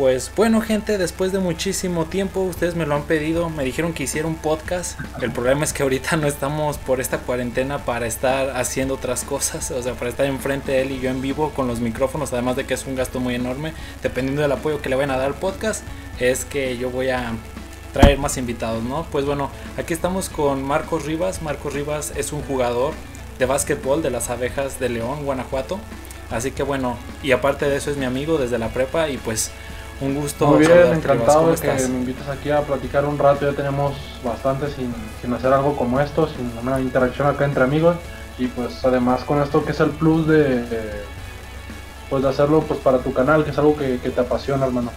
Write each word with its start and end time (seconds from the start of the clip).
Pues 0.00 0.32
bueno 0.34 0.62
gente, 0.62 0.96
después 0.96 1.30
de 1.30 1.40
muchísimo 1.40 2.06
tiempo, 2.06 2.40
ustedes 2.40 2.74
me 2.74 2.86
lo 2.86 2.94
han 2.94 3.02
pedido, 3.02 3.50
me 3.50 3.64
dijeron 3.64 3.92
que 3.92 4.04
hiciera 4.04 4.26
un 4.26 4.36
podcast. 4.36 4.98
El 5.20 5.30
problema 5.30 5.62
es 5.62 5.74
que 5.74 5.82
ahorita 5.82 6.16
no 6.16 6.26
estamos 6.26 6.78
por 6.78 7.02
esta 7.02 7.18
cuarentena 7.18 7.84
para 7.84 8.06
estar 8.06 8.56
haciendo 8.56 8.94
otras 8.94 9.24
cosas, 9.24 9.70
o 9.70 9.82
sea, 9.82 9.92
para 9.92 10.08
estar 10.08 10.24
enfrente 10.24 10.72
de 10.72 10.80
él 10.80 10.92
y 10.92 11.00
yo 11.00 11.10
en 11.10 11.20
vivo 11.20 11.50
con 11.50 11.66
los 11.66 11.80
micrófonos, 11.80 12.32
además 12.32 12.56
de 12.56 12.64
que 12.64 12.72
es 12.72 12.86
un 12.86 12.96
gasto 12.96 13.20
muy 13.20 13.34
enorme, 13.34 13.74
dependiendo 14.02 14.40
del 14.40 14.52
apoyo 14.52 14.80
que 14.80 14.88
le 14.88 14.96
vayan 14.96 15.10
a 15.10 15.18
dar 15.18 15.26
al 15.26 15.34
podcast, 15.34 15.84
es 16.18 16.46
que 16.46 16.78
yo 16.78 16.88
voy 16.88 17.10
a 17.10 17.34
traer 17.92 18.16
más 18.16 18.38
invitados, 18.38 18.82
¿no? 18.82 19.06
Pues 19.12 19.26
bueno, 19.26 19.50
aquí 19.76 19.92
estamos 19.92 20.30
con 20.30 20.62
Marcos 20.62 21.04
Rivas. 21.04 21.42
Marcos 21.42 21.74
Rivas 21.74 22.14
es 22.16 22.32
un 22.32 22.40
jugador 22.40 22.94
de 23.38 23.44
básquetbol 23.44 24.00
de 24.00 24.08
las 24.08 24.30
abejas 24.30 24.80
de 24.80 24.88
León, 24.88 25.26
Guanajuato. 25.26 25.78
Así 26.30 26.52
que 26.52 26.62
bueno, 26.62 26.96
y 27.22 27.32
aparte 27.32 27.68
de 27.68 27.76
eso 27.76 27.90
es 27.90 27.98
mi 27.98 28.06
amigo 28.06 28.38
desde 28.38 28.56
la 28.56 28.68
prepa 28.68 29.10
y 29.10 29.18
pues 29.18 29.50
un 30.00 30.14
gusto. 30.14 30.46
Muy 30.46 30.66
bien, 30.66 30.92
encantado 30.92 31.50
de 31.50 31.56
que 31.56 31.88
me 31.88 31.98
invites 31.98 32.28
aquí 32.28 32.50
a 32.50 32.62
platicar 32.62 33.04
un 33.04 33.18
rato. 33.18 33.50
Ya 33.50 33.56
tenemos 33.56 33.94
bastante 34.24 34.70
sin, 34.70 34.94
sin, 35.20 35.32
hacer 35.32 35.52
algo 35.52 35.76
como 35.76 36.00
esto, 36.00 36.28
sin 36.28 36.50
una 36.62 36.80
interacción 36.80 37.28
acá 37.28 37.44
entre 37.44 37.64
amigos. 37.64 37.96
Y 38.38 38.46
pues 38.46 38.84
además 38.84 39.24
con 39.24 39.42
esto 39.42 39.64
que 39.64 39.72
es 39.72 39.80
el 39.80 39.90
plus 39.90 40.26
de, 40.26 40.64
pues 42.08 42.22
de 42.22 42.28
hacerlo 42.28 42.62
pues 42.62 42.80
para 42.80 42.98
tu 42.98 43.12
canal, 43.12 43.44
que 43.44 43.50
es 43.50 43.58
algo 43.58 43.76
que, 43.76 43.98
que 43.98 44.10
te 44.10 44.20
apasiona, 44.20 44.66
hermano. 44.66 44.90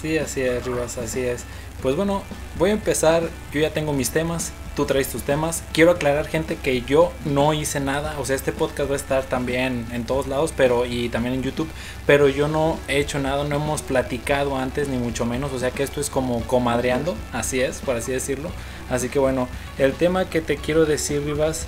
Sí, 0.00 0.18
así 0.18 0.40
es, 0.40 0.64
Rivas, 0.64 0.98
así 0.98 1.20
es. 1.20 1.44
Pues 1.80 1.94
bueno, 1.94 2.22
voy 2.58 2.70
a 2.70 2.72
empezar. 2.72 3.22
Yo 3.52 3.60
ya 3.60 3.70
tengo 3.70 3.92
mis 3.92 4.10
temas 4.10 4.52
tú 4.74 4.86
traes 4.86 5.08
tus 5.08 5.22
temas. 5.22 5.62
Quiero 5.72 5.90
aclarar, 5.90 6.26
gente, 6.26 6.56
que 6.56 6.82
yo 6.82 7.12
no 7.24 7.52
hice 7.54 7.80
nada. 7.80 8.18
O 8.18 8.24
sea, 8.24 8.36
este 8.36 8.52
podcast 8.52 8.90
va 8.90 8.94
a 8.94 8.96
estar 8.96 9.24
también 9.24 9.86
en 9.92 10.04
todos 10.04 10.26
lados, 10.26 10.52
pero 10.56 10.86
y 10.86 11.08
también 11.08 11.34
en 11.34 11.42
YouTube. 11.42 11.68
Pero 12.06 12.28
yo 12.28 12.48
no 12.48 12.78
he 12.88 12.98
hecho 12.98 13.18
nada, 13.18 13.44
no 13.44 13.56
hemos 13.56 13.82
platicado 13.82 14.56
antes, 14.56 14.88
ni 14.88 14.96
mucho 14.96 15.24
menos. 15.24 15.52
O 15.52 15.58
sea 15.58 15.70
que 15.70 15.82
esto 15.82 16.00
es 16.00 16.10
como 16.10 16.42
comadreando, 16.42 17.14
así 17.32 17.60
es, 17.60 17.80
por 17.80 17.96
así 17.96 18.12
decirlo. 18.12 18.50
Así 18.90 19.08
que 19.08 19.18
bueno, 19.18 19.48
el 19.78 19.92
tema 19.92 20.28
que 20.28 20.40
te 20.40 20.56
quiero 20.56 20.86
decir, 20.86 21.20
Vivas, 21.20 21.66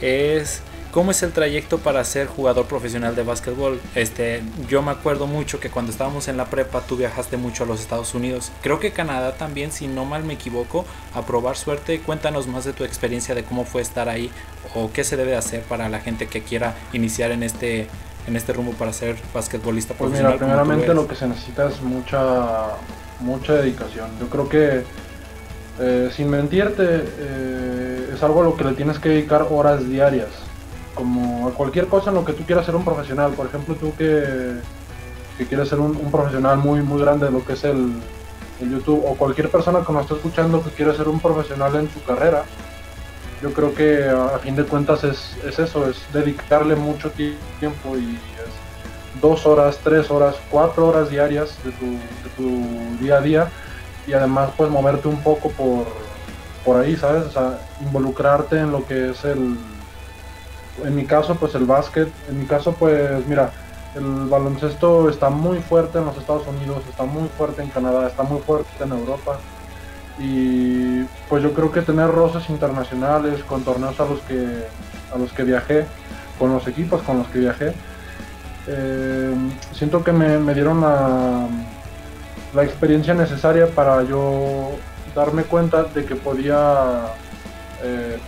es 0.00 0.62
¿Cómo 0.92 1.10
es 1.10 1.22
el 1.22 1.32
trayecto 1.32 1.78
para 1.78 2.04
ser 2.04 2.26
jugador 2.26 2.66
profesional 2.66 3.16
de 3.16 3.22
básquetbol? 3.22 3.80
Este, 3.94 4.42
yo 4.68 4.82
me 4.82 4.90
acuerdo 4.90 5.26
mucho 5.26 5.58
que 5.58 5.70
cuando 5.70 5.90
estábamos 5.90 6.28
en 6.28 6.36
la 6.36 6.44
prepa 6.44 6.82
tú 6.82 6.98
viajaste 6.98 7.38
mucho 7.38 7.64
a 7.64 7.66
los 7.66 7.80
Estados 7.80 8.14
Unidos. 8.14 8.52
Creo 8.60 8.78
que 8.78 8.92
Canadá 8.92 9.32
también, 9.32 9.72
si 9.72 9.88
no 9.88 10.04
mal 10.04 10.22
me 10.22 10.34
equivoco, 10.34 10.84
a 11.14 11.22
probar 11.22 11.56
suerte. 11.56 12.00
Cuéntanos 12.00 12.46
más 12.46 12.66
de 12.66 12.74
tu 12.74 12.84
experiencia 12.84 13.34
de 13.34 13.42
cómo 13.42 13.64
fue 13.64 13.80
estar 13.80 14.10
ahí 14.10 14.30
o 14.74 14.92
qué 14.92 15.02
se 15.02 15.16
debe 15.16 15.34
hacer 15.34 15.62
para 15.62 15.88
la 15.88 16.00
gente 16.00 16.26
que 16.26 16.42
quiera 16.42 16.74
iniciar 16.92 17.30
en 17.30 17.42
este 17.42 17.86
en 18.26 18.36
este 18.36 18.52
rumbo 18.52 18.72
para 18.72 18.92
ser 18.92 19.16
basquetbolista 19.32 19.94
pues 19.94 20.12
Mira, 20.12 20.36
primeramente 20.36 20.92
lo 20.92 21.08
que 21.08 21.16
se 21.16 21.26
necesita 21.26 21.70
es 21.70 21.80
mucha 21.80 22.66
mucha 23.20 23.54
dedicación. 23.54 24.10
Yo 24.20 24.28
creo 24.28 24.46
que 24.46 24.82
eh, 25.80 26.10
sin 26.14 26.28
mentirte 26.28 26.84
eh, 26.86 28.10
es 28.14 28.22
algo 28.22 28.42
a 28.42 28.44
lo 28.44 28.56
que 28.58 28.64
le 28.64 28.72
tienes 28.74 28.98
que 28.98 29.08
dedicar 29.08 29.46
horas 29.48 29.88
diarias 29.88 30.51
como 30.94 31.48
a 31.48 31.52
cualquier 31.52 31.86
cosa 31.86 32.10
en 32.10 32.16
lo 32.16 32.24
que 32.24 32.32
tú 32.32 32.44
quieras 32.44 32.66
ser 32.66 32.76
un 32.76 32.84
profesional. 32.84 33.32
Por 33.32 33.46
ejemplo, 33.46 33.74
tú 33.74 33.94
que, 33.96 34.54
que 35.38 35.46
quieres 35.46 35.68
ser 35.68 35.80
un, 35.80 36.10
profesional 36.10 36.58
muy, 36.58 36.82
muy 36.82 37.00
grande 37.00 37.26
de 37.26 37.32
lo 37.32 37.44
que 37.44 37.54
es 37.54 37.64
el, 37.64 38.00
YouTube, 38.60 39.02
o 39.04 39.16
cualquier 39.16 39.50
persona 39.50 39.84
que 39.84 39.92
nos 39.92 40.02
está 40.02 40.14
escuchando 40.14 40.62
que 40.62 40.70
quiere 40.70 40.94
ser 40.94 41.08
un 41.08 41.18
profesional 41.18 41.74
en 41.74 41.90
su 41.90 42.00
carrera, 42.04 42.44
yo 43.42 43.52
creo 43.52 43.74
que 43.74 44.08
a, 44.08 44.38
fin 44.38 44.54
de 44.54 44.62
cuentas 44.62 45.02
es, 45.02 45.36
es, 45.44 45.58
eso, 45.58 45.88
es 45.90 46.00
dedicarle 46.12 46.76
mucho 46.76 47.10
tiempo 47.10 47.96
y 47.96 48.14
es 48.14 49.20
dos 49.20 49.46
horas, 49.46 49.80
tres 49.82 50.12
horas, 50.12 50.36
cuatro 50.48 50.86
horas 50.86 51.10
diarias 51.10 51.58
de 51.64 51.72
tu, 51.72 51.86
de 51.86 52.30
tu 52.36 53.02
día 53.02 53.16
a 53.16 53.20
día 53.20 53.48
y 54.06 54.12
además 54.12 54.50
pues 54.56 54.70
moverte 54.70 55.08
un 55.08 55.20
poco 55.22 55.50
por, 55.50 55.86
por 56.64 56.76
ahí, 56.76 56.96
¿sabes? 56.96 57.24
O 57.24 57.30
sea, 57.30 57.58
involucrarte 57.80 58.58
en 58.58 58.70
lo 58.70 58.86
que 58.86 59.10
es 59.10 59.24
el, 59.24 59.56
en 60.84 60.94
mi 60.94 61.04
caso, 61.04 61.34
pues 61.34 61.54
el 61.54 61.64
básquet, 61.64 62.08
en 62.28 62.40
mi 62.40 62.46
caso, 62.46 62.72
pues 62.72 63.26
mira, 63.26 63.50
el 63.94 64.28
baloncesto 64.28 65.08
está 65.08 65.28
muy 65.28 65.58
fuerte 65.58 65.98
en 65.98 66.06
los 66.06 66.16
Estados 66.16 66.46
Unidos, 66.46 66.82
está 66.88 67.04
muy 67.04 67.28
fuerte 67.28 67.62
en 67.62 67.68
Canadá, 67.68 68.08
está 68.08 68.22
muy 68.22 68.40
fuerte 68.40 68.70
en 68.82 68.92
Europa. 68.92 69.38
Y 70.18 71.02
pues 71.28 71.42
yo 71.42 71.52
creo 71.52 71.72
que 71.72 71.82
tener 71.82 72.08
roces 72.10 72.48
internacionales 72.50 73.42
con 73.44 73.64
torneos 73.64 73.98
a 74.00 74.04
los 74.04 74.20
que, 74.20 74.66
a 75.14 75.18
los 75.18 75.32
que 75.32 75.44
viajé, 75.44 75.86
con 76.38 76.52
los 76.52 76.66
equipos 76.66 77.02
con 77.02 77.18
los 77.18 77.28
que 77.28 77.40
viajé, 77.40 77.74
eh, 78.66 79.34
siento 79.72 80.04
que 80.04 80.12
me, 80.12 80.54
dieron 80.54 80.80
la, 80.80 81.48
experiencia 82.62 83.14
necesaria 83.14 83.66
para 83.66 84.02
yo 84.04 84.72
darme 85.14 85.42
cuenta 85.44 85.84
de 85.84 86.04
que 86.04 86.14
podía 86.14 87.06
eh, 87.82 88.18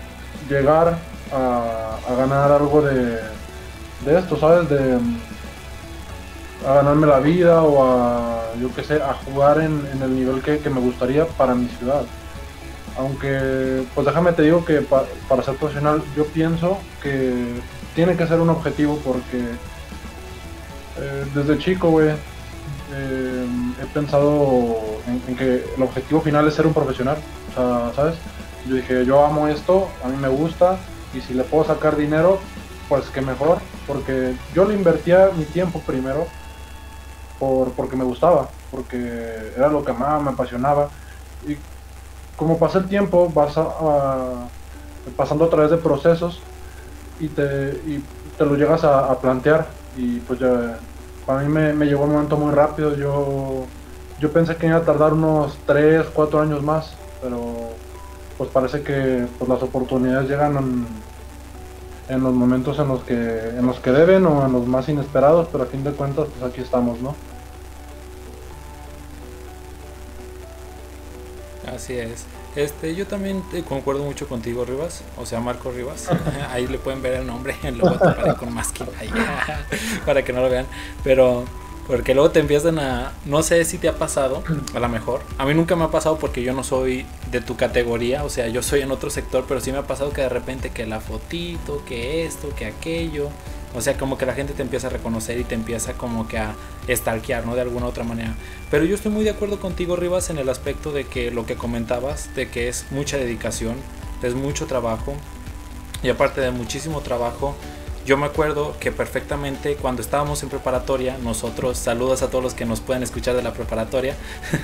llegar 0.48 0.98
a, 1.34 2.14
ganar 2.16 2.52
algo 2.52 2.82
de, 2.82 3.18
de 4.04 4.18
esto, 4.18 4.36
¿sabes? 4.36 4.68
De 4.68 4.98
a 6.66 6.74
ganarme 6.74 7.06
la 7.06 7.20
vida 7.20 7.62
o 7.62 7.84
a, 7.84 8.42
yo 8.60 8.74
qué 8.74 8.82
sé, 8.82 9.02
a 9.02 9.14
jugar 9.14 9.60
en, 9.60 9.86
el 10.02 10.16
nivel 10.16 10.42
que, 10.42 10.58
me 10.70 10.80
gustaría 10.80 11.26
para 11.26 11.54
mi 11.54 11.68
ciudad. 11.68 12.02
Aunque, 12.96 13.84
pues 13.94 14.06
déjame 14.06 14.32
te 14.32 14.42
digo 14.42 14.64
que 14.64 14.80
para 14.80 15.42
ser 15.42 15.56
profesional 15.56 16.02
yo 16.16 16.26
pienso 16.26 16.78
que 17.02 17.60
tiene 17.94 18.16
que 18.16 18.26
ser 18.26 18.40
un 18.40 18.50
objetivo 18.50 18.98
porque 19.04 19.38
eh, 20.98 21.24
desde 21.34 21.58
chico, 21.58 21.90
güey, 21.90 22.10
eh, 22.10 23.46
he 23.82 23.86
pensado 23.86 24.76
en, 25.08 25.22
en, 25.26 25.36
que 25.36 25.66
el 25.76 25.82
objetivo 25.82 26.20
final 26.20 26.46
es 26.46 26.54
ser 26.54 26.66
un 26.66 26.74
profesional. 26.74 27.18
O 27.50 27.54
sea, 27.54 27.92
¿sabes? 27.94 28.14
Yo 28.68 28.76
dije, 28.76 29.04
yo 29.04 29.24
amo 29.24 29.48
esto, 29.48 29.88
a 30.02 30.08
mí 30.08 30.16
me 30.16 30.28
gusta, 30.28 30.78
y 31.14 31.20
si 31.20 31.34
le 31.34 31.44
puedo 31.44 31.64
sacar 31.64 31.96
dinero, 31.96 32.38
pues 32.88 33.06
que 33.06 33.20
mejor, 33.20 33.58
porque 33.86 34.34
yo 34.54 34.64
le 34.64 34.74
invertía 34.74 35.30
mi 35.36 35.44
tiempo 35.44 35.80
primero 35.80 36.26
por, 37.38 37.72
porque 37.72 37.96
me 37.96 38.04
gustaba, 38.04 38.48
porque 38.70 39.52
era 39.56 39.68
lo 39.68 39.84
que 39.84 39.92
más 39.92 40.22
me 40.22 40.30
apasionaba. 40.30 40.88
Y 41.46 41.56
como 42.36 42.58
pasa 42.58 42.78
el 42.78 42.88
tiempo, 42.88 43.30
vas 43.32 43.56
a, 43.56 44.48
pasando 45.16 45.44
a 45.44 45.50
través 45.50 45.70
de 45.70 45.78
procesos 45.78 46.40
y 47.20 47.28
te, 47.28 47.72
te 48.38 48.44
lo 48.44 48.56
llegas 48.56 48.84
a, 48.84 49.18
plantear. 49.18 49.66
Y 49.96 50.18
pues 50.20 50.40
ya, 50.40 50.78
para 51.26 51.42
mí 51.42 51.48
me, 51.48 51.72
me, 51.72 51.86
llegó 51.86 52.04
un 52.04 52.12
momento 52.12 52.36
muy 52.36 52.52
rápido. 52.52 52.96
Yo, 52.96 53.64
yo 54.20 54.32
pensé 54.32 54.56
que 54.56 54.66
iba 54.66 54.78
a 54.78 54.84
tardar 54.84 55.12
unos 55.12 55.56
3, 55.66 56.06
4 56.12 56.40
años 56.40 56.62
más, 56.62 56.94
pero 57.22 57.70
pues 58.44 58.52
parece 58.52 58.82
que 58.82 59.26
pues, 59.38 59.48
las 59.48 59.62
oportunidades 59.62 60.28
llegan 60.28 60.86
en, 62.08 62.22
los 62.22 62.34
momentos 62.34 62.78
en 62.78 62.88
los 62.88 63.02
que 63.02 63.14
en 63.14 63.66
los 63.66 63.80
que 63.80 63.90
deben 63.90 64.26
o 64.26 64.44
en 64.44 64.52
los 64.52 64.66
más 64.66 64.88
inesperados, 64.88 65.48
pero 65.50 65.64
a 65.64 65.66
fin 65.66 65.82
de 65.82 65.92
cuentas 65.92 66.26
pues 66.28 66.52
aquí 66.52 66.60
estamos, 66.60 67.00
¿no? 67.00 67.14
Así 71.74 71.94
es. 71.94 72.26
Este, 72.54 72.94
yo 72.94 73.06
también 73.06 73.42
concuerdo 73.66 74.04
mucho 74.04 74.28
contigo, 74.28 74.64
Rivas, 74.64 75.02
o 75.16 75.26
sea, 75.26 75.40
Marco 75.40 75.72
Rivas. 75.72 76.08
ahí 76.50 76.66
le 76.66 76.78
pueden 76.78 77.00
ver 77.00 77.14
el 77.14 77.26
nombre, 77.26 77.56
luego 77.72 77.98
te 77.98 78.34
con 78.34 78.52
masking 78.52 78.86
ahí, 79.00 79.10
para 80.04 80.22
que 80.22 80.34
no 80.34 80.42
lo 80.42 80.50
vean. 80.50 80.66
Pero 81.02 81.44
porque 81.86 82.14
luego 82.14 82.30
te 82.30 82.40
empiezan 82.40 82.78
a. 82.78 83.12
No 83.24 83.42
sé 83.42 83.64
si 83.64 83.78
te 83.78 83.88
ha 83.88 83.96
pasado, 83.96 84.42
a 84.74 84.80
lo 84.80 84.88
mejor. 84.88 85.20
A 85.38 85.44
mí 85.44 85.54
nunca 85.54 85.76
me 85.76 85.84
ha 85.84 85.90
pasado 85.90 86.18
porque 86.18 86.42
yo 86.42 86.52
no 86.52 86.64
soy 86.64 87.06
de 87.30 87.40
tu 87.40 87.56
categoría, 87.56 88.24
o 88.24 88.30
sea, 88.30 88.48
yo 88.48 88.62
soy 88.62 88.80
en 88.80 88.90
otro 88.90 89.10
sector, 89.10 89.44
pero 89.46 89.60
sí 89.60 89.72
me 89.72 89.78
ha 89.78 89.86
pasado 89.86 90.12
que 90.12 90.22
de 90.22 90.28
repente 90.28 90.70
que 90.70 90.86
la 90.86 91.00
fotito, 91.00 91.84
que 91.84 92.24
esto, 92.24 92.54
que 92.54 92.66
aquello. 92.66 93.28
O 93.76 93.80
sea, 93.80 93.96
como 93.98 94.16
que 94.16 94.24
la 94.24 94.34
gente 94.34 94.52
te 94.52 94.62
empieza 94.62 94.86
a 94.86 94.90
reconocer 94.90 95.36
y 95.38 95.42
te 95.42 95.56
empieza 95.56 95.94
como 95.94 96.28
que 96.28 96.38
a 96.38 96.54
stalkear, 96.88 97.44
¿no? 97.44 97.56
De 97.56 97.62
alguna 97.62 97.86
otra 97.86 98.04
manera. 98.04 98.34
Pero 98.70 98.84
yo 98.84 98.94
estoy 98.94 99.10
muy 99.10 99.24
de 99.24 99.30
acuerdo 99.30 99.58
contigo, 99.58 99.96
Rivas, 99.96 100.30
en 100.30 100.38
el 100.38 100.48
aspecto 100.48 100.92
de 100.92 101.04
que 101.04 101.32
lo 101.32 101.44
que 101.44 101.56
comentabas, 101.56 102.32
de 102.36 102.48
que 102.48 102.68
es 102.68 102.86
mucha 102.92 103.16
dedicación, 103.16 103.74
es 104.22 104.34
mucho 104.34 104.66
trabajo. 104.66 105.14
Y 106.04 106.08
aparte 106.08 106.40
de 106.40 106.52
muchísimo 106.52 107.00
trabajo, 107.00 107.56
yo 108.06 108.18
me 108.18 108.26
acuerdo 108.26 108.76
que 108.80 108.92
perfectamente 108.92 109.76
cuando 109.76 110.02
estábamos 110.02 110.42
en 110.42 110.50
preparatoria, 110.50 111.16
nosotros, 111.18 111.78
saludos 111.78 112.22
a 112.22 112.28
todos 112.28 112.44
los 112.44 112.54
que 112.54 112.66
nos 112.66 112.80
pueden 112.80 113.02
escuchar 113.02 113.34
de 113.34 113.42
la 113.42 113.52
preparatoria, 113.52 114.14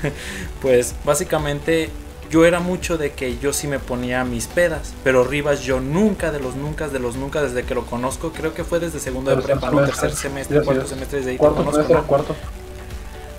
pues 0.62 0.94
básicamente 1.04 1.90
yo 2.30 2.44
era 2.44 2.60
mucho 2.60 2.98
de 2.98 3.12
que 3.12 3.38
yo 3.38 3.52
sí 3.52 3.66
me 3.66 3.78
ponía 3.78 4.24
mis 4.24 4.46
pedas, 4.46 4.92
pero 5.02 5.24
Rivas 5.24 5.62
yo 5.62 5.80
nunca, 5.80 6.30
de 6.30 6.38
los 6.38 6.54
nunca, 6.54 6.88
de 6.88 7.00
los 7.00 7.16
nunca, 7.16 7.42
desde 7.42 7.64
que 7.64 7.74
lo 7.74 7.86
conozco, 7.86 8.32
creo 8.32 8.54
que 8.54 8.62
fue 8.62 8.78
desde 8.78 9.00
segundo 9.00 9.34
de 9.34 9.42
prepa, 9.42 9.70
¿no? 9.70 9.84
tercer 9.84 10.12
semestre, 10.12 10.62
cuarto 10.62 10.86
semestre, 10.86 11.18
desde 11.18 11.32
ahí 11.32 11.36
cuarto 11.38 11.64
conozco, 11.64 12.02
cuarto. 12.04 12.36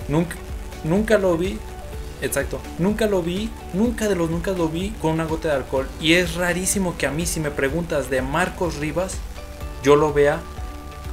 Nunca, 0.08 0.36
nunca 0.84 1.16
lo 1.16 1.38
vi, 1.38 1.58
exacto, 2.20 2.60
nunca 2.78 3.06
lo 3.06 3.22
vi, 3.22 3.50
nunca 3.72 4.08
de 4.08 4.16
los 4.16 4.28
nunca 4.28 4.50
lo 4.50 4.68
vi 4.68 4.90
con 5.00 5.12
una 5.12 5.24
gota 5.24 5.48
de 5.48 5.54
alcohol. 5.54 5.86
Y 6.00 6.14
es 6.14 6.34
rarísimo 6.34 6.96
que 6.98 7.06
a 7.06 7.10
mí 7.12 7.24
si 7.24 7.40
me 7.40 7.50
preguntas 7.50 8.10
de 8.10 8.20
Marcos 8.20 8.76
Rivas, 8.76 9.16
yo 9.82 9.96
lo 9.96 10.12
vea 10.12 10.40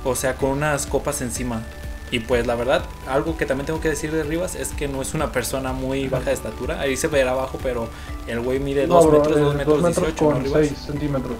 o 0.03 0.15
sea, 0.15 0.35
con 0.35 0.51
unas 0.51 0.85
copas 0.85 1.21
encima. 1.21 1.63
Y 2.11 2.19
pues 2.21 2.47
la 2.47 2.55
verdad, 2.55 2.83
algo 3.07 3.37
que 3.37 3.45
también 3.45 3.67
tengo 3.67 3.81
que 3.81 3.89
decir 3.89 4.11
de 4.11 4.23
Rivas 4.23 4.55
es 4.55 4.69
que 4.69 4.87
no 4.87 5.01
es 5.01 5.13
una 5.13 5.31
persona 5.31 5.73
muy 5.73 6.07
baja 6.07 6.25
de 6.25 6.33
estatura. 6.33 6.79
Ahí 6.79 6.97
se 6.97 7.07
verá 7.07 7.31
abajo, 7.31 7.59
pero 7.61 7.87
el 8.27 8.39
güey 8.39 8.59
mide 8.59 8.87
2 8.87 9.11
metros, 9.11 9.39
2 9.39 9.55
metros, 9.55 9.85
18, 9.85 10.15
con 10.15 10.51
6 10.51 10.73
centímetros. 10.75 11.37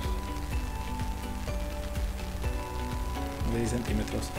De 3.52 3.60
10 3.60 3.70
centímetros. 3.72 4.30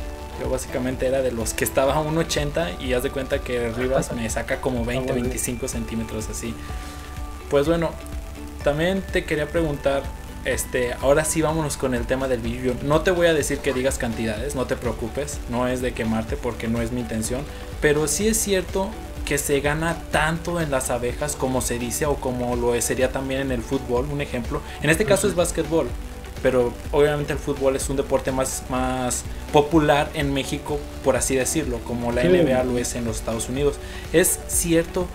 Yo 0.40 0.48
básicamente 0.48 1.06
era 1.06 1.20
de 1.20 1.32
los 1.32 1.52
que 1.52 1.64
estaba 1.64 1.94
a 1.94 2.02
1,80 2.02 2.80
y 2.80 2.94
haz 2.94 3.02
de 3.02 3.10
cuenta 3.10 3.40
que 3.40 3.72
Rivas 3.72 4.12
me 4.12 4.30
saca 4.30 4.60
como 4.60 4.84
20, 4.84 5.12
25 5.12 5.66
centímetros 5.66 6.28
así. 6.30 6.54
Pues 7.50 7.66
bueno, 7.66 7.90
también 8.62 9.02
te 9.02 9.24
quería 9.24 9.48
preguntar, 9.48 10.04
este, 10.44 10.94
ahora 10.94 11.24
sí 11.24 11.42
vámonos 11.42 11.76
con 11.76 11.94
el 11.94 12.06
tema 12.06 12.28
del 12.28 12.40
video. 12.40 12.74
No 12.82 13.02
te 13.02 13.10
voy 13.10 13.26
a 13.26 13.34
decir 13.34 13.58
que 13.58 13.72
digas 13.72 13.98
cantidades, 13.98 14.54
no 14.54 14.66
te 14.66 14.76
preocupes, 14.76 15.38
no 15.48 15.68
es 15.68 15.82
de 15.82 15.92
quemarte 15.92 16.36
porque 16.36 16.68
no 16.68 16.80
es 16.80 16.92
mi 16.92 17.00
intención, 17.00 17.42
pero 17.80 18.08
sí 18.08 18.28
es 18.28 18.38
cierto 18.38 18.90
que 19.24 19.38
se 19.38 19.60
gana 19.60 19.96
tanto 20.10 20.60
en 20.60 20.70
las 20.70 20.90
abejas 20.90 21.36
como 21.36 21.60
se 21.60 21.78
dice 21.78 22.06
o 22.06 22.16
como 22.16 22.56
lo 22.56 22.80
sería 22.80 23.12
también 23.12 23.42
en 23.42 23.52
el 23.52 23.62
fútbol, 23.62 24.06
un 24.10 24.20
ejemplo. 24.20 24.60
En 24.82 24.90
este 24.90 25.04
caso 25.04 25.28
es 25.28 25.34
básquetbol, 25.34 25.86
pero 26.42 26.72
obviamente 26.90 27.32
el 27.32 27.38
fútbol 27.38 27.76
es 27.76 27.88
un 27.90 27.96
deporte 27.96 28.32
más, 28.32 28.64
más 28.70 29.24
popular 29.52 30.10
en 30.14 30.32
México, 30.32 30.80
por 31.04 31.16
así 31.16 31.36
decirlo, 31.36 31.78
como 31.86 32.12
la 32.12 32.24
NBA 32.24 32.64
lo 32.64 32.78
es 32.78 32.94
en 32.94 33.04
los 33.04 33.18
Estados 33.18 33.48
Unidos. 33.48 33.76
Es 34.12 34.40
cierto 34.48 35.06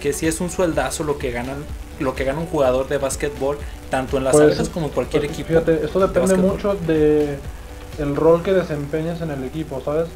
que 0.00 0.12
si 0.12 0.26
es 0.26 0.40
un 0.40 0.50
sueldazo 0.50 1.04
lo 1.04 1.18
que 1.18 1.32
ganan 1.32 1.64
lo 2.00 2.14
que 2.14 2.24
gana 2.24 2.40
un 2.40 2.46
jugador 2.46 2.88
de 2.88 2.98
básquetbol 2.98 3.58
tanto 3.90 4.18
en 4.18 4.24
las 4.24 4.36
pues, 4.36 4.68
como 4.68 4.86
en 4.86 4.92
cualquier 4.92 5.22
pues, 5.22 5.32
equipo. 5.32 5.48
Fíjate, 5.48 5.84
esto 5.84 6.00
depende 6.00 6.36
mucho 6.36 6.74
de 6.74 7.38
el 7.98 8.16
rol 8.16 8.42
que 8.42 8.52
desempeñes 8.52 9.20
en 9.20 9.30
el 9.30 9.44
equipo, 9.44 9.80
¿sabes? 9.84 10.08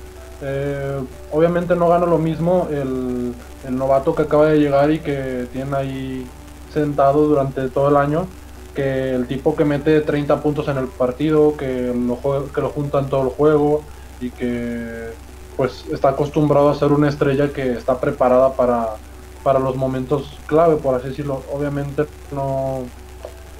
Eh, 0.42 1.00
obviamente 1.30 1.76
no 1.76 1.88
gana 1.88 2.06
lo 2.06 2.18
mismo 2.18 2.68
el, 2.70 3.32
el, 3.66 3.76
novato 3.76 4.14
que 4.14 4.22
acaba 4.22 4.46
de 4.46 4.58
llegar 4.58 4.90
y 4.90 4.98
que 4.98 5.46
tiene 5.52 5.76
ahí 5.76 6.26
sentado 6.72 7.28
durante 7.28 7.68
todo 7.68 7.90
el 7.90 7.96
año 7.96 8.26
que 8.74 9.14
el 9.14 9.26
tipo 9.26 9.54
que 9.54 9.64
mete 9.64 10.00
30 10.00 10.42
puntos 10.42 10.68
en 10.68 10.78
el 10.78 10.86
partido, 10.86 11.56
que 11.56 11.92
lo, 11.94 12.18
que 12.52 12.60
lo 12.60 12.70
junta 12.70 13.00
en 13.00 13.08
todo 13.08 13.22
el 13.22 13.28
juego 13.28 13.82
y 14.20 14.30
que 14.30 15.10
pues 15.56 15.84
está 15.92 16.10
acostumbrado 16.10 16.70
a 16.70 16.74
ser 16.74 16.92
una 16.92 17.08
estrella 17.08 17.52
que 17.52 17.72
está 17.72 18.00
preparada 18.00 18.54
para, 18.54 18.94
para 19.42 19.58
los 19.58 19.76
momentos 19.76 20.38
clave, 20.46 20.76
por 20.76 20.94
así 20.94 21.08
decirlo. 21.08 21.42
Obviamente 21.52 22.04
no, 22.32 22.84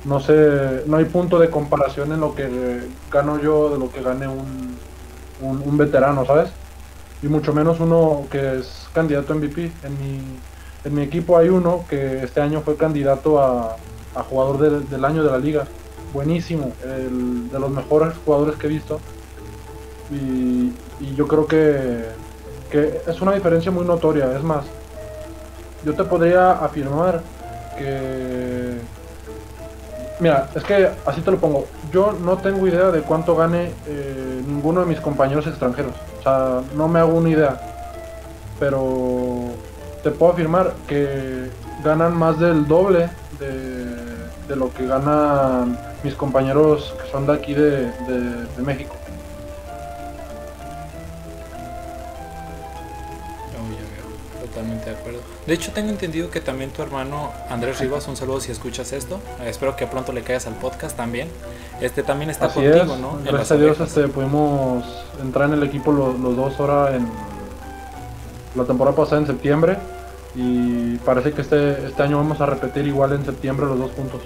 no 0.05 0.21
sé, 0.21 0.83
no 0.87 0.97
hay 0.97 1.05
punto 1.07 1.39
de 1.39 1.51
comparación 1.51 2.13
en 2.13 2.21
lo 2.21 2.35
que 2.35 2.89
gano 3.11 3.41
yo 3.41 3.71
de 3.71 3.79
lo 3.79 3.91
que 3.91 4.03
gane 4.03 4.27
un, 4.29 4.77
un, 5.41 5.77
veterano, 5.77 6.25
¿sabes? 6.25 6.51
Y 7.23 7.29
mucho 7.29 7.53
menos 7.53 7.81
uno 7.81 8.27
que 8.31 8.59
es 8.59 8.89
candidato 8.93 9.33
a 9.33 9.37
MVP. 9.37 9.73
En 9.85 9.99
mi, 10.01 10.21
en 10.85 10.95
mi 10.95 11.03
equipo 11.03 11.37
hay 11.37 11.49
uno 11.49 11.85
que 11.89 12.23
este 12.23 12.41
año 12.41 12.63
fue 12.63 12.77
candidato 12.77 13.41
a, 13.41 13.77
jugador 14.29 14.87
del 14.89 15.05
año 15.05 15.23
de 15.23 15.31
la 15.31 15.39
liga. 15.39 15.67
Buenísimo, 16.13 16.73
el, 16.85 17.49
de 17.51 17.59
los 17.59 17.71
mejores 17.71 18.15
jugadores 18.25 18.57
que 18.57 18.67
he 18.67 18.71
visto. 18.71 19.01
Y, 20.11 20.73
y 21.01 21.15
yo 21.17 21.27
creo 21.27 21.47
que, 21.47 22.05
que 22.71 23.01
es 23.07 23.21
una 23.23 23.33
diferencia 23.33 23.71
muy 23.71 23.85
notoria. 23.85 24.37
Es 24.37 24.43
más, 24.43 24.65
yo 25.85 25.95
te 25.95 26.05
podría 26.05 26.53
afirmar 26.53 27.23
que... 27.77 28.79
Mira, 30.21 30.49
es 30.55 30.63
que 30.63 30.89
así 31.05 31.21
te 31.21 31.31
lo 31.31 31.39
pongo. 31.39 31.67
Yo 31.91 32.13
no 32.13 32.39
tengo 32.39 32.67
idea 32.69 32.91
de 32.91 33.01
cuánto 33.01 33.35
gane 33.35 33.73
eh, 33.87 34.43
ninguno 34.47 34.81
de 34.81 34.87
mis 34.87 35.01
compañeros 35.01 35.47
extranjeros. 35.47 35.95
O 36.21 36.23
sea, 36.23 36.63
no 36.77 36.87
me 36.87 37.01
hago 37.01 37.15
una 37.15 37.31
idea. 37.31 37.61
Pero 38.61 39.47
te 40.05 40.11
puedo 40.11 40.33
afirmar 40.33 40.75
que 40.87 41.51
ganan 41.83 42.17
más 42.17 42.39
del 42.39 42.69
doble 42.69 43.11
de, 43.41 44.55
lo 44.55 44.73
que 44.73 44.87
ganan 44.87 45.79
mis 46.05 46.15
compañeros 46.15 46.95
que 47.03 47.11
son 47.11 47.27
de 47.27 47.33
aquí 47.33 47.55
de, 47.55 47.87
de 47.87 48.63
México. 48.63 48.95
totalmente 54.53 54.91
de 54.91 54.97
acuerdo. 54.97 55.32
De 55.47 55.55
hecho, 55.55 55.73
tengo 55.73 55.91
entendido 55.91 56.31
que 56.31 56.41
también 56.41 56.71
tu 56.71 56.83
hermano 56.83 57.33
Andrés 57.51 57.81
Rivas, 57.81 58.07
un 58.07 58.17
saludo 58.17 58.41
si 58.41 58.53
escuchas 58.53 58.93
esto. 58.93 59.21
Espero 59.45 59.75
que 59.75 59.89
pronto 59.89 60.13
le 60.13 60.23
caigas 60.23 60.47
al 60.47 60.55
podcast 60.55 60.97
también. 60.97 61.29
Este 61.81 62.05
también 62.05 62.31
está 62.31 62.49
contigo, 62.49 62.97
¿no? 62.97 63.19
Gracias 63.25 63.51
a 63.51 63.57
Dios 63.57 63.81
este, 63.81 64.07
pudimos 64.07 64.85
entrar 65.21 65.49
en 65.49 65.55
el 65.55 65.65
equipo 65.65 65.91
los, 65.91 66.37
dos 66.37 66.61
ahora 66.61 66.95
en 66.95 67.09
la 68.55 68.65
temporada 68.65 68.97
pasada 68.97 69.21
en 69.21 69.27
septiembre. 69.27 69.79
Y 70.37 70.97
parece 70.99 71.33
que 71.33 71.41
este, 71.41 71.87
este 71.87 72.03
año 72.03 72.19
vamos 72.19 72.41
a 72.41 72.47
repetir 72.47 72.87
igual 72.87 73.13
en 73.13 73.25
septiembre 73.25 73.67
los 73.67 73.79
dos 73.79 73.91
puntos. 73.91 74.21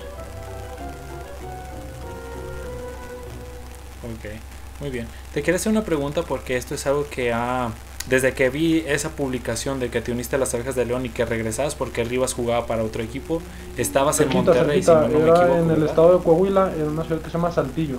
Ok, 4.05 4.33
muy 4.81 4.91
bien. 4.91 5.09
Te 5.33 5.41
quiero 5.41 5.57
hacer 5.57 5.73
una 5.73 5.83
pregunta 5.83 6.23
porque 6.23 6.59
esto 6.59 6.75
es 6.75 6.87
algo 6.87 7.09
que 7.09 7.33
ha 7.33 7.71
desde 8.09 8.35
que 8.35 8.51
vi 8.51 8.85
esa 8.87 9.11
publicación 9.11 9.81
de 9.81 9.91
que 9.91 10.01
te 10.01 10.13
uniste 10.13 10.37
a 10.37 10.39
las 10.39 10.55
abejas 10.55 10.77
de 10.77 10.85
León 10.85 11.05
y 11.07 11.09
que 11.09 11.25
regresabas 11.25 11.75
porque 11.75 12.05
Rivas 12.05 12.35
jugaba 12.35 12.67
para 12.67 12.85
otro 12.85 13.03
equipo, 13.03 13.43
estabas 13.77 14.21
en 14.21 14.29
Monterrey, 14.29 14.83
si 14.83 14.91
no, 14.91 15.07
era 15.07 15.59
en 15.59 15.71
el 15.71 15.83
estado 15.83 16.19
de 16.19 16.25
Coahuila, 16.25 16.73
en 16.75 16.89
una 16.89 17.05
ciudad 17.05 17.21
que 17.21 17.27
se 17.27 17.33
llama 17.33 17.51
Saltillo. 17.51 17.99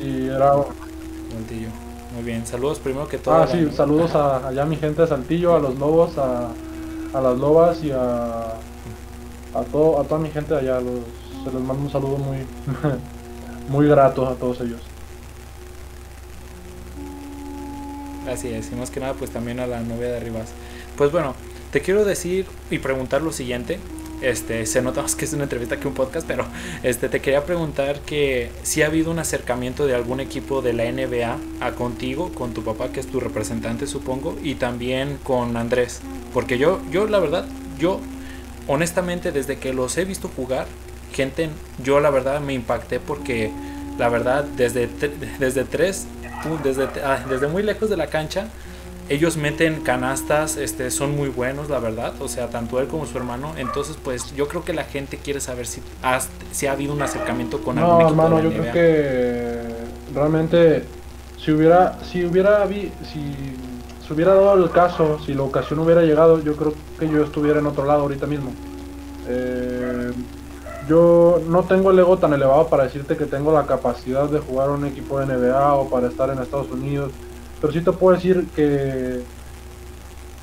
Y 0.00 0.26
era... 0.26 0.52
Saltillo. 1.32 1.68
Muy 2.14 2.24
bien, 2.24 2.46
saludos 2.46 2.78
primero 2.78 3.06
que 3.06 3.18
todo. 3.18 3.34
Ah, 3.34 3.46
sí, 3.46 3.68
saludos 3.74 4.14
a 4.14 4.48
allá 4.48 4.64
mi 4.64 4.76
gente 4.76 5.02
de 5.02 5.08
Saltillo, 5.08 5.54
a 5.54 5.58
los 5.58 5.78
lobos, 5.78 6.16
a, 6.16 6.48
a 7.12 7.20
las 7.20 7.38
lobas 7.38 7.84
y 7.84 7.90
a, 7.90 8.54
a, 9.54 9.62
todo, 9.70 10.00
a 10.00 10.04
toda 10.04 10.18
mi 10.18 10.30
gente 10.30 10.54
de 10.54 10.60
allá. 10.60 10.80
Los, 10.80 11.00
se 11.44 11.52
les 11.52 11.60
mando 11.62 11.82
un 11.82 11.90
saludo 11.90 12.16
muy, 12.16 12.38
muy 13.68 13.86
grato 13.86 14.26
a 14.26 14.34
todos 14.34 14.60
ellos. 14.62 14.80
Así 18.28 18.48
es, 18.48 18.70
y 18.72 18.74
más 18.74 18.90
que 18.90 19.00
nada 19.00 19.14
pues 19.14 19.30
también 19.30 19.60
a 19.60 19.66
la 19.66 19.80
novia 19.80 20.08
de 20.08 20.20
Rivas. 20.20 20.48
Pues 20.96 21.12
bueno, 21.12 21.34
te 21.72 21.80
quiero 21.80 22.04
decir 22.04 22.46
y 22.70 22.78
preguntar 22.78 23.22
lo 23.22 23.32
siguiente. 23.32 23.78
Este, 24.22 24.64
se 24.64 24.80
nota 24.80 25.02
más 25.02 25.14
que 25.14 25.26
es 25.26 25.34
una 25.34 25.42
entrevista 25.42 25.78
que 25.78 25.86
un 25.86 25.92
podcast, 25.92 26.26
pero 26.26 26.46
este, 26.82 27.10
te 27.10 27.20
quería 27.20 27.44
preguntar 27.44 28.00
que 28.00 28.50
si 28.62 28.82
ha 28.82 28.86
habido 28.86 29.10
un 29.10 29.18
acercamiento 29.18 29.86
de 29.86 29.94
algún 29.94 30.20
equipo 30.20 30.62
de 30.62 30.72
la 30.72 30.90
NBA 30.90 31.36
a 31.60 31.72
contigo, 31.72 32.32
con 32.32 32.54
tu 32.54 32.64
papá, 32.64 32.88
que 32.88 33.00
es 33.00 33.06
tu 33.06 33.20
representante, 33.20 33.86
supongo, 33.86 34.36
y 34.42 34.54
también 34.54 35.18
con 35.22 35.56
Andrés. 35.56 36.00
Porque 36.32 36.56
yo, 36.56 36.80
yo 36.90 37.06
la 37.06 37.18
verdad, 37.18 37.46
yo 37.78 38.00
honestamente 38.66 39.32
desde 39.32 39.58
que 39.58 39.74
los 39.74 39.96
he 39.98 40.06
visto 40.06 40.30
jugar, 40.34 40.66
gente, 41.12 41.50
yo 41.84 42.00
la 42.00 42.10
verdad 42.10 42.40
me 42.40 42.54
impacté 42.54 43.00
porque 43.00 43.50
la 43.98 44.08
verdad 44.08 44.44
desde, 44.44 44.88
desde 45.38 45.64
tres 45.64 46.06
desde, 46.62 46.88
ah, 47.04 47.24
desde 47.28 47.48
muy 47.48 47.62
lejos 47.62 47.90
de 47.90 47.96
la 47.96 48.06
cancha, 48.08 48.48
ellos 49.08 49.36
meten 49.36 49.82
canastas, 49.82 50.56
este, 50.56 50.90
son 50.90 51.16
muy 51.16 51.28
buenos, 51.28 51.70
la 51.70 51.78
verdad, 51.78 52.12
o 52.20 52.28
sea, 52.28 52.48
tanto 52.48 52.80
él 52.80 52.88
como 52.88 53.06
su 53.06 53.16
hermano. 53.16 53.52
Entonces, 53.56 53.96
pues 54.02 54.34
yo 54.34 54.48
creo 54.48 54.64
que 54.64 54.72
la 54.72 54.84
gente 54.84 55.16
quiere 55.16 55.40
saber 55.40 55.66
si, 55.66 55.80
si 56.50 56.66
ha 56.66 56.72
habido 56.72 56.92
un 56.92 57.02
acercamiento 57.02 57.62
con 57.62 57.76
no, 57.76 57.86
algún 57.86 58.10
hermano, 58.10 58.42
yo 58.42 58.50
creo 58.50 58.72
que 58.72 59.60
realmente 60.12 60.84
si 61.38 61.52
hubiera, 61.52 61.98
si 62.04 62.24
hubiera, 62.24 62.66
si 62.68 63.34
se 64.06 64.12
hubiera 64.12 64.34
dado 64.34 64.64
el 64.64 64.70
caso, 64.70 65.20
si 65.24 65.34
la 65.34 65.42
ocasión 65.42 65.78
hubiera 65.78 66.02
llegado, 66.02 66.42
yo 66.42 66.56
creo 66.56 66.74
que 66.98 67.08
yo 67.08 67.22
estuviera 67.22 67.60
en 67.60 67.66
otro 67.66 67.84
lado 67.84 68.02
ahorita 68.02 68.26
mismo. 68.26 68.52
Eh, 69.28 69.75
yo 70.88 71.40
no 71.48 71.64
tengo 71.64 71.90
el 71.90 71.98
ego 71.98 72.18
tan 72.18 72.32
elevado 72.32 72.68
para 72.68 72.84
decirte 72.84 73.16
que 73.16 73.26
tengo 73.26 73.52
la 73.52 73.66
capacidad 73.66 74.28
de 74.28 74.38
jugar 74.38 74.70
un 74.70 74.84
equipo 74.86 75.18
de 75.18 75.26
NBA 75.26 75.74
o 75.74 75.88
para 75.88 76.08
estar 76.08 76.30
en 76.30 76.38
Estados 76.38 76.70
Unidos, 76.70 77.12
pero 77.60 77.72
sí 77.72 77.80
te 77.80 77.92
puedo 77.92 78.14
decir 78.14 78.48
que 78.54 79.22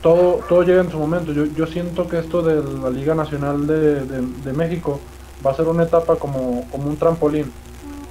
todo, 0.02 0.42
todo 0.50 0.64
llega 0.64 0.82
en 0.82 0.92
su 0.92 1.00
momento. 1.00 1.32
Yo, 1.32 1.46
yo 1.46 1.66
siento 1.66 2.08
que 2.08 2.20
esto 2.20 2.42
de 2.42 2.62
la 2.82 2.90
Liga 2.90 3.16
Nacional 3.16 3.66
de, 3.66 4.02
de, 4.06 4.54
México 4.54 5.00
va 5.46 5.52
a 5.52 5.56
ser 5.56 5.68
una 5.68 5.84
etapa 5.84 6.18
como, 6.18 6.68
como 6.70 6.90
un 6.90 6.98
trampolín. 6.98 7.52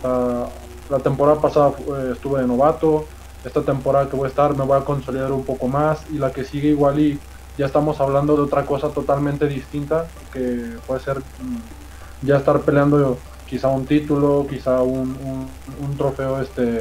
la 0.03 0.99
temporada 1.03 1.41
pasada 1.41 1.73
eh, 1.79 2.13
estuve 2.13 2.41
de 2.41 2.47
novato, 2.47 3.05
esta 3.45 3.63
temporada 3.63 4.09
que 4.09 4.17
voy 4.17 4.27
a 4.27 4.29
estar 4.29 4.57
me 4.57 4.65
voy 4.65 4.79
a 4.79 4.85
consolidar 4.85 5.33
un 5.33 5.45
poco 5.45 5.69
más 5.69 6.05
y 6.11 6.19
la 6.19 6.33
que 6.33 6.45
sigue 6.45 6.69
igual 6.69 6.99
y 6.99 7.19
ya 7.59 7.67
estamos 7.67 8.01
hablando 8.01 8.37
de 8.37 8.43
otra 8.43 8.65
cosa 8.65 8.89
totalmente 8.89 9.47
distinta 9.47 10.07
que 10.33 10.77
puede 10.87 11.01
ser 11.01 11.19
mm, 11.19 11.82
ya 12.23 12.37
estar 12.37 12.61
peleando 12.61 13.19
quizá 13.47 13.69
un 13.69 13.85
título, 13.85 14.47
quizá 14.49 14.81
un, 14.83 15.49
un, 15.81 15.97
trofeo 15.97 16.41
este 16.41 16.81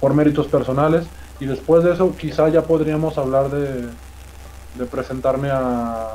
por 0.00 0.14
méritos 0.14 0.46
personales 0.46 1.06
y 1.40 1.46
después 1.46 1.84
de 1.84 1.92
eso 1.92 2.14
quizá 2.16 2.48
ya 2.48 2.62
podríamos 2.62 3.18
hablar 3.18 3.50
de, 3.50 3.88
de 4.78 4.86
presentarme 4.86 5.50
a, 5.50 6.08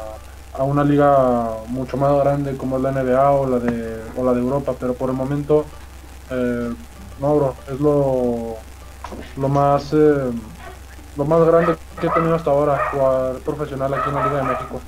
a, 0.54 0.64
una 0.64 0.84
liga 0.84 1.58
mucho 1.68 1.98
más 1.98 2.16
grande 2.18 2.58
como 2.58 2.78
es 2.78 2.84
la 2.84 2.92
NBA 2.92 3.32
o 3.32 3.48
la 3.48 3.60
de, 3.60 4.02
o 4.18 4.24
la 4.24 4.34
de 4.34 4.40
Europa, 4.40 4.74
pero 4.80 4.94
por 4.94 5.10
el 5.10 5.16
momento 5.16 5.66
eh, 6.32 6.74
no, 7.20 7.36
bro, 7.36 7.56
es 7.72 7.80
lo, 7.80 8.56
lo 9.38 9.50
más 9.50 9.94
eh, 9.94 10.32
lo 11.18 11.26
más 11.26 11.46
grande 11.46 11.76
que 12.00 12.08
he 12.08 12.10
tenido 12.10 12.36
hasta 12.36 12.50
ahora, 12.50 12.80
jugar 12.92 13.36
profesional 13.40 13.94
aquí 13.94 14.10
en 14.10 14.16
la 14.16 14.26
Liga 14.26 14.38
de 14.38 14.44
México. 14.44 14.82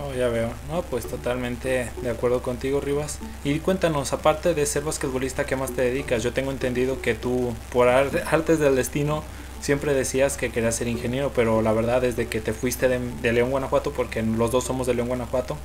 Oh, 0.00 0.14
ya 0.14 0.28
veo. 0.28 0.50
No, 0.70 0.82
pues 0.82 1.06
totalmente 1.06 1.90
de 2.02 2.10
acuerdo 2.10 2.42
contigo, 2.42 2.80
Rivas. 2.80 3.18
Y 3.44 3.58
cuéntanos, 3.58 4.12
aparte 4.12 4.54
de 4.54 4.64
ser 4.66 4.84
basquetbolista, 4.84 5.44
¿qué 5.44 5.56
más 5.56 5.72
te 5.72 5.82
dedicas? 5.82 6.22
Yo 6.22 6.32
tengo 6.32 6.50
entendido 6.50 7.02
que 7.02 7.14
tú, 7.14 7.54
por 7.72 7.88
artes 7.88 8.58
del 8.58 8.76
destino, 8.76 9.22
siempre 9.60 9.94
decías 9.94 10.36
que 10.36 10.50
querías 10.50 10.76
ser 10.76 10.88
ingeniero, 10.88 11.32
pero 11.34 11.62
la 11.62 11.72
verdad, 11.72 12.02
desde 12.02 12.28
que 12.28 12.40
te 12.40 12.52
fuiste 12.52 12.88
de, 12.88 13.00
de 13.22 13.32
León, 13.32 13.50
Guanajuato, 13.50 13.92
porque 13.92 14.22
los 14.22 14.50
dos 14.52 14.64
somos 14.64 14.86
de 14.86 14.94
León, 14.94 15.08
Guanajuato, 15.08 15.56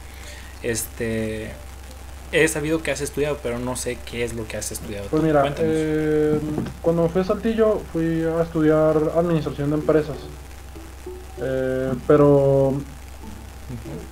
este, 0.63 1.51
he 2.31 2.47
sabido 2.47 2.81
que 2.81 2.91
has 2.91 3.01
estudiado, 3.01 3.37
pero 3.43 3.59
no 3.59 3.75
sé 3.75 3.97
qué 4.09 4.23
es 4.23 4.33
lo 4.33 4.47
que 4.47 4.57
has 4.57 4.71
estudiado. 4.71 5.07
Pues 5.09 5.21
mira, 5.21 5.53
eh, 5.59 6.39
cuando 6.81 7.03
me 7.03 7.09
fui 7.09 7.21
a 7.21 7.25
Saltillo 7.25 7.81
fui 7.91 8.23
a 8.23 8.41
estudiar 8.41 8.97
administración 9.15 9.69
de 9.69 9.75
empresas. 9.75 10.17
Eh, 11.41 11.93
pero 12.07 12.73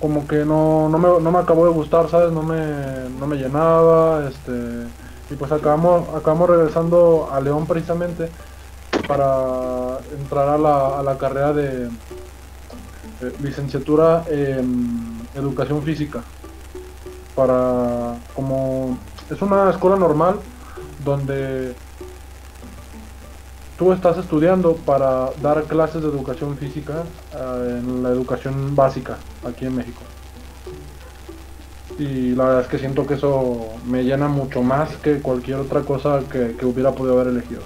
como 0.00 0.26
que 0.26 0.44
no, 0.44 0.88
no, 0.88 0.98
me, 0.98 1.08
no 1.20 1.30
me 1.30 1.38
acabó 1.38 1.66
de 1.66 1.72
gustar, 1.72 2.08
¿sabes? 2.08 2.32
No 2.32 2.42
me, 2.42 3.08
no 3.18 3.26
me 3.26 3.36
llenaba. 3.36 4.26
Este, 4.28 4.52
y 5.30 5.34
pues 5.36 5.50
acabamos, 5.52 6.08
acabamos 6.14 6.50
regresando 6.50 7.28
a 7.32 7.40
León 7.40 7.66
precisamente 7.66 8.28
para 9.06 9.98
entrar 10.18 10.48
a 10.48 10.58
la, 10.58 10.98
a 10.98 11.02
la 11.02 11.18
carrera 11.18 11.52
de 11.52 11.88
licenciatura 13.40 14.24
en 14.28 15.26
educación 15.34 15.82
física 15.82 16.22
para 17.34 18.16
como 18.34 18.98
es 19.30 19.40
una 19.40 19.70
escuela 19.70 19.96
normal 19.96 20.36
donde 21.04 21.74
tú 23.78 23.92
estás 23.92 24.18
estudiando 24.18 24.76
para 24.76 25.30
dar 25.40 25.64
clases 25.64 26.02
de 26.02 26.08
educación 26.08 26.56
física 26.56 27.04
eh, 27.34 27.80
en 27.80 28.02
la 28.02 28.10
educación 28.10 28.74
básica 28.74 29.18
aquí 29.46 29.66
en 29.66 29.76
México. 29.76 30.02
Y 31.98 32.34
la 32.34 32.44
verdad 32.44 32.62
es 32.62 32.68
que 32.68 32.78
siento 32.78 33.06
que 33.06 33.14
eso 33.14 33.74
me 33.86 34.02
llena 34.02 34.28
mucho 34.28 34.62
más 34.62 34.96
que 34.96 35.20
cualquier 35.20 35.58
otra 35.58 35.82
cosa 35.82 36.22
que, 36.30 36.56
que 36.56 36.66
hubiera 36.66 36.92
podido 36.92 37.20
haber 37.20 37.32
elegido. 37.32 37.62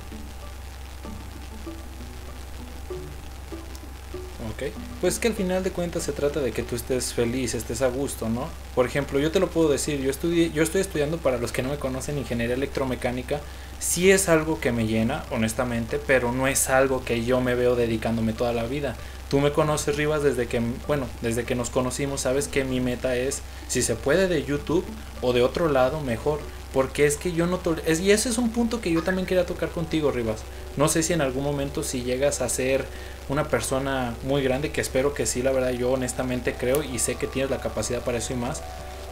Pues 5.01 5.19
que 5.19 5.29
al 5.29 5.35
final 5.35 5.63
de 5.63 5.71
cuentas 5.71 6.05
se 6.05 6.13
trata 6.13 6.41
de 6.41 6.53
que 6.53 6.63
tú 6.63 6.75
estés 6.75 7.13
feliz, 7.13 7.55
estés 7.55 7.83
a 7.83 7.89
gusto, 7.89 8.29
¿no? 8.29 8.49
Por 8.75 8.87
ejemplo, 8.87 9.19
yo 9.19 9.31
te 9.31 9.39
lo 9.39 9.49
puedo 9.49 9.69
decir, 9.69 10.01
yo 10.01 10.11
estudié, 10.11 10.51
yo 10.51 10.63
estoy 10.63 10.81
estudiando 10.81 11.19
para 11.19 11.37
los 11.37 11.53
que 11.53 11.63
no 11.63 11.69
me 11.69 11.77
conocen 11.77 12.17
ingeniería 12.17 12.55
electromecánica, 12.55 13.41
sí 13.79 14.11
es 14.11 14.29
algo 14.29 14.61
que 14.61 14.73
me 14.73 14.87
llena, 14.87 15.25
honestamente, 15.31 16.01
pero 16.05 16.33
no 16.33 16.47
es 16.47 16.69
algo 16.69 17.05
que 17.05 17.25
yo 17.25 17.41
me 17.41 17.55
veo 17.55 17.77
dedicándome 17.77 18.33
toda 18.33 18.53
la 18.53 18.65
vida. 18.65 18.97
Tú 19.29 19.41
me 19.41 19.53
conoces, 19.53 19.97
Rivas, 19.97 20.23
desde 20.23 20.47
que, 20.47 20.61
bueno, 20.87 21.07
desde 21.21 21.45
que 21.45 21.57
nos 21.57 21.71
conocimos, 21.71 22.21
sabes 22.21 22.47
que 22.47 22.65
mi 22.65 22.81
meta 22.81 23.17
es, 23.17 23.43
si 23.67 23.83
se 23.83 23.97
puede 23.97 24.29
de 24.29 24.45
YouTube 24.45 24.85
o 25.21 25.33
de 25.33 25.43
otro 25.43 25.69
lado, 25.69 26.01
mejor. 26.01 26.39
Porque 26.73 27.07
es 27.07 27.17
que 27.17 27.33
yo 27.33 27.47
no 27.47 27.59
es, 27.87 28.01
y 28.01 28.11
ese 28.11 28.29
es 28.29 28.39
un 28.39 28.51
punto 28.51 28.81
que 28.81 28.93
yo 28.93 29.03
también 29.03 29.27
quería 29.27 29.47
tocar 29.47 29.71
contigo, 29.71 30.11
Rivas. 30.11 30.43
No 30.77 30.89
sé 30.89 31.03
si 31.03 31.15
en 31.15 31.23
algún 31.23 31.43
momento 31.43 31.83
si 31.83 32.03
llegas 32.03 32.43
a 32.43 32.49
ser 32.49 32.85
una 33.29 33.49
persona 33.49 34.15
muy 34.25 34.43
grande, 34.43 34.71
que 34.71 34.83
espero 34.83 35.15
que 35.15 35.27
sí, 35.27 35.43
la 35.43 35.53
verdad 35.53 35.71
yo 35.71 35.91
honestamente 35.91 36.55
creo 36.55 36.83
y 36.83 36.99
sé 36.99 37.15
que 37.15 37.27
tienes 37.27 37.51
la 37.51 37.61
capacidad 37.61 38.03
para 38.03 38.19
eso 38.19 38.35
y 38.35 38.37
más, 38.37 38.63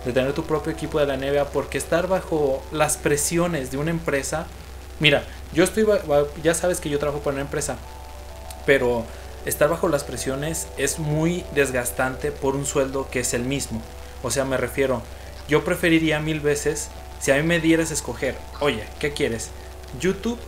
de 0.04 0.12
tener 0.12 0.32
tu 0.32 0.44
propio 0.44 0.72
equipo 0.72 1.00
de 1.00 1.06
la 1.06 1.16
NBA, 1.16 1.46
porque 1.46 1.78
estar 1.78 2.08
bajo 2.08 2.62
las 2.72 2.96
presiones 2.96 3.70
de 3.70 3.78
una 3.78 3.90
empresa, 3.90 4.46
mira, 5.00 5.24
yo 5.52 5.64
estoy, 5.64 5.86
ya 6.42 6.54
sabes 6.54 6.80
que 6.80 6.90
yo 6.90 6.98
trabajo 6.98 7.20
para 7.22 7.34
una 7.34 7.42
empresa, 7.42 7.76
pero 8.66 9.04
estar 9.46 9.68
bajo 9.68 9.88
las 9.88 10.04
presiones 10.04 10.68
es 10.76 10.98
muy 10.98 11.44
desgastante 11.54 12.32
por 12.32 12.56
un 12.56 12.66
sueldo 12.66 13.08
que 13.10 13.20
es 13.20 13.34
el 13.34 13.42
mismo. 13.42 13.80
O 14.22 14.30
sea, 14.30 14.44
me 14.44 14.56
refiero, 14.56 15.02
yo 15.48 15.64
preferiría 15.64 16.20
mil 16.20 16.40
veces, 16.40 16.88
si 17.20 17.30
a 17.30 17.36
mí 17.36 17.42
me 17.42 17.60
dieras 17.60 17.90
escoger, 17.90 18.36
oye, 18.60 18.84
¿qué 18.98 19.12
quieres? 19.12 19.50
¿YouTube 20.00 20.38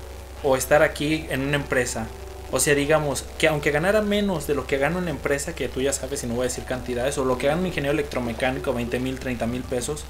o 0.43 0.57
estar 0.57 0.83
aquí 0.83 1.27
en 1.31 1.43
una 1.43 1.57
empresa 1.57 2.07
o 2.53 2.61
sea, 2.61 2.75
digamos 2.75 3.25
que 3.39 3.49
aunque 3.49 3.71
ganara 3.71 4.03
menos 4.03 4.47
de 4.47 4.55
lo 4.55 4.67
que 4.67 4.79
gana 4.79 4.99
una 4.99 5.11
empresa, 5.11 5.55
que 5.55 5.69
tú 5.69 5.81
ya 5.81 5.93
sabes 5.93 6.23
y 6.25 6.27
no 6.27 6.35
voy 6.35 6.43
a 6.43 6.49
decir 6.49 6.65
cantidades, 6.65 7.19
o 7.19 7.25
lo 7.25 7.39
que 7.39 7.49
gana 7.49 7.61
un 7.61 7.67
ingeniero 7.67 7.93
electromecánico, 7.93 8.73
20 8.73 8.99
mil, 9.01 9.19
30 9.19 9.47
mil 9.47 9.63
pesos, 9.63 10.05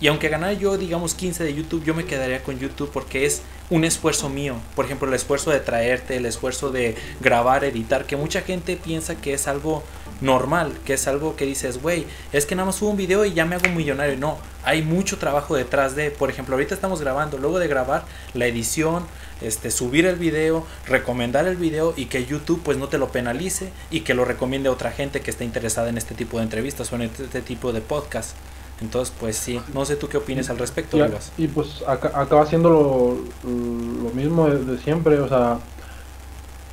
y 0.00 0.06
aunque 0.06 0.28
ganara 0.28 0.54
yo, 0.54 0.78
digamos, 0.78 1.14
15 1.14 1.44
de 1.44 1.54
YouTube, 1.54 1.84
yo 1.84 1.94
me 1.94 2.06
quedaría 2.06 2.42
con 2.42 2.58
YouTube 2.58 2.90
porque 2.90 3.26
es 3.26 3.42
un 3.68 3.84
esfuerzo 3.84 4.30
mío. 4.30 4.56
Por 4.74 4.86
ejemplo, 4.86 5.06
el 5.06 5.12
esfuerzo 5.12 5.50
de 5.50 5.60
traerte, 5.60 6.16
el 6.16 6.24
esfuerzo 6.24 6.70
de 6.70 6.96
grabar, 7.20 7.64
editar, 7.64 8.06
que 8.06 8.16
mucha 8.16 8.40
gente 8.40 8.76
piensa 8.76 9.16
que 9.16 9.34
es 9.34 9.46
algo 9.46 9.82
normal, 10.20 10.72
que 10.84 10.94
es 10.94 11.06
algo 11.06 11.36
que 11.36 11.46
dices, 11.46 11.80
güey, 11.80 12.06
es 12.32 12.46
que 12.46 12.54
nada 12.54 12.66
más 12.66 12.76
subo 12.76 12.90
un 12.90 12.96
video 12.96 13.24
y 13.24 13.32
ya 13.32 13.44
me 13.44 13.56
hago 13.56 13.68
un 13.68 13.76
millonario. 13.76 14.16
No, 14.16 14.38
hay 14.64 14.82
mucho 14.82 15.18
trabajo 15.18 15.56
detrás 15.56 15.96
de, 15.96 16.10
por 16.10 16.30
ejemplo, 16.30 16.54
ahorita 16.54 16.74
estamos 16.74 17.00
grabando, 17.00 17.38
luego 17.38 17.58
de 17.58 17.68
grabar, 17.68 18.04
la 18.34 18.46
edición, 18.46 19.04
este, 19.40 19.70
subir 19.70 20.06
el 20.06 20.16
video, 20.16 20.66
recomendar 20.86 21.46
el 21.46 21.56
video 21.56 21.94
y 21.96 22.06
que 22.06 22.26
YouTube 22.26 22.60
pues 22.62 22.76
no 22.76 22.88
te 22.88 22.98
lo 22.98 23.08
penalice 23.08 23.72
y 23.90 24.00
que 24.00 24.14
lo 24.14 24.24
recomiende 24.24 24.68
a 24.68 24.72
otra 24.72 24.92
gente 24.92 25.20
que 25.20 25.30
esté 25.30 25.44
interesada 25.44 25.88
en 25.88 25.98
este 25.98 26.14
tipo 26.14 26.38
de 26.38 26.44
entrevistas 26.44 26.92
o 26.92 26.96
en 26.96 27.02
este 27.02 27.40
tipo 27.40 27.72
de 27.72 27.80
podcast. 27.80 28.36
Entonces, 28.80 29.14
pues 29.20 29.36
sí, 29.36 29.60
no 29.74 29.84
sé 29.84 29.96
tú 29.96 30.08
qué 30.08 30.16
opinas 30.16 30.48
al 30.48 30.56
respecto, 30.56 30.96
y, 30.96 31.44
y 31.44 31.48
pues 31.48 31.84
acaba 31.86 32.46
siendo 32.46 32.70
lo, 32.70 33.18
lo 33.44 34.10
mismo 34.14 34.48
de, 34.48 34.78
siempre, 34.78 35.20
o 35.20 35.28
sea, 35.28 35.58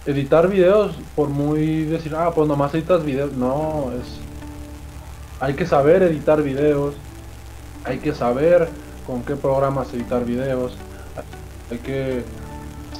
editar 0.07 0.47
videos, 0.47 0.95
por 1.15 1.29
muy 1.29 1.83
decir, 1.83 2.15
ah, 2.15 2.31
pues 2.33 2.47
nomás 2.47 2.73
editas 2.73 3.03
videos, 3.03 3.33
no, 3.33 3.91
es... 3.91 4.19
Hay 5.39 5.53
que 5.53 5.67
saber 5.67 6.01
editar 6.01 6.41
videos, 6.41 6.95
hay 7.83 7.99
que 7.99 8.13
saber 8.13 8.69
con 9.05 9.21
qué 9.21 9.35
programas 9.35 9.93
editar 9.93 10.25
videos, 10.25 10.75
hay 11.69 11.77
que 11.77 12.23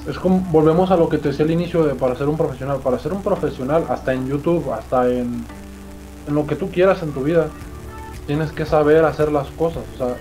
es 0.08 0.18
como, 0.20 0.40
volvemos 0.52 0.90
a 0.92 0.96
lo 0.96 1.10
que 1.10 1.18
te 1.18 1.30
decía 1.30 1.44
al 1.44 1.52
inicio 1.52 1.84
de 1.84 1.94
para 1.94 2.16
ser 2.16 2.30
un 2.30 2.38
profesional. 2.38 2.80
Para 2.80 2.98
ser 2.98 3.12
un 3.12 3.22
profesional, 3.22 3.86
hasta 3.90 4.14
en 4.14 4.28
YouTube, 4.28 4.72
hasta 4.72 5.10
en, 5.10 5.44
en 6.28 6.36
lo 6.36 6.48
que 6.48 6.56
tú 6.56 6.72
quieras 6.72 7.04
en 7.04 7.12
tu 7.12 7.24
vida, 7.24 7.48
tienes 8.26 8.52
que 8.54 8.66
saber 8.66 9.04
hacer 9.04 9.32
las 9.32 9.48
cosas. 9.50 9.84
O 9.96 9.98
sea, 9.98 10.16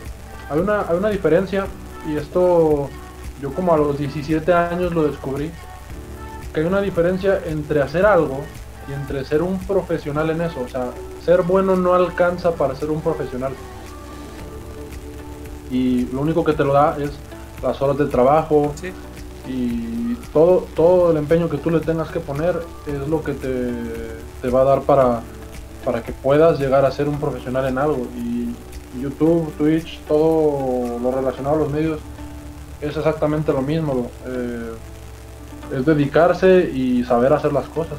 hay 0.51 0.59
una, 0.59 0.89
hay 0.89 0.97
una 0.97 1.09
diferencia, 1.09 1.67
y 2.09 2.17
esto 2.17 2.89
yo 3.41 3.53
como 3.55 3.75
a 3.75 3.77
los 3.77 3.99
17 3.99 4.53
años 4.53 4.93
lo 4.93 5.05
descubrí, 5.05 5.53
que 6.57 6.61
hay 6.61 6.67
una 6.67 6.81
diferencia 6.81 7.39
entre 7.45 7.83
hacer 7.83 8.07
algo 8.07 8.41
y 8.89 8.95
entre 8.95 9.23
ser 9.27 9.43
un 9.43 9.59
profesional 9.59 10.31
en 10.31 10.41
eso. 10.41 10.63
O 10.65 10.69
sea, 10.69 10.87
ser 11.23 11.43
bueno 11.43 11.77
no 11.77 11.93
alcanza 11.93 12.53
para 12.53 12.75
ser 12.75 12.89
un 12.89 13.03
profesional. 13.03 13.53
Y 15.71 16.07
lo 16.07 16.23
único 16.23 16.43
que 16.45 16.55
te 16.55 16.65
lo 16.65 16.73
da 16.73 16.97
es 16.99 17.11
las 17.63 17.83
horas 17.83 17.99
de 17.99 18.07
trabajo, 18.07 18.73
sí 18.81 18.91
y 19.47 20.15
todo, 20.33 20.67
todo 20.75 21.11
el 21.11 21.19
empeño 21.19 21.51
que 21.51 21.59
tú 21.59 21.71
le 21.71 21.81
tengas 21.81 22.11
que 22.11 22.21
poner 22.21 22.59
es 22.87 23.07
lo 23.07 23.23
que 23.23 23.35
te, 23.35 24.49
va 24.49 24.63
a 24.63 24.65
dar 24.65 24.81
para, 24.81 25.21
para 25.85 26.03
que 26.03 26.13
puedas 26.13 26.59
llegar 26.59 26.87
a 26.87 26.91
ser 26.91 27.07
un 27.07 27.21
profesional 27.21 27.67
en 27.67 27.77
algo. 27.77 28.07
Y 28.17 28.55
YouTube, 28.99 29.53
Twitch, 29.59 30.01
todo 30.09 30.99
lo 30.99 31.11
relacionado 31.11 31.57
a 31.57 31.59
los 31.59 31.71
medios 31.71 32.01
es 32.81 32.97
exactamente 32.97 33.53
lo 33.53 33.61
mismo. 33.61 34.11
Eh, 34.27 34.73
es 35.75 35.87
dedicarse 35.87 36.71
y 36.73 37.05
saber 37.05 37.33
hacer 37.33 37.53
las 37.53 37.67
cosas. 37.67 37.99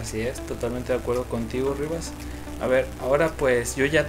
Así 0.00 0.20
es, 0.20 0.40
totalmente 0.46 0.92
de 0.92 0.98
acuerdo 0.98 1.24
contigo, 1.24 1.74
Rivas. 1.78 2.12
A 2.60 2.66
ver, 2.66 2.86
ahora 3.02 3.32
pues 3.36 3.76
yo 3.76 3.86
ya 3.86 4.06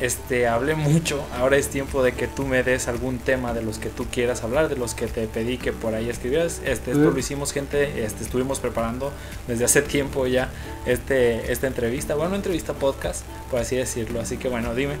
este, 0.00 0.46
hablé 0.46 0.74
mucho. 0.74 1.24
Ahora 1.38 1.56
es 1.56 1.68
tiempo 1.68 2.02
de 2.02 2.12
que 2.12 2.26
tú 2.26 2.46
me 2.46 2.62
des 2.62 2.88
algún 2.88 3.18
tema 3.18 3.52
de 3.52 3.62
los 3.62 3.78
que 3.78 3.88
tú 3.88 4.06
quieras 4.10 4.42
hablar, 4.42 4.68
de 4.68 4.76
los 4.76 4.94
que 4.94 5.06
te 5.06 5.26
pedí 5.26 5.58
que 5.58 5.72
por 5.72 5.94
ahí 5.94 6.08
escribieras. 6.08 6.60
Este, 6.64 6.92
esto 6.92 7.10
lo 7.10 7.18
hicimos, 7.18 7.52
gente. 7.52 8.04
Este, 8.04 8.24
estuvimos 8.24 8.60
preparando 8.60 9.12
desde 9.46 9.64
hace 9.64 9.82
tiempo 9.82 10.26
ya 10.26 10.50
este, 10.86 11.52
esta 11.52 11.66
entrevista. 11.66 12.14
Bueno, 12.14 12.34
entrevista 12.34 12.72
podcast, 12.74 13.24
por 13.50 13.60
así 13.60 13.76
decirlo. 13.76 14.20
Así 14.20 14.36
que 14.36 14.48
bueno, 14.48 14.74
dime, 14.74 14.94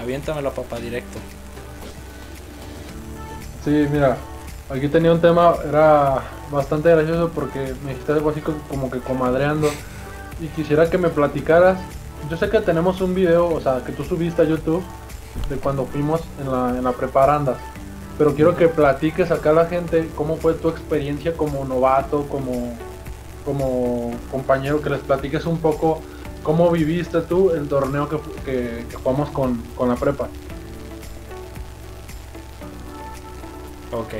aviéntamelo, 0.00 0.52
papá, 0.52 0.78
directo. 0.78 1.18
Sí, 3.68 3.86
mira, 3.92 4.16
aquí 4.70 4.88
tenía 4.88 5.12
un 5.12 5.20
tema, 5.20 5.54
era 5.68 6.22
bastante 6.50 6.88
gracioso 6.88 7.30
porque 7.34 7.74
me 7.84 7.90
dijiste 7.90 8.12
algo 8.12 8.30
así 8.30 8.40
como 8.40 8.90
que 8.90 8.98
comadreando. 8.98 9.68
Y 10.40 10.46
quisiera 10.46 10.88
que 10.88 10.96
me 10.96 11.10
platicaras 11.10 11.78
yo 12.30 12.36
sé 12.38 12.48
que 12.48 12.60
tenemos 12.60 13.02
un 13.02 13.14
video, 13.14 13.46
o 13.46 13.60
sea, 13.60 13.82
que 13.84 13.92
tú 13.92 14.04
subiste 14.04 14.40
a 14.40 14.44
YouTube 14.46 14.82
de 15.50 15.56
cuando 15.56 15.84
fuimos 15.84 16.22
en 16.40 16.50
la, 16.50 16.70
en 16.70 16.82
la 16.82 16.92
preparandas. 16.92 17.58
Pero 18.16 18.34
quiero 18.34 18.56
que 18.56 18.68
platiques 18.68 19.30
acá 19.30 19.50
a 19.50 19.52
la 19.52 19.66
gente 19.66 20.08
cómo 20.16 20.36
fue 20.36 20.54
tu 20.54 20.70
experiencia 20.70 21.36
como 21.36 21.64
novato, 21.66 22.26
como, 22.28 22.74
como 23.44 24.12
compañero, 24.30 24.80
que 24.80 24.88
les 24.88 25.00
platiques 25.00 25.44
un 25.44 25.58
poco 25.58 26.00
¿cómo 26.42 26.70
viviste 26.70 27.20
tú 27.20 27.50
el 27.50 27.68
torneo 27.68 28.08
que, 28.08 28.18
que, 28.46 28.86
que 28.88 28.96
jugamos 28.96 29.28
con, 29.28 29.62
con 29.76 29.90
la 29.90 29.96
prepa? 29.96 30.28
Ok. 33.92 34.14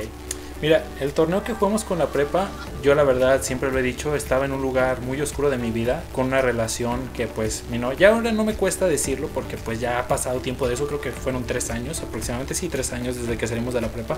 Mira, 0.61 0.83
el 0.99 1.13
torneo 1.13 1.45
que 1.45 1.53
jugamos 1.53 1.85
con 1.85 2.01
la 2.01 2.09
prepa, 2.09 2.49
yo 2.83 2.97
la 2.97 3.05
verdad 3.05 3.43
siempre 3.43 3.71
lo 3.71 3.79
he 3.79 3.83
dicho, 3.83 4.17
estaba 4.17 4.45
en 4.45 4.51
un 4.51 4.61
lugar 4.61 5.01
muy 5.03 5.21
oscuro 5.21 5.51
de 5.51 5.57
mi 5.57 5.71
vida, 5.71 6.03
con 6.13 6.27
una 6.27 6.43
relación 6.43 7.11
que 7.15 7.29
pues, 7.29 7.63
no, 7.71 7.93
ya 7.93 8.13
ahora 8.13 8.33
no 8.33 8.43
me 8.43 8.55
cuesta 8.55 8.89
decirlo 8.89 9.29
porque 9.33 9.57
pues 9.57 9.79
ya 9.79 10.01
ha 10.01 10.09
pasado 10.09 10.41
tiempo 10.41 10.67
de 10.67 10.75
eso, 10.75 10.89
creo 10.89 11.01
que 11.01 11.13
fueron 11.13 11.45
tres 11.45 11.71
años, 11.71 12.01
aproximadamente 12.01 12.55
sí, 12.55 12.69
tres 12.69 12.93
años 12.93 13.15
desde 13.15 13.37
que 13.37 13.47
salimos 13.47 13.73
de 13.73 13.83
la 13.83 13.89
prepa. 13.89 14.17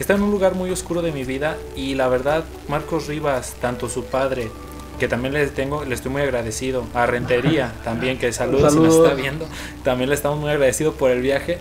Estaba 0.00 0.18
en 0.18 0.24
un 0.24 0.32
lugar 0.32 0.56
muy 0.56 0.70
oscuro 0.70 1.02
de 1.02 1.12
mi 1.12 1.22
vida 1.22 1.56
y 1.76 1.94
la 1.94 2.08
verdad, 2.08 2.42
Marcos 2.66 3.06
Rivas, 3.06 3.54
tanto 3.60 3.88
su 3.88 4.06
padre, 4.06 4.50
que 4.98 5.06
también 5.06 5.34
les 5.34 5.54
tengo, 5.54 5.84
le 5.84 5.94
estoy 5.94 6.10
muy 6.10 6.22
agradecido, 6.22 6.84
a 6.94 7.06
Rentería 7.06 7.72
también, 7.84 8.18
que 8.18 8.32
saludos, 8.32 8.72
si 8.72 8.80
nos 8.80 8.96
está 8.96 9.14
viendo, 9.14 9.46
también 9.84 10.08
le 10.08 10.16
estamos 10.16 10.40
muy 10.40 10.50
agradecidos 10.50 10.96
por 10.96 11.12
el 11.12 11.22
viaje 11.22 11.58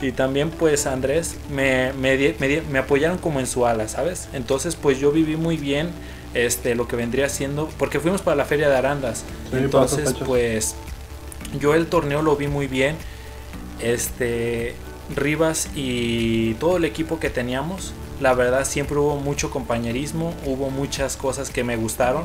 y 0.00 0.12
también 0.12 0.50
pues 0.50 0.86
Andrés 0.86 1.36
me, 1.50 1.92
me, 1.92 2.34
me, 2.70 2.78
apoyaron 2.78 3.18
como 3.18 3.40
en 3.40 3.46
su 3.46 3.66
ala, 3.66 3.88
¿sabes? 3.88 4.28
Entonces 4.32 4.76
pues 4.76 4.98
yo 4.98 5.12
viví 5.12 5.36
muy 5.36 5.56
bien 5.56 5.90
este, 6.34 6.74
lo 6.74 6.88
que 6.88 6.96
vendría 6.96 7.28
siendo, 7.28 7.68
porque 7.78 8.00
fuimos 8.00 8.22
para 8.22 8.36
la 8.36 8.44
feria 8.44 8.68
de 8.68 8.76
Arandas. 8.76 9.24
Entonces 9.52 10.14
pues 10.26 10.74
yo 11.60 11.74
el 11.74 11.86
torneo 11.86 12.22
lo 12.22 12.36
vi 12.36 12.48
muy 12.48 12.66
bien. 12.66 12.96
Este, 13.80 14.74
Rivas 15.14 15.68
y 15.74 16.54
todo 16.54 16.78
el 16.78 16.84
equipo 16.84 17.20
que 17.20 17.28
teníamos, 17.28 17.92
la 18.20 18.32
verdad 18.32 18.64
siempre 18.64 18.96
hubo 18.96 19.16
mucho 19.16 19.50
compañerismo, 19.50 20.32
hubo 20.46 20.70
muchas 20.70 21.16
cosas 21.16 21.50
que 21.50 21.62
me 21.62 21.76
gustaron 21.76 22.24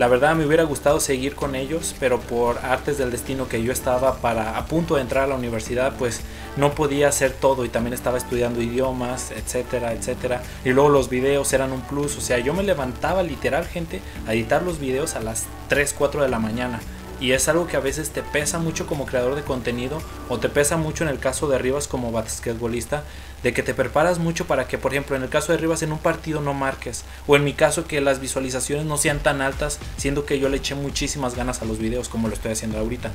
la 0.00 0.08
verdad 0.08 0.34
me 0.34 0.46
hubiera 0.46 0.64
gustado 0.64 0.98
seguir 0.98 1.34
con 1.34 1.54
ellos, 1.54 1.94
pero 2.00 2.20
por 2.20 2.56
artes 2.64 2.96
del 2.96 3.10
destino 3.10 3.48
que 3.48 3.62
yo 3.62 3.70
estaba 3.70 4.16
para 4.16 4.56
a 4.56 4.64
punto 4.64 4.94
de 4.94 5.02
entrar 5.02 5.24
a 5.24 5.26
la 5.26 5.34
universidad, 5.34 5.92
pues 5.98 6.22
no 6.56 6.74
podía 6.74 7.08
hacer 7.08 7.32
todo 7.32 7.66
y 7.66 7.68
también 7.68 7.92
estaba 7.92 8.16
estudiando 8.16 8.62
idiomas, 8.62 9.30
etcétera, 9.30 9.92
etcétera. 9.92 10.40
Y 10.64 10.70
luego 10.70 10.88
los 10.88 11.10
videos 11.10 11.52
eran 11.52 11.70
un 11.70 11.82
plus, 11.82 12.16
o 12.16 12.22
sea, 12.22 12.38
yo 12.38 12.54
me 12.54 12.62
levantaba 12.62 13.22
literal 13.22 13.66
gente 13.66 14.00
a 14.26 14.32
editar 14.32 14.62
los 14.62 14.78
videos 14.78 15.16
a 15.16 15.20
las 15.20 15.44
3, 15.68 15.92
4 15.92 16.22
de 16.22 16.30
la 16.30 16.38
mañana 16.38 16.80
y 17.20 17.32
es 17.32 17.48
algo 17.48 17.66
que 17.66 17.76
a 17.76 17.80
veces 17.80 18.10
te 18.10 18.22
pesa 18.22 18.58
mucho 18.58 18.86
como 18.86 19.04
creador 19.04 19.34
de 19.34 19.42
contenido 19.42 20.00
o 20.28 20.38
te 20.38 20.48
pesa 20.48 20.78
mucho 20.78 21.04
en 21.04 21.10
el 21.10 21.18
caso 21.18 21.48
de 21.48 21.58
Rivas 21.58 21.86
como 21.86 22.10
basquetbolista 22.10 23.04
de 23.42 23.52
que 23.52 23.62
te 23.62 23.74
preparas 23.74 24.18
mucho 24.18 24.46
para 24.46 24.66
que 24.66 24.78
por 24.78 24.92
ejemplo 24.92 25.16
en 25.16 25.22
el 25.22 25.28
caso 25.28 25.52
de 25.52 25.58
Rivas 25.58 25.82
en 25.82 25.92
un 25.92 25.98
partido 25.98 26.40
no 26.40 26.54
marques 26.54 27.04
o 27.26 27.36
en 27.36 27.44
mi 27.44 27.52
caso 27.52 27.86
que 27.86 28.00
las 28.00 28.20
visualizaciones 28.20 28.86
no 28.86 28.96
sean 28.96 29.18
tan 29.18 29.42
altas 29.42 29.78
siendo 29.98 30.24
que 30.24 30.38
yo 30.38 30.48
le 30.48 30.56
eché 30.56 30.74
muchísimas 30.74 31.36
ganas 31.36 31.60
a 31.60 31.66
los 31.66 31.78
videos 31.78 32.08
como 32.08 32.28
lo 32.28 32.34
estoy 32.34 32.52
haciendo 32.52 32.78
ahorita. 32.78 33.10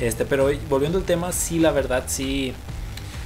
Este 0.00 0.24
pero 0.24 0.50
volviendo 0.68 0.98
al 0.98 1.04
tema 1.04 1.30
sí 1.30 1.60
la 1.60 1.70
verdad 1.70 2.04
sí 2.08 2.52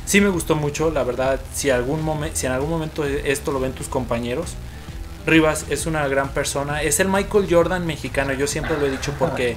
sí 0.04 0.20
me 0.20 0.28
gustó 0.28 0.56
mucho 0.56 0.90
la 0.90 1.04
verdad 1.04 1.40
si 1.54 1.70
algún 1.70 2.02
momento 2.02 2.36
si 2.36 2.46
en 2.46 2.52
algún 2.52 2.68
momento 2.68 3.04
esto 3.04 3.50
lo 3.50 3.60
ven 3.60 3.72
tus 3.72 3.88
compañeros 3.88 4.54
Rivas 5.26 5.64
es 5.70 5.86
una 5.86 6.06
gran 6.08 6.30
persona 6.30 6.82
es 6.82 7.00
el 7.00 7.08
Michael 7.08 7.46
Jordan 7.50 7.86
mexicano 7.86 8.34
yo 8.34 8.46
siempre 8.46 8.78
lo 8.78 8.86
he 8.86 8.90
dicho 8.90 9.14
porque 9.18 9.56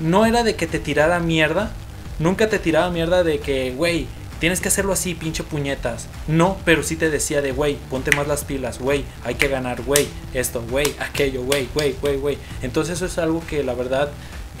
no 0.00 0.26
era 0.26 0.42
de 0.42 0.56
que 0.56 0.66
te 0.66 0.78
tirara 0.78 1.20
mierda. 1.20 1.72
Nunca 2.18 2.48
te 2.48 2.58
tiraba 2.58 2.90
mierda 2.90 3.22
de 3.22 3.38
que, 3.38 3.72
güey, 3.72 4.06
tienes 4.40 4.60
que 4.60 4.68
hacerlo 4.68 4.92
así, 4.92 5.14
pinche 5.14 5.42
puñetas. 5.42 6.08
No, 6.26 6.56
pero 6.64 6.82
sí 6.82 6.96
te 6.96 7.10
decía 7.10 7.42
de, 7.42 7.52
güey, 7.52 7.76
ponte 7.90 8.14
más 8.16 8.26
las 8.26 8.44
pilas, 8.44 8.78
güey, 8.78 9.04
hay 9.24 9.34
que 9.34 9.48
ganar, 9.48 9.82
güey, 9.82 10.08
esto, 10.34 10.62
güey, 10.68 10.94
aquello, 10.98 11.42
güey, 11.42 11.68
güey, 11.74 11.94
güey, 12.00 12.16
güey. 12.16 12.38
Entonces 12.62 12.96
eso 12.96 13.06
es 13.06 13.18
algo 13.18 13.42
que 13.46 13.62
la 13.62 13.74
verdad 13.74 14.10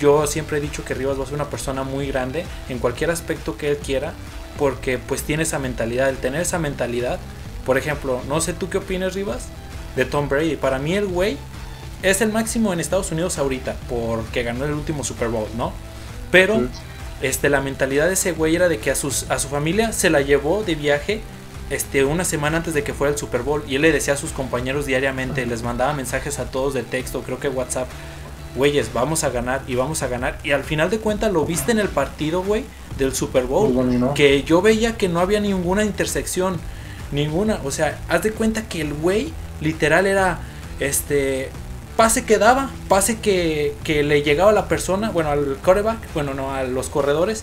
yo 0.00 0.26
siempre 0.26 0.58
he 0.58 0.60
dicho 0.60 0.84
que 0.84 0.94
Rivas 0.94 1.18
va 1.18 1.24
a 1.24 1.26
ser 1.26 1.34
una 1.34 1.50
persona 1.50 1.82
muy 1.82 2.06
grande 2.06 2.44
en 2.68 2.78
cualquier 2.78 3.10
aspecto 3.10 3.56
que 3.56 3.70
él 3.70 3.78
quiera, 3.78 4.12
porque 4.56 4.98
pues 4.98 5.22
tiene 5.22 5.42
esa 5.42 5.58
mentalidad, 5.58 6.08
el 6.08 6.16
tener 6.18 6.40
esa 6.42 6.58
mentalidad. 6.58 7.18
Por 7.66 7.78
ejemplo, 7.78 8.20
no 8.28 8.40
sé 8.40 8.52
tú 8.52 8.68
qué 8.70 8.78
opinas, 8.78 9.14
Rivas, 9.14 9.48
de 9.96 10.04
Tom 10.04 10.28
Brady. 10.28 10.56
Para 10.56 10.78
mí 10.78 10.94
el 10.94 11.06
güey 11.06 11.36
es 12.02 12.20
el 12.20 12.32
máximo 12.32 12.72
en 12.72 12.80
Estados 12.80 13.10
Unidos 13.12 13.38
ahorita, 13.38 13.76
porque 13.88 14.42
ganó 14.42 14.64
el 14.64 14.72
último 14.72 15.04
Super 15.04 15.28
Bowl, 15.28 15.48
¿no? 15.56 15.72
Pero 16.30 16.60
este, 17.22 17.48
la 17.48 17.60
mentalidad 17.60 18.06
de 18.06 18.14
ese 18.14 18.32
güey 18.32 18.54
era 18.54 18.68
de 18.68 18.78
que 18.78 18.90
a, 18.90 18.94
sus, 18.94 19.30
a 19.30 19.38
su 19.38 19.48
familia 19.48 19.92
se 19.92 20.10
la 20.10 20.20
llevó 20.20 20.62
de 20.62 20.74
viaje 20.74 21.20
este, 21.70 22.04
una 22.04 22.24
semana 22.24 22.58
antes 22.58 22.74
de 22.74 22.82
que 22.82 22.94
fuera 22.94 23.12
el 23.12 23.18
Super 23.18 23.42
Bowl 23.42 23.62
y 23.68 23.76
él 23.76 23.82
le 23.82 23.92
decía 23.92 24.14
a 24.14 24.16
sus 24.16 24.32
compañeros 24.32 24.86
diariamente, 24.86 25.44
les 25.44 25.62
mandaba 25.62 25.92
mensajes 25.92 26.38
a 26.38 26.46
todos 26.46 26.74
de 26.74 26.82
texto, 26.82 27.22
creo 27.22 27.38
que 27.38 27.48
WhatsApp, 27.48 27.88
güeyes, 28.56 28.92
vamos 28.92 29.24
a 29.24 29.30
ganar 29.30 29.62
y 29.66 29.74
vamos 29.74 30.02
a 30.02 30.08
ganar. 30.08 30.38
Y 30.44 30.52
al 30.52 30.64
final 30.64 30.90
de 30.90 30.98
cuentas 30.98 31.32
lo 31.32 31.44
viste 31.44 31.72
en 31.72 31.78
el 31.78 31.88
partido, 31.88 32.42
güey, 32.42 32.64
del 32.96 33.14
Super 33.14 33.44
Bowl, 33.44 34.12
que 34.14 34.42
yo 34.44 34.62
veía 34.62 34.96
que 34.96 35.08
no 35.08 35.20
había 35.20 35.40
ninguna 35.40 35.84
intersección, 35.84 36.58
ninguna, 37.12 37.60
o 37.64 37.70
sea, 37.70 37.98
haz 38.08 38.22
de 38.22 38.32
cuenta 38.32 38.68
que 38.68 38.80
el 38.80 38.94
güey 38.94 39.32
literal 39.60 40.06
era, 40.06 40.40
este, 40.80 41.50
pase 41.98 42.24
que 42.24 42.38
daba, 42.38 42.70
pase 42.86 43.18
que, 43.18 43.74
le 43.84 44.22
llegaba 44.22 44.52
a 44.52 44.54
la 44.54 44.68
persona, 44.68 45.10
bueno, 45.10 45.30
al 45.30 45.56
coreback, 45.64 45.98
bueno, 46.14 46.32
no, 46.32 46.54
a 46.54 46.62
los 46.62 46.90
corredores, 46.90 47.42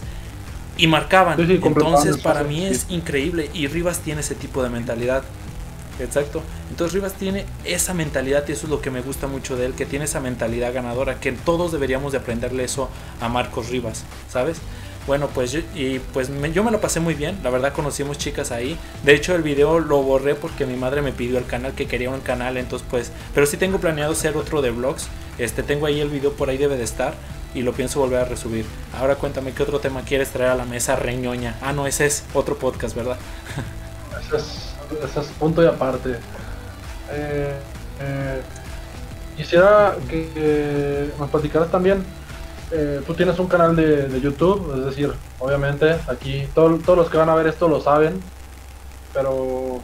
y 0.78 0.88
marcaban. 0.88 1.38
Entonces, 1.38 2.18
para 2.20 2.44
mí 2.46 2.66
es 2.66 2.86
increíble. 2.88 3.50
Y 3.54 3.68
Rivas 3.68 4.00
tiene 4.00 4.22
ese 4.22 4.34
tipo 4.34 4.64
de 4.64 4.70
mentalidad. 4.70 5.24
Exacto. 6.00 6.42
Entonces 6.70 6.94
Rivas 6.94 7.16
tiene 7.16 7.46
esa 7.66 7.94
mentalidad 7.94 8.46
y 8.48 8.54
eso 8.54 8.68
es 8.68 8.70
lo 8.70 8.80
que 8.80 8.92
me 8.92 9.02
gusta 9.02 9.28
mucho 9.28 9.58
de 9.58 9.66
él, 9.66 9.74
que 9.74 9.86
tiene 9.86 10.06
esa 10.06 10.22
mentalidad 10.22 10.74
ganadora, 10.74 11.20
que 11.20 11.34
todos 11.34 11.74
deberíamos 11.74 12.14
de 12.14 12.20
aprenderle 12.20 12.64
eso 12.64 12.90
a 13.20 13.28
Marcos 13.28 13.70
Rivas, 13.70 14.06
¿sabes? 14.30 14.58
Bueno, 15.08 15.28
pues 15.28 15.52
yo, 15.52 15.60
y 15.76 16.00
pues 16.00 16.30
yo 16.52 16.64
me 16.64 16.72
lo 16.72 16.82
pasé 16.82 17.00
muy 17.00 17.14
bien, 17.14 17.38
la 17.44 17.52
verdad 17.52 17.74
conocimos 17.74 18.18
chicas 18.18 18.52
ahí. 18.52 18.78
De 19.04 19.14
hecho 19.14 19.36
el 19.36 19.44
video 19.44 19.80
lo 19.80 20.02
borré 20.02 20.34
porque 20.34 20.66
mi 20.66 20.76
madre 20.76 21.04
me 21.04 21.12
pidió 21.12 21.38
el 21.38 21.46
canal, 21.46 21.74
que 21.74 21.86
quería 21.86 22.10
un 22.10 22.22
canal, 22.22 22.58
entonces 22.58 22.88
pues, 22.90 23.12
pero 23.34 23.46
sí 23.46 23.58
tengo 23.58 23.80
planeado 23.80 24.14
hacer 24.14 24.36
otro 24.36 24.64
de 24.64 24.72
vlogs. 24.72 25.08
Este 25.38 25.62
tengo 25.62 25.86
ahí 25.86 26.00
el 26.00 26.10
video 26.10 26.34
por 26.34 26.50
ahí 26.50 26.58
debe 26.58 26.76
de 26.76 26.84
estar 26.84 27.14
y 27.54 27.62
lo 27.62 27.74
pienso 27.74 28.00
volver 28.00 28.22
a 28.22 28.26
resubir. 28.26 28.66
Ahora 28.98 29.16
cuéntame 29.16 29.52
qué 29.54 29.62
otro 29.62 29.80
tema 29.80 30.02
quieres 30.02 30.30
traer 30.30 30.52
a 30.52 30.56
la 30.56 30.66
mesa, 30.66 30.96
reñoña. 30.96 31.56
Ah, 31.62 31.72
no, 31.72 31.86
ese 31.86 32.08
es 32.08 32.24
otro 32.34 32.58
podcast, 32.58 32.96
¿verdad? 32.96 33.18
ese, 34.34 35.20
es, 35.20 35.28
punto 35.40 35.62
y 35.62 35.68
aparte. 35.68 36.18
Eh, 37.12 37.54
eh, 38.00 38.42
quisiera 39.38 39.96
que 40.10 41.12
nos 41.20 41.30
platicaras 41.30 41.70
también 41.70 42.04
eh, 42.72 43.02
tú 43.06 43.14
tienes 43.14 43.38
un 43.40 43.48
canal 43.48 43.76
de, 43.76 44.20
YouTube, 44.22 44.74
es 44.78 44.86
decir, 44.86 45.14
obviamente 45.40 45.98
aquí 46.08 46.48
todos 46.54 46.98
los 46.98 47.10
que 47.10 47.18
van 47.18 47.30
a 47.30 47.36
ver 47.36 47.48
esto 47.48 47.68
lo 47.68 47.80
saben, 47.80 48.22
pero 49.14 49.82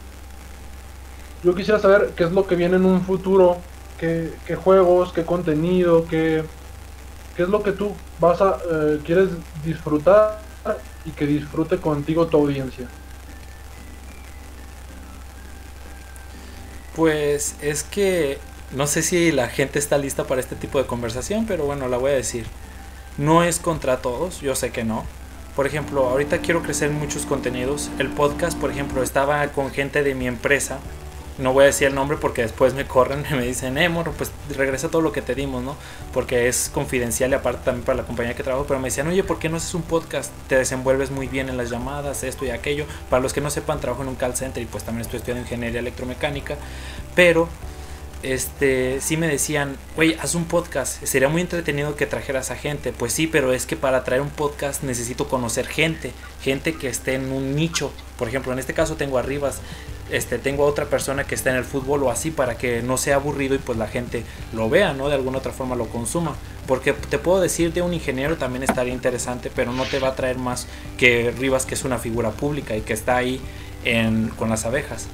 yo 1.42 1.54
quisiera 1.54 1.78
saber 1.78 2.12
qué 2.16 2.24
es 2.24 2.32
lo 2.32 2.46
que 2.46 2.56
viene 2.56 2.76
en 2.76 2.84
un 2.84 3.02
futuro, 3.02 3.58
qué, 3.98 4.32
juegos, 4.56 5.12
qué 5.12 5.24
contenido, 5.24 6.06
qué, 6.08 6.44
qué 7.36 7.42
es 7.44 7.48
lo 7.48 7.62
que 7.62 7.72
tú 7.72 7.92
vas 8.20 8.40
a 8.40 8.58
eh, 8.70 9.00
quieres 9.04 9.28
disfrutar 9.64 10.40
y 11.04 11.10
que 11.10 11.26
disfrute 11.26 11.78
contigo 11.78 12.26
tu 12.26 12.36
audiencia. 12.36 12.88
Pues 16.94 17.56
es 17.62 17.84
que 17.84 18.38
no 18.74 18.86
sé 18.86 19.02
si 19.02 19.32
la 19.32 19.48
gente 19.48 19.78
está 19.78 19.98
lista 19.98 20.24
para 20.24 20.40
este 20.40 20.56
tipo 20.56 20.78
de 20.78 20.86
conversación, 20.86 21.46
pero 21.46 21.64
bueno, 21.64 21.88
la 21.88 21.96
voy 21.96 22.10
a 22.12 22.14
decir. 22.14 22.46
No 23.18 23.44
es 23.44 23.58
contra 23.58 23.98
todos, 23.98 24.40
yo 24.40 24.54
sé 24.54 24.70
que 24.70 24.84
no. 24.84 25.04
Por 25.54 25.66
ejemplo, 25.66 26.08
ahorita 26.08 26.38
quiero 26.38 26.62
crecer 26.62 26.90
muchos 26.90 27.26
contenidos. 27.26 27.90
El 27.98 28.08
podcast, 28.08 28.58
por 28.58 28.70
ejemplo, 28.70 29.02
estaba 29.02 29.46
con 29.48 29.70
gente 29.70 30.02
de 30.02 30.14
mi 30.14 30.26
empresa. 30.26 30.78
No 31.36 31.52
voy 31.52 31.64
a 31.64 31.66
decir 31.66 31.88
el 31.88 31.94
nombre 31.94 32.16
porque 32.16 32.40
después 32.40 32.72
me 32.72 32.86
corren 32.86 33.24
y 33.30 33.34
me 33.34 33.44
dicen, 33.44 33.76
eh, 33.76 33.90
pues 34.16 34.32
regresa 34.56 34.88
todo 34.88 35.02
lo 35.02 35.12
que 35.12 35.20
te 35.20 35.34
dimos, 35.34 35.62
¿no? 35.62 35.76
Porque 36.14 36.48
es 36.48 36.70
confidencial 36.72 37.32
y 37.32 37.34
aparte 37.34 37.66
también 37.66 37.84
para 37.84 37.98
la 37.98 38.04
compañía 38.04 38.34
que 38.34 38.42
trabajo. 38.42 38.64
Pero 38.66 38.80
me 38.80 38.88
decían, 38.88 39.08
oye, 39.08 39.22
¿por 39.24 39.38
qué 39.38 39.50
no 39.50 39.58
haces 39.58 39.74
un 39.74 39.82
podcast? 39.82 40.32
Te 40.48 40.56
desenvuelves 40.56 41.10
muy 41.10 41.26
bien 41.26 41.50
en 41.50 41.58
las 41.58 41.68
llamadas, 41.68 42.22
esto 42.24 42.46
y 42.46 42.50
aquello. 42.50 42.86
Para 43.10 43.22
los 43.22 43.34
que 43.34 43.42
no 43.42 43.50
sepan, 43.50 43.78
trabajo 43.78 44.02
en 44.02 44.08
un 44.08 44.14
call 44.14 44.34
center 44.34 44.62
y 44.62 44.66
pues 44.66 44.84
también 44.84 45.02
estoy 45.02 45.18
estudiando 45.18 45.42
ingeniería 45.42 45.80
electromecánica. 45.80 46.56
Pero 47.14 47.46
este, 48.22 49.00
sí 49.00 49.16
me 49.16 49.26
decían, 49.26 49.76
güey, 49.96 50.16
haz 50.20 50.34
un 50.34 50.44
podcast, 50.44 51.02
sería 51.04 51.28
muy 51.28 51.40
entretenido 51.40 51.96
que 51.96 52.06
trajeras 52.06 52.50
a 52.50 52.56
gente. 52.56 52.92
Pues 52.92 53.12
sí, 53.12 53.26
pero 53.26 53.52
es 53.52 53.66
que 53.66 53.76
para 53.76 54.04
traer 54.04 54.22
un 54.22 54.30
podcast 54.30 54.82
necesito 54.82 55.28
conocer 55.28 55.66
gente, 55.66 56.12
gente 56.42 56.74
que 56.74 56.88
esté 56.88 57.14
en 57.14 57.32
un 57.32 57.54
nicho. 57.54 57.92
Por 58.18 58.28
ejemplo, 58.28 58.52
en 58.52 58.58
este 58.58 58.74
caso 58.74 58.96
tengo 58.96 59.18
arribas, 59.18 59.60
este, 60.10 60.38
tengo 60.38 60.64
a 60.64 60.66
otra 60.66 60.86
persona 60.86 61.24
que 61.24 61.34
está 61.34 61.50
en 61.50 61.56
el 61.56 61.64
fútbol 61.64 62.02
o 62.04 62.10
así 62.10 62.30
para 62.30 62.56
que 62.56 62.82
no 62.82 62.96
sea 62.96 63.16
aburrido 63.16 63.54
y 63.54 63.58
pues 63.58 63.78
la 63.78 63.88
gente 63.88 64.24
lo 64.52 64.68
vea, 64.68 64.92
¿no? 64.92 65.08
De 65.08 65.14
alguna 65.14 65.38
otra 65.38 65.52
forma 65.52 65.74
lo 65.74 65.86
consuma. 65.88 66.36
Porque 66.66 66.92
te 66.92 67.18
puedo 67.18 67.40
decir 67.40 67.72
de 67.72 67.82
un 67.82 67.92
ingeniero 67.92 68.36
también 68.36 68.62
estaría 68.62 68.92
interesante, 68.92 69.50
pero 69.54 69.72
no 69.72 69.84
te 69.84 69.98
va 69.98 70.08
a 70.08 70.14
traer 70.14 70.38
más 70.38 70.68
que 70.96 71.32
Rivas, 71.36 71.66
que 71.66 71.74
es 71.74 71.84
una 71.84 71.98
figura 71.98 72.30
pública 72.30 72.76
y 72.76 72.82
que 72.82 72.92
está 72.92 73.16
ahí 73.16 73.40
en, 73.84 74.28
con 74.28 74.48
las 74.48 74.64
abejas. 74.64 75.08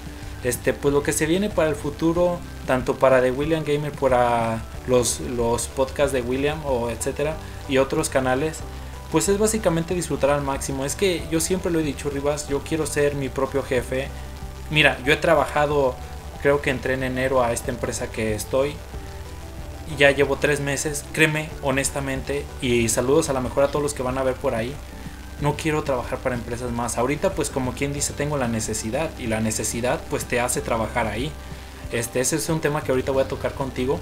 Este, 0.45 0.73
pues 0.73 0.95
lo 0.95 1.03
que 1.03 1.13
se 1.13 1.27
viene 1.27 1.51
para 1.51 1.69
el 1.69 1.75
futuro, 1.75 2.39
tanto 2.67 2.97
para 2.97 3.21
The 3.21 3.31
William 3.33 3.65
Gamer, 3.65 3.93
para 3.93 4.63
los, 4.87 5.21
los 5.21 5.67
podcasts 5.69 6.13
de 6.13 6.23
William 6.23 6.65
o 6.65 6.91
etcétera, 6.91 7.37
y 7.69 7.79
otros 7.79 8.09
canales, 8.09 8.59
pues 9.11 9.29
es 9.29 9.39
básicamente 9.39 9.95
disfrutar 9.95 10.31
al 10.31 10.43
máximo. 10.43 10.85
Es 10.85 10.95
que 10.95 11.23
yo 11.31 11.41
siempre 11.41 11.71
lo 11.71 11.81
he 11.81 11.83
dicho, 11.83 12.11
Rivas, 12.11 12.49
yo 12.49 12.61
quiero 12.61 12.87
ser 12.87 13.15
mi 13.15 13.29
propio 13.29 13.63
jefe. 13.63 14.09
Mira, 14.71 14.99
yo 15.05 15.13
he 15.13 15.17
trabajado, 15.17 15.95
creo 16.43 16.61
que 16.61 16.71
entré 16.71 16.95
en 16.95 17.03
enero 17.03 17.43
a 17.43 17.53
esta 17.53 17.71
empresa 17.71 18.11
que 18.11 18.35
estoy. 18.35 18.75
Ya 19.97 20.11
llevo 20.11 20.37
tres 20.37 20.61
meses, 20.61 21.05
créeme 21.13 21.49
honestamente, 21.63 22.45
y 22.61 22.91
saludos 22.91 23.31
a 23.31 23.33
lo 23.33 23.41
mejor 23.41 23.65
a 23.65 23.69
todos 23.69 23.83
los 23.83 23.95
que 23.95 24.03
van 24.03 24.19
a 24.19 24.23
ver 24.23 24.35
por 24.35 24.55
ahí 24.55 24.75
no 25.41 25.55
quiero 25.57 25.83
trabajar 25.83 26.19
para 26.19 26.35
empresas 26.35 26.71
más. 26.71 26.99
Ahorita 26.99 27.33
pues 27.33 27.51
como 27.51 27.73
quien 27.73 27.93
dice 27.93 28.13
tengo 28.13 28.37
la 28.37 28.49
necesidad 28.49 29.11
y 29.19 29.27
la 29.27 29.41
necesidad 29.41 30.01
pues 30.11 30.25
te 30.25 30.41
hace 30.41 30.61
trabajar 30.61 31.07
ahí. 31.07 31.31
Este, 31.93 32.21
ese 32.21 32.37
es 32.37 32.49
un 32.49 32.61
tema 32.61 32.83
que 32.83 32.93
ahorita 32.93 33.13
voy 33.13 33.23
a 33.23 33.29
tocar 33.29 33.55
contigo. 33.55 33.99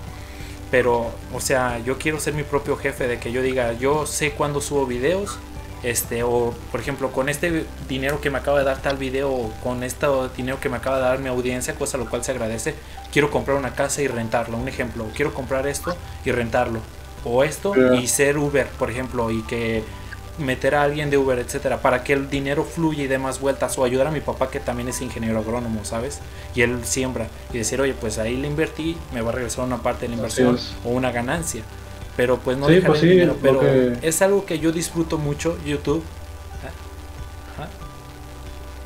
Pero, 0.71 1.13
o 1.33 1.41
sea, 1.41 1.79
yo 1.79 1.97
quiero 1.99 2.19
ser 2.19 2.35
mi 2.35 2.43
propio 2.43 2.77
jefe 2.77 3.07
de 3.07 3.19
que 3.19 3.31
yo 3.31 3.41
diga, 3.41 3.73
yo 3.75 4.05
sé 4.07 4.33
cuándo 4.33 4.61
subo 4.61 4.85
videos, 4.85 5.39
este, 5.83 6.25
o 6.25 6.55
por 6.73 6.81
ejemplo, 6.81 7.13
con 7.13 7.29
este 7.29 7.67
dinero 7.89 8.21
que 8.21 8.31
me 8.31 8.39
acaba 8.39 8.59
de 8.59 8.65
dar 8.65 8.83
tal 8.83 8.97
video, 8.97 9.33
o 9.33 9.53
con 9.63 9.85
este 9.85 10.07
dinero 10.37 10.59
que 10.59 10.69
me 10.69 10.79
acaba 10.79 10.97
de 10.97 11.03
dar 11.03 11.19
mi 11.21 11.29
audiencia, 11.29 11.77
cosa 11.77 11.99
lo 11.99 12.11
cual 12.11 12.25
se 12.25 12.33
agradece, 12.33 12.75
quiero 13.13 13.31
comprar 13.31 13.57
una 13.57 13.75
casa 13.75 14.03
y 14.03 14.09
rentarlo. 14.09 14.59
Un 14.59 14.69
ejemplo, 14.69 15.07
quiero 15.15 15.33
comprar 15.33 15.69
esto 15.69 15.97
y 16.25 16.33
rentarlo. 16.33 16.81
O 17.25 17.45
esto 17.45 17.75
y 17.95 18.07
ser 18.09 18.37
Uber, 18.37 18.67
por 18.79 18.91
ejemplo, 18.91 19.31
y 19.31 19.43
que 19.43 19.85
meter 20.39 20.75
a 20.75 20.83
alguien 20.83 21.11
de 21.11 21.19
Uber, 21.19 21.39
etcétera, 21.39 21.81
para 21.81 22.05
que 22.05 22.13
el 22.13 22.29
dinero 22.29 22.65
fluya 22.65 23.05
y 23.05 23.07
dé 23.07 23.19
más 23.19 23.41
vueltas, 23.41 23.79
o 23.79 23.85
ayudar 23.85 24.07
a 24.07 24.11
mi 24.11 24.21
papá 24.21 24.51
que 24.51 24.61
también 24.61 24.89
es 24.89 25.01
ingeniero 25.01 25.39
agrónomo, 25.39 25.85
¿sabes? 25.85 26.21
Y 26.55 26.63
él 26.63 26.85
siembra, 26.85 27.29
y 27.53 27.59
decir, 27.59 27.81
oye, 27.81 27.95
pues 27.95 28.19
ahí 28.19 28.37
le 28.37 28.49
invertí, 28.49 28.97
me 29.15 29.23
va 29.23 29.31
a 29.31 29.33
regresar 29.33 29.65
una 29.65 29.79
parte 29.79 30.03
de 30.03 30.09
la 30.09 30.17
inversión 30.17 30.59
o 30.85 30.91
una 30.91 31.13
ganancia. 31.13 31.63
Pero 32.17 32.39
pues 32.39 32.57
no 32.57 32.69
sí, 32.69 32.81
pues 32.85 33.03
dinero, 33.03 33.37
pero 33.43 33.61
es 33.63 34.23
algo 34.23 34.47
que 34.47 34.59
yo 34.59 34.73
disfruto 34.73 35.19
mucho, 35.19 35.59
YouTube. 35.65 36.03
¿Ah? 37.59 37.69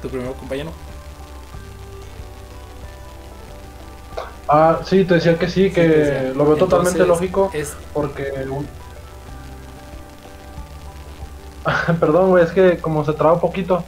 ¿Tu 0.03 0.09
primer 0.09 0.33
compañero? 0.33 0.73
Ah, 4.49 4.81
sí, 4.85 5.05
te 5.05 5.15
decía 5.15 5.39
que 5.39 5.49
sí, 5.49 5.71
que 5.71 6.33
lo 6.35 6.45
veo 6.45 6.57
totalmente 6.57 7.07
lógico, 7.07 7.53
es... 7.55 7.73
porque 7.93 8.33
Perdón, 12.01 12.31
güey, 12.31 12.45
es 12.45 12.51
que 12.53 12.79
como 12.79 13.05
se 13.05 13.13
traba 13.13 13.35
un 13.35 13.41
poquito, 13.41 13.85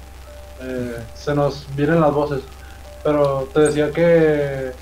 eh, 0.61 0.97
se 1.15 1.35
nos 1.35 1.67
vienen 1.75 2.01
las 2.01 2.13
voces. 2.13 2.43
Pero 3.03 3.49
te 3.53 3.61
decía 3.61 3.91
que. 3.91 4.73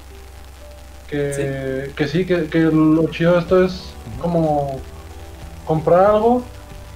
Que 1.09 2.07
sí, 2.07 2.25
que, 2.25 2.71
lo 2.73 3.09
chido 3.09 3.33
de 3.33 3.41
esto 3.41 3.65
es 3.65 3.93
como 4.21 4.81
comprar 5.67 6.05
algo, 6.05 6.43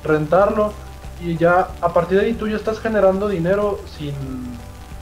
rentarlo 0.05 0.73
y 1.21 1.37
ya 1.37 1.69
a 1.81 1.93
partir 1.93 2.21
de 2.21 2.27
ahí 2.27 2.33
tú 2.35 2.47
ya 2.47 2.55
estás 2.55 2.79
generando 2.79 3.29
dinero 3.29 3.81
sin, 3.99 4.15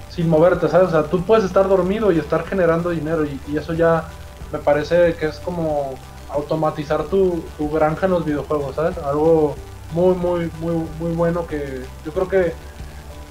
sin 0.08 0.30
moverte, 0.30 0.66
¿sabes? 0.68 0.88
O 0.88 0.90
sea, 0.92 1.02
tú 1.04 1.22
puedes 1.24 1.44
estar 1.44 1.68
dormido 1.68 2.10
y 2.10 2.18
estar 2.18 2.46
generando 2.46 2.88
dinero 2.88 3.26
y, 3.26 3.38
y 3.48 3.58
eso 3.58 3.74
ya 3.74 4.08
me 4.50 4.58
parece 4.58 5.14
que 5.16 5.26
es 5.26 5.38
como 5.40 5.94
automatizar 6.30 7.04
tu, 7.04 7.44
tu 7.58 7.70
granja 7.70 8.06
en 8.06 8.12
los 8.12 8.24
videojuegos, 8.24 8.76
¿sabes? 8.76 8.96
Algo 8.96 9.56
muy, 9.92 10.14
muy, 10.14 10.50
muy, 10.60 10.86
muy 10.98 11.12
bueno 11.12 11.46
que 11.46 11.82
yo 12.04 12.12
creo 12.12 12.28
que 12.28 12.52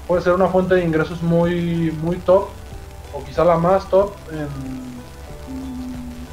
puede 0.06 0.22
ser 0.22 0.32
una 0.32 0.48
fuente 0.48 0.74
de 0.74 0.84
ingresos 0.84 1.22
muy, 1.22 1.90
muy 2.02 2.16
top, 2.16 2.48
o 3.14 3.24
quizá 3.24 3.44
la 3.44 3.56
más 3.56 3.88
top 3.88 4.12
en, 4.30 4.48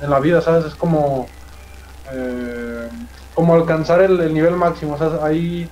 en 0.02 0.10
la 0.10 0.20
vida, 0.20 0.42
¿sabes? 0.42 0.66
Es 0.66 0.76
como, 0.76 1.28
eh, 2.12 2.90
como 3.36 3.54
alcanzar 3.54 4.02
el, 4.02 4.34
nivel 4.34 4.56
máximo, 4.56 4.98
¿sabes? 4.98 5.22
Ahí 5.22 5.70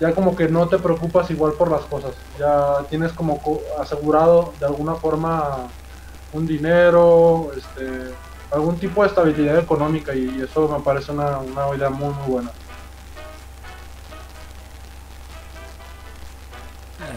ya 0.00 0.12
como 0.14 0.36
que 0.36 0.48
no 0.48 0.68
te 0.68 0.78
preocupas 0.78 1.30
igual 1.30 1.52
por 1.52 1.70
las 1.70 1.82
cosas, 1.82 2.12
ya 2.38 2.84
tienes 2.88 3.12
como 3.12 3.40
asegurado 3.80 4.52
de 4.60 4.66
alguna 4.66 4.94
forma 4.94 5.68
un 6.32 6.46
dinero, 6.46 7.50
este, 7.56 8.12
algún 8.52 8.78
tipo 8.78 9.02
de 9.02 9.08
estabilidad 9.08 9.58
económica 9.58 10.14
y, 10.14 10.40
eso 10.40 10.68
me 10.68 10.80
parece 10.80 11.12
una, 11.12 11.38
una 11.38 11.76
idea 11.76 11.90
muy, 11.90 12.14
muy 12.14 12.28
buena. 12.28 12.50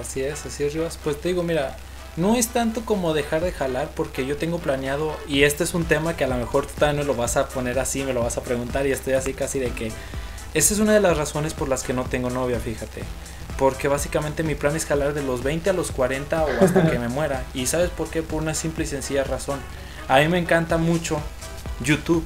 Así 0.02 0.22
es, 0.22 0.46
así 0.46 0.64
es, 0.64 0.74
Rivas. 0.74 1.00
Pues 1.02 1.22
te 1.22 1.30
digo, 1.30 1.44
mira, 1.44 1.78
no 2.18 2.36
es 2.36 2.50
tanto 2.50 2.84
como 2.84 3.14
dejar 3.14 3.42
de 3.42 3.52
jalar 3.52 3.90
porque 3.96 4.26
yo 4.26 4.36
tengo 4.36 4.60
planeado, 4.60 5.16
y 5.28 5.44
este 5.44 5.64
es 5.64 5.74
un 5.74 5.86
tema 5.86 6.18
que 6.18 6.26
a 6.26 6.28
lo 6.28 6.36
mejor 6.36 6.66
tú 6.66 6.74
también 6.78 7.08
lo 7.08 7.16
vas 7.16 7.38
a 7.38 7.48
poner 7.48 7.80
así, 7.80 8.04
me 8.04 8.14
lo 8.14 8.22
vas 8.22 8.38
a 8.38 8.44
preguntar 8.44 8.86
y 8.86 8.92
estoy 8.92 9.14
así 9.14 9.34
casi 9.34 9.60
de 9.60 9.70
que... 9.72 9.92
Esa 10.54 10.74
es 10.74 10.82
una 10.82 10.94
de 10.94 11.00
las 11.00 11.16
razones 11.16 11.54
por 11.54 11.70
las 11.70 11.84
que 11.84 11.94
no 11.94 12.04
tengo 12.04 12.30
novia, 12.30 12.60
fíjate. 12.60 13.04
Porque 13.58 13.88
básicamente 13.88 14.44
mi 14.44 14.56
plan 14.56 14.76
es 14.76 14.86
jalar 14.86 15.14
de 15.14 15.24
los 15.24 15.44
20 15.44 15.70
a 15.70 15.74
los 15.74 15.92
40 15.92 16.44
o 16.44 16.64
hasta 16.64 16.90
que 16.90 17.00
me 17.00 17.08
muera. 17.08 17.46
¿Y 17.54 17.68
sabes 17.68 17.90
por 17.90 18.10
qué? 18.10 18.22
Por 18.22 18.42
una 18.42 18.54
simple 18.54 18.84
y 18.84 18.88
sencilla 18.88 19.24
razón. 19.24 19.60
A 20.10 20.20
mí 20.20 20.28
me 20.28 20.40
encanta 20.40 20.78
mucho 20.78 21.22
YouTube 21.80 22.26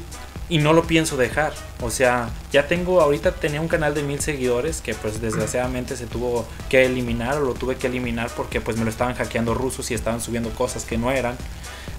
y 0.49 0.59
no 0.59 0.73
lo 0.73 0.83
pienso 0.83 1.17
dejar. 1.17 1.53
O 1.81 1.89
sea, 1.89 2.29
ya 2.51 2.67
tengo, 2.67 3.01
ahorita 3.01 3.33
tenía 3.33 3.61
un 3.61 3.67
canal 3.67 3.93
de 3.95 4.03
mil 4.03 4.19
seguidores 4.19 4.81
que 4.81 4.93
pues 4.93 5.21
desgraciadamente 5.21 5.97
se 5.97 6.05
tuvo 6.05 6.45
que 6.69 6.85
eliminar 6.85 7.37
o 7.37 7.45
lo 7.45 7.53
tuve 7.53 7.75
que 7.77 7.87
eliminar 7.87 8.29
porque 8.35 8.61
pues 8.61 8.77
me 8.77 8.83
lo 8.83 8.89
estaban 8.89 9.15
hackeando 9.15 9.53
rusos 9.53 9.89
y 9.91 9.93
estaban 9.93 10.21
subiendo 10.21 10.49
cosas 10.51 10.85
que 10.85 10.97
no 10.97 11.11
eran. 11.11 11.35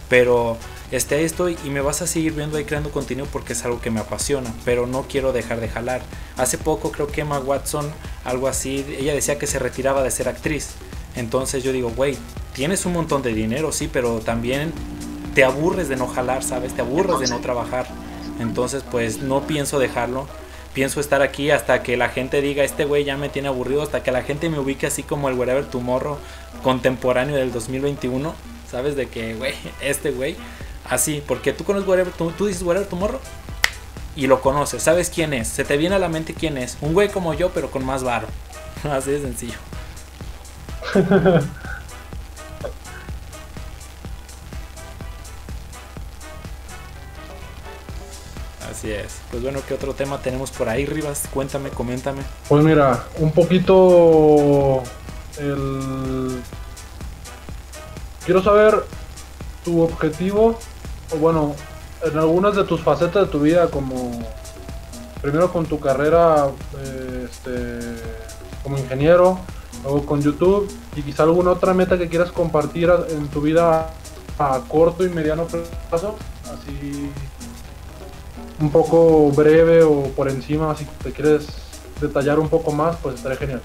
Pero 0.08 0.56
este, 0.92 1.16
ahí 1.16 1.24
estoy 1.24 1.58
y 1.64 1.70
me 1.70 1.80
vas 1.80 2.00
a 2.00 2.06
seguir 2.06 2.32
viendo 2.32 2.56
ahí 2.58 2.64
creando 2.64 2.92
contenido 2.92 3.26
porque 3.32 3.54
es 3.54 3.64
algo 3.64 3.80
que 3.80 3.90
me 3.90 3.98
apasiona, 3.98 4.52
pero 4.64 4.86
no 4.86 5.02
quiero 5.08 5.32
dejar 5.32 5.60
de 5.60 5.68
jalar. 5.68 6.02
Hace 6.36 6.58
poco 6.58 6.92
creo 6.92 7.08
que 7.08 7.22
Emma 7.22 7.40
Watson, 7.40 7.90
algo 8.24 8.46
así, 8.46 8.86
ella 8.98 9.14
decía 9.14 9.38
que 9.38 9.48
se 9.48 9.58
retiraba 9.58 10.04
de 10.04 10.12
ser 10.12 10.28
actriz. 10.28 10.70
Entonces 11.16 11.64
yo 11.64 11.72
digo, 11.72 11.90
güey, 11.90 12.16
tienes 12.54 12.86
un 12.86 12.92
montón 12.92 13.22
de 13.22 13.34
dinero, 13.34 13.72
sí, 13.72 13.88
pero 13.92 14.20
también 14.20 14.72
te 15.34 15.42
aburres 15.42 15.88
de 15.88 15.96
no 15.96 16.06
jalar, 16.06 16.44
¿sabes? 16.44 16.74
Te 16.74 16.82
aburres 16.82 17.18
de 17.18 17.28
no 17.28 17.40
trabajar. 17.40 17.86
Entonces, 18.38 18.84
pues 18.90 19.18
no 19.22 19.46
pienso 19.46 19.78
dejarlo. 19.78 20.26
Pienso 20.74 21.00
estar 21.00 21.22
aquí 21.22 21.50
hasta 21.50 21.82
que 21.82 21.96
la 21.96 22.10
gente 22.10 22.42
diga, 22.42 22.62
este 22.62 22.84
güey 22.84 23.04
ya 23.04 23.16
me 23.16 23.30
tiene 23.30 23.48
aburrido, 23.48 23.82
hasta 23.82 24.02
que 24.02 24.12
la 24.12 24.22
gente 24.22 24.50
me 24.50 24.58
ubique 24.58 24.86
así 24.86 25.02
como 25.02 25.28
el 25.28 25.34
Wherever 25.34 25.64
Tomorrow 25.64 26.18
contemporáneo 26.62 27.36
del 27.36 27.52
2021. 27.52 28.34
¿Sabes? 28.70 28.96
De 28.96 29.08
que, 29.08 29.34
güey, 29.34 29.54
este 29.80 30.10
güey, 30.10 30.36
así, 30.88 31.22
porque 31.26 31.52
tú 31.52 31.64
conoces 31.64 31.88
Wherever, 31.88 32.12
tú, 32.12 32.30
tú 32.32 32.46
dices 32.46 32.62
Wherever 32.62 32.88
Tomorrow 32.88 33.20
y 34.16 34.26
lo 34.26 34.40
conoces, 34.40 34.82
sabes 34.82 35.10
quién 35.10 35.34
es, 35.34 35.46
se 35.46 35.64
te 35.64 35.76
viene 35.76 35.94
a 35.94 35.98
la 35.98 36.08
mente 36.08 36.34
quién 36.34 36.56
es. 36.56 36.78
Un 36.80 36.94
güey 36.94 37.10
como 37.10 37.34
yo, 37.34 37.50
pero 37.50 37.70
con 37.70 37.84
más 37.84 38.02
barro. 38.02 38.28
Así 38.90 39.10
de 39.10 39.20
sencillo. 39.20 39.58
Así 48.76 48.92
es. 48.92 49.20
Pues 49.30 49.42
bueno, 49.42 49.60
¿qué 49.66 49.72
otro 49.72 49.94
tema 49.94 50.18
tenemos 50.18 50.50
por 50.50 50.68
ahí, 50.68 50.84
Rivas? 50.84 51.22
Cuéntame, 51.32 51.70
coméntame. 51.70 52.20
Pues 52.46 52.62
mira, 52.62 53.06
un 53.18 53.32
poquito 53.32 54.82
el... 55.38 56.42
Quiero 58.26 58.42
saber 58.42 58.84
tu 59.64 59.80
objetivo, 59.80 60.58
o 61.10 61.16
bueno, 61.16 61.54
en 62.02 62.18
algunas 62.18 62.54
de 62.54 62.64
tus 62.64 62.82
facetas 62.82 63.26
de 63.26 63.32
tu 63.32 63.40
vida, 63.40 63.68
como 63.70 64.10
primero 65.22 65.50
con 65.50 65.64
tu 65.64 65.80
carrera 65.80 66.50
este, 67.24 67.80
como 68.62 68.76
ingeniero, 68.76 69.38
luego 69.84 70.04
con 70.04 70.20
YouTube, 70.20 70.70
y 70.96 71.00
quizá 71.00 71.22
alguna 71.22 71.52
otra 71.52 71.72
meta 71.72 71.96
que 71.96 72.10
quieras 72.10 72.30
compartir 72.30 72.92
en 73.08 73.28
tu 73.28 73.40
vida 73.40 73.90
a 74.38 74.60
corto 74.68 75.02
y 75.02 75.08
mediano 75.08 75.46
plazo, 75.46 76.16
así 76.44 77.10
un 78.60 78.70
poco 78.70 79.30
breve 79.30 79.82
o 79.82 80.04
por 80.04 80.28
encima, 80.28 80.74
si 80.76 80.84
te 81.02 81.12
quieres 81.12 81.46
detallar 82.00 82.38
un 82.38 82.48
poco 82.48 82.72
más, 82.72 82.96
pues 82.96 83.16
estaría 83.16 83.38
genial. 83.38 83.60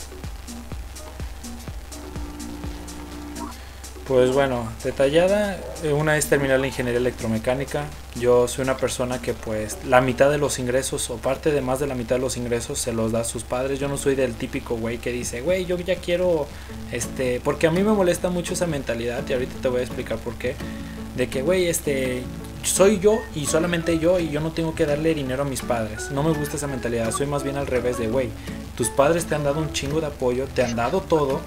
Pues 4.07 4.33
bueno, 4.33 4.67
detallada, 4.83 5.57
eh, 5.83 5.93
una 5.93 6.13
vez 6.13 6.25
terminar 6.25 6.59
la 6.59 6.67
ingeniería 6.67 6.99
electromecánica, 6.99 7.85
yo 8.19 8.45
soy 8.49 8.63
una 8.63 8.75
persona 8.75 9.21
que 9.21 9.33
pues 9.33 9.77
la 9.87 10.01
mitad 10.01 10.29
de 10.29 10.37
los 10.37 10.59
ingresos 10.59 11.09
o 11.09 11.15
parte 11.15 11.51
de 11.51 11.61
más 11.61 11.79
de 11.79 11.87
la 11.87 11.95
mitad 11.95 12.17
de 12.17 12.21
los 12.21 12.35
ingresos 12.35 12.77
se 12.77 12.91
los 12.91 13.13
da 13.13 13.21
a 13.21 13.23
sus 13.23 13.43
padres. 13.43 13.79
Yo 13.79 13.87
no 13.87 13.97
soy 13.97 14.15
del 14.15 14.33
típico 14.33 14.75
güey 14.75 14.97
que 14.97 15.13
dice, 15.13 15.39
güey, 15.39 15.65
yo 15.65 15.77
ya 15.77 15.95
quiero, 15.95 16.45
este, 16.91 17.39
porque 17.41 17.67
a 17.67 17.71
mí 17.71 17.83
me 17.83 17.93
molesta 17.93 18.29
mucho 18.29 18.53
esa 18.53 18.67
mentalidad 18.67 19.23
y 19.29 19.31
ahorita 19.31 19.53
te 19.61 19.69
voy 19.69 19.79
a 19.79 19.83
explicar 19.83 20.17
por 20.17 20.33
qué. 20.33 20.55
De 21.15 21.29
que, 21.29 21.41
güey, 21.41 21.67
este, 21.67 22.23
soy 22.63 22.99
yo 22.99 23.19
y 23.35 23.45
solamente 23.45 23.99
yo 23.99 24.19
y 24.19 24.29
yo 24.29 24.39
no 24.39 24.51
tengo 24.51 24.75
que 24.75 24.85
darle 24.85 25.13
dinero 25.13 25.43
a 25.43 25.45
mis 25.45 25.61
padres. 25.61 26.11
No 26.11 26.23
me 26.23 26.33
gusta 26.33 26.57
esa 26.57 26.67
mentalidad, 26.67 27.11
soy 27.11 27.27
más 27.27 27.43
bien 27.43 27.57
al 27.57 27.67
revés 27.67 27.97
de, 27.97 28.07
güey, 28.07 28.29
tus 28.75 28.89
padres 28.89 29.25
te 29.25 29.35
han 29.35 29.43
dado 29.43 29.59
un 29.59 29.73
chingo 29.73 29.99
de 29.99 30.07
apoyo, 30.07 30.47
te 30.47 30.63
han 30.63 30.75
dado 30.75 31.01
todo, 31.01 31.41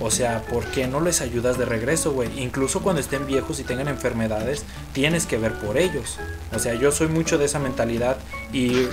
o 0.00 0.10
sea, 0.10 0.42
¿por 0.42 0.64
qué 0.66 0.86
no 0.86 1.00
les 1.00 1.20
ayudas 1.20 1.58
de 1.58 1.64
regreso, 1.64 2.12
güey? 2.12 2.28
Incluso 2.40 2.80
cuando 2.80 3.00
estén 3.00 3.26
viejos 3.26 3.58
y 3.60 3.64
tengan 3.64 3.88
enfermedades, 3.88 4.64
tienes 4.92 5.26
que 5.26 5.38
ver 5.38 5.54
por 5.54 5.76
ellos. 5.76 6.18
O 6.54 6.58
sea, 6.58 6.74
yo 6.74 6.92
soy 6.92 7.08
mucho 7.08 7.38
de 7.38 7.46
esa 7.46 7.58
mentalidad 7.58 8.18
y 8.52 8.86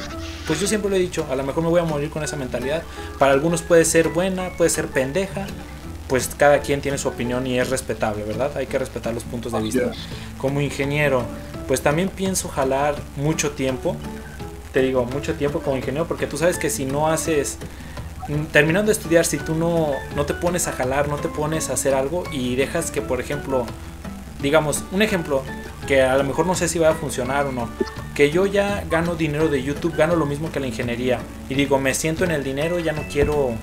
pues 0.47 0.59
yo 0.59 0.67
siempre 0.67 0.89
lo 0.89 0.95
he 0.95 0.99
dicho, 0.99 1.25
a 1.29 1.35
lo 1.35 1.43
mejor 1.43 1.63
me 1.63 1.69
voy 1.69 1.81
a 1.81 1.85
morir 1.85 2.09
con 2.09 2.23
esa 2.23 2.37
mentalidad. 2.37 2.83
Para 3.19 3.33
algunos 3.33 3.61
puede 3.61 3.85
ser 3.85 4.09
buena, 4.09 4.49
puede 4.57 4.69
ser 4.69 4.87
pendeja, 4.87 5.45
pues 6.07 6.29
cada 6.37 6.59
quien 6.59 6.81
tiene 6.81 6.97
su 6.97 7.07
opinión 7.07 7.47
y 7.47 7.59
es 7.59 7.69
respetable, 7.69 8.23
¿verdad? 8.23 8.51
Hay 8.55 8.67
que 8.67 8.77
respetar 8.77 9.13
los 9.13 9.23
puntos 9.23 9.53
de 9.53 9.61
vista. 9.61 9.91
Como 10.37 10.61
ingeniero, 10.61 11.23
pues 11.67 11.81
también 11.81 12.09
pienso 12.09 12.47
jalar 12.47 12.95
mucho 13.15 13.51
tiempo, 13.51 13.95
te 14.71 14.81
digo, 14.81 15.05
mucho 15.05 15.33
tiempo 15.35 15.61
como 15.61 15.77
ingeniero, 15.77 16.07
porque 16.07 16.27
tú 16.27 16.37
sabes 16.37 16.59
que 16.59 16.69
si 16.69 16.85
no 16.85 17.07
haces, 17.07 17.57
mm, 18.27 18.45
terminando 18.51 18.87
de 18.87 18.91
estudiar, 18.93 19.25
si 19.25 19.37
tú 19.37 19.55
no, 19.55 19.93
no 20.15 20.25
te 20.25 20.33
pones 20.33 20.67
a 20.67 20.73
jalar, 20.73 21.07
no 21.07 21.17
te 21.17 21.27
pones 21.27 21.69
a 21.69 21.73
hacer 21.73 21.95
algo 21.95 22.23
y 22.31 22.55
dejas 22.55 22.91
que, 22.91 23.01
por 23.01 23.19
ejemplo, 23.19 23.65
digamos, 24.41 24.83
un 24.91 25.01
ejemplo, 25.01 25.43
que 25.87 26.03
a 26.03 26.17
lo 26.17 26.23
mejor 26.23 26.45
no 26.45 26.55
sé 26.55 26.67
si 26.67 26.77
va 26.77 26.89
a 26.89 26.93
funcionar 26.93 27.47
o 27.47 27.51
no, 27.51 27.69
que 28.13 28.29
yo 28.29 28.45
ya 28.45 28.83
gano 28.89 29.15
dinero 29.15 29.47
de 29.47 29.63
YouTube, 29.63 29.95
gano 29.95 30.15
lo 30.15 30.25
mismo 30.25 30.51
que 30.51 30.59
la 30.59 30.67
ingeniería, 30.67 31.19
y 31.49 31.55
digo, 31.55 31.79
me 31.79 31.93
siento 31.95 32.23
en 32.23 32.31
el 32.31 32.43
dinero, 32.43 32.79
ya 32.79 32.93
no 32.93 33.03
quiero 33.11 33.55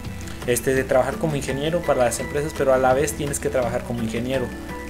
este, 0.46 0.74
de 0.74 0.84
trabajar 0.84 1.16
como 1.16 1.36
ingeniero 1.36 1.80
para 1.80 2.04
las 2.04 2.20
empresas, 2.20 2.52
pero 2.56 2.72
a 2.72 2.78
la 2.78 2.94
vez 2.94 3.12
tienes 3.14 3.38
que 3.40 3.48
trabajar 3.48 3.82
como 3.84 4.02
ingeniero. 4.02 4.46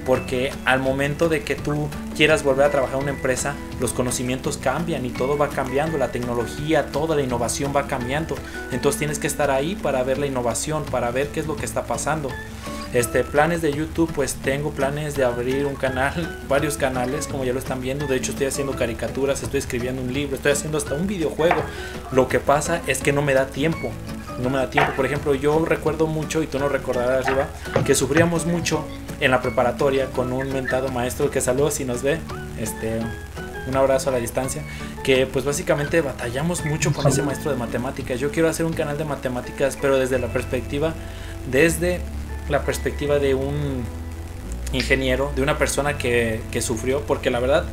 Porque 0.07 0.53
al 0.65 0.81
momento 0.81 1.29
de 1.29 1.45
que 1.45 1.55
tú 1.55 1.89
quieras 2.17 2.43
volver 2.43 2.67
a 2.67 2.71
trabajar 2.71 2.97
en 2.97 3.03
una 3.05 3.13
empresa, 3.13 3.55
los 3.81 3.93
conocimientos 3.93 4.57
cambian 4.57 5.07
y 5.07 5.11
todo 5.11 5.39
va 5.39 5.49
cambiando, 5.49 5.97
la 5.97 6.11
tecnología, 6.11 6.87
toda 6.87 7.15
la 7.15 7.23
innovación 7.23 7.73
va 7.75 7.87
cambiando. 7.87 8.35
Entonces 8.73 8.99
tienes 8.99 9.21
que 9.21 9.29
estar 9.29 9.53
ahí 9.53 9.77
para 9.77 10.03
ver 10.03 10.19
la 10.19 10.27
innovación, 10.27 10.85
para 10.85 11.13
ver 11.13 11.29
qué 11.29 11.41
es 11.41 11.47
lo 11.47 11.57
que 11.57 11.65
está 11.65 11.85
pasando. 11.85 12.31
Este, 12.93 13.25
planes 13.25 13.63
de 13.63 13.73
YouTube, 13.73 14.13
pues 14.13 14.35
tengo 14.35 14.71
planes 14.71 15.15
de 15.15 15.25
abrir 15.25 15.65
un 15.67 15.77
canal, 15.77 16.41
varios 16.49 16.77
canales, 16.77 17.29
como 17.29 17.45
ya 17.45 17.53
lo 17.53 17.61
están 17.61 17.81
viendo. 17.81 18.07
De 18.07 18.17
hecho, 18.17 18.33
estoy 18.33 18.49
haciendo 18.49 18.75
caricaturas, 18.75 19.43
estoy 19.43 19.61
escribiendo 19.61 20.03
un 20.03 20.13
libro, 20.13 20.35
estoy 20.35 20.53
haciendo 20.53 20.79
hasta 20.79 20.95
un 20.95 21.07
videojuego. 21.07 21.63
Lo 22.11 22.29
que 22.29 22.41
pasa 22.41 22.83
es 22.89 23.01
que 23.01 23.13
no 23.13 23.23
me 23.23 23.35
da 23.35 23.47
tiempo 23.47 23.93
no 24.41 24.51
me 24.51 24.59
da 24.59 24.71
tiempo. 24.71 24.93
Por 24.97 25.07
ejemplo, 25.07 25.35
yo 25.35 25.65
recuerdo 25.65 26.07
mucho, 26.07 26.43
y 26.43 26.47
tú 26.47 26.59
no 26.59 26.69
recordarás 26.69 27.27
arriba, 27.27 27.49
que 27.85 27.95
sufríamos 27.95 28.47
mucho 28.47 28.85
en 29.21 29.31
la 29.31 29.41
preparatoria 29.41 30.07
con 30.07 30.33
un 30.33 30.53
mentado 30.53 30.89
maestro 30.89 31.31
que 31.31 31.41
saludos 31.41 31.75
si 31.75 31.85
nos 31.85 32.03
ve. 32.03 32.19
Este, 32.59 33.01
un 33.67 33.77
abrazo 33.77 34.11
a 34.11 34.13
la 34.13 34.19
distancia, 34.19 34.63
que 35.05 35.27
pues 35.27 35.45
básicamente 35.45 36.01
batallamos 36.01 36.65
mucho 36.65 36.93
con 36.93 37.07
ese 37.07 37.23
maestro 37.23 37.51
de 37.51 37.57
matemáticas. 37.57 38.19
Yo 38.19 38.31
quiero 38.31 38.49
hacer 38.49 38.67
un 38.67 38.73
canal 38.73 38.99
de 38.99 39.05
matemáticas, 39.05 39.79
pero 39.81 39.99
desde 39.99 40.19
la 40.19 40.29
perspectiva, 40.29 40.95
desde 41.51 42.01
la 42.49 42.63
perspectiva 42.63 43.19
de 43.19 43.35
un 43.35 43.85
ingeniero, 44.73 45.31
de 45.37 45.43
una 45.43 45.59
persona 45.59 45.97
que, 45.97 46.41
que 46.51 46.61
sufrió, 46.61 47.03
porque 47.03 47.31
la 47.31 47.39
verdad 47.39 47.65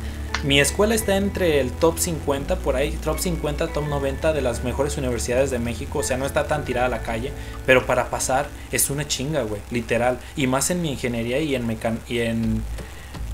mi 0.42 0.58
escuela 0.58 0.94
está 0.94 1.16
entre 1.16 1.60
el 1.60 1.70
top 1.70 1.98
50, 1.98 2.56
por 2.56 2.74
ahí, 2.74 2.92
top 3.04 3.18
50, 3.18 3.68
top 3.68 3.86
90 3.86 4.32
de 4.32 4.40
las 4.40 4.64
mejores 4.64 4.96
universidades 4.96 5.50
de 5.50 5.58
México. 5.58 5.98
O 5.98 6.02
sea, 6.02 6.16
no 6.16 6.24
está 6.24 6.46
tan 6.46 6.64
tirada 6.64 6.86
a 6.86 6.90
la 6.90 7.02
calle, 7.02 7.32
pero 7.66 7.84
para 7.84 8.08
pasar 8.08 8.46
es 8.72 8.88
una 8.88 9.06
chinga, 9.06 9.42
güey, 9.42 9.60
literal. 9.70 10.18
Y 10.36 10.46
más 10.46 10.70
en 10.70 10.80
mi 10.80 10.92
ingeniería 10.92 11.40
y 11.40 11.54
en, 11.54 11.66
mecan 11.66 12.00
y 12.08 12.20
en. 12.20 12.62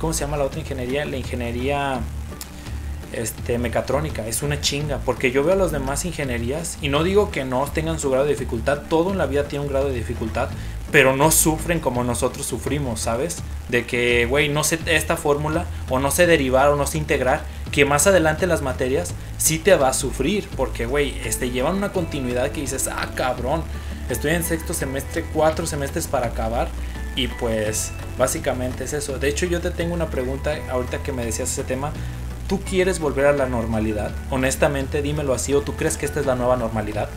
¿Cómo 0.01 0.13
se 0.13 0.23
llama 0.25 0.37
la 0.37 0.45
otra 0.45 0.61
ingeniería? 0.61 1.05
La 1.05 1.17
ingeniería 1.17 2.01
este, 3.13 3.59
mecatrónica. 3.59 4.27
Es 4.27 4.43
una 4.43 4.61
chinga. 4.61 4.99
Porque 4.99 5.31
yo 5.31 5.45
veo 5.45 5.55
a 5.55 5.59
las 5.59 5.71
demás 5.71 6.05
ingenierías 6.05 6.77
y 6.83 6.89
no 6.89 7.05
digo 7.05 7.31
que 7.31 7.45
no 7.45 7.65
tengan 7.73 8.01
su 8.01 8.11
grado 8.11 8.27
de 8.27 8.33
dificultad. 8.33 8.83
Todo 8.89 9.13
en 9.13 9.19
la 9.19 9.27
vida 9.27 9.47
tiene 9.47 9.65
un 9.65 9.71
grado 9.71 9.89
de 9.89 9.95
dificultad 9.95 10.49
pero 10.93 11.17
no 11.17 11.31
sufren 11.31 11.81
como 11.81 12.05
nosotros 12.05 12.47
sufrimos, 12.47 13.01
¿sabes? 13.01 13.39
De 13.69 13.87
que, 13.87 14.27
güey, 14.27 14.49
no 14.49 14.65
sé 14.65 14.79
esta 14.87 15.17
fórmula, 15.17 15.67
o 15.89 15.99
no 15.99 16.11
sé 16.11 16.27
derivar, 16.27 16.69
o 16.69 16.77
no 16.77 16.87
sé 16.87 16.99
integrar, 16.99 17.43
que 17.73 17.85
más 17.85 18.07
adelante 18.07 18.47
las 18.47 18.63
materias 18.63 19.13
sí 19.39 19.59
te 19.59 19.75
va 19.75 19.89
a 19.89 19.95
sufrir, 19.95 20.49
porque, 20.57 20.87
güey, 20.87 21.19
este, 21.25 21.51
llevan 21.51 21.77
una 21.77 21.93
continuidad 21.93 22.51
que 22.51 22.61
dices, 22.61 22.89
ah, 22.89 23.09
cabrón, 23.15 23.63
estoy 24.09 24.33
en 24.33 24.45
sexto 24.45 24.75
semestre, 24.75 25.25
cuatro 25.33 25.67
semestres 25.67 26.07
para 26.07 26.29
acabar, 26.29 26.69
y 27.17 27.29
pues, 27.29 27.93
básicamente 28.19 28.85
es 28.85 28.93
eso. 28.93 29.19
De 29.19 29.29
hecho, 29.29 29.47
yo 29.47 29.61
te 29.61 29.71
tengo 29.71 29.95
una 29.95 30.07
pregunta, 30.07 30.57
ahorita 30.71 31.03
que 31.03 31.13
me 31.13 31.25
decías 31.25 31.51
ese 31.51 31.65
tema, 31.65 31.93
¿tú 32.47 32.61
quieres 32.61 33.01
volver 33.01 33.27
a 33.27 33.33
la 33.33 33.47
normalidad? 33.47 34.13
Honestamente, 34.31 35.03
dímelo 35.03 35.35
así, 35.35 35.53
o 35.55 35.63
tú 35.63 35.75
crees 35.75 35.97
que 35.97 36.07
esta 36.07 36.21
es 36.21 36.27
la 36.27 36.37
nueva 36.37 36.57
normalidad? 36.57 37.09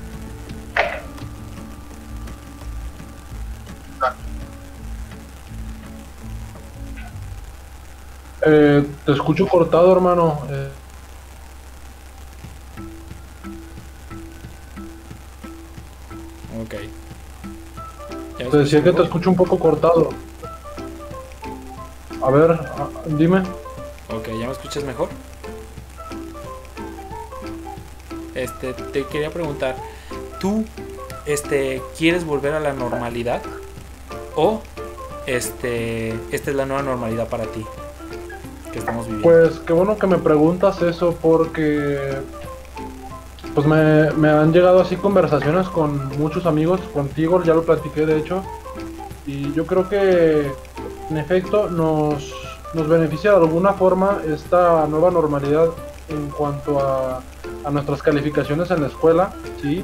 Eh, 8.41 8.85
te 9.05 9.11
escucho 9.11 9.47
cortado, 9.47 9.91
hermano. 9.91 10.41
Eh. 10.49 10.69
Ok. 16.63 16.75
Te 18.51 18.57
decía 18.57 18.83
que 18.83 18.93
te 18.93 19.03
escucho 19.03 19.29
un 19.29 19.35
poco 19.35 19.59
cortado. 19.59 20.09
A 22.21 22.31
ver, 22.31 22.51
ah, 22.51 22.89
dime. 23.05 23.43
Ok, 24.09 24.27
¿ya 24.39 24.47
me 24.47 24.51
escuchas 24.51 24.83
mejor? 24.83 25.09
Este, 28.33 28.73
te 28.73 29.05
quería 29.05 29.31
preguntar, 29.31 29.75
¿tú 30.39 30.65
este, 31.25 31.81
quieres 31.97 32.25
volver 32.25 32.53
a 32.53 32.59
la 32.59 32.73
normalidad? 32.73 33.41
¿O 34.35 34.61
este, 35.27 36.09
esta 36.31 36.51
es 36.51 36.55
la 36.55 36.65
nueva 36.65 36.81
normalidad 36.81 37.27
para 37.27 37.45
ti? 37.45 37.65
Pues 39.23 39.59
qué 39.65 39.73
bueno 39.73 39.97
que 39.97 40.07
me 40.07 40.17
preguntas 40.17 40.81
eso 40.81 41.15
porque 41.21 42.17
pues 43.55 43.65
me, 43.65 44.29
han 44.29 44.53
llegado 44.53 44.79
así 44.79 44.95
conversaciones 44.95 45.67
con 45.67 46.17
muchos 46.17 46.45
amigos, 46.45 46.81
contigo 46.93 47.43
ya 47.43 47.53
lo 47.53 47.63
platiqué 47.63 48.05
de 48.05 48.17
hecho, 48.17 48.43
y 49.25 49.51
yo 49.53 49.65
creo 49.65 49.89
que 49.89 50.51
en 51.09 51.17
efecto 51.17 51.69
nos, 51.69 52.31
nos 52.73 52.87
beneficia 52.87 53.31
de 53.31 53.37
alguna 53.37 53.73
forma 53.73 54.19
esta 54.27 54.85
nueva 54.87 55.11
normalidad 55.11 55.69
en 56.09 56.29
cuanto 56.29 56.79
a, 56.79 57.21
a 57.65 57.71
nuestras 57.71 58.01
calificaciones 58.01 58.71
en 58.71 58.81
la 58.81 58.87
escuela, 58.87 59.31
sí. 59.61 59.83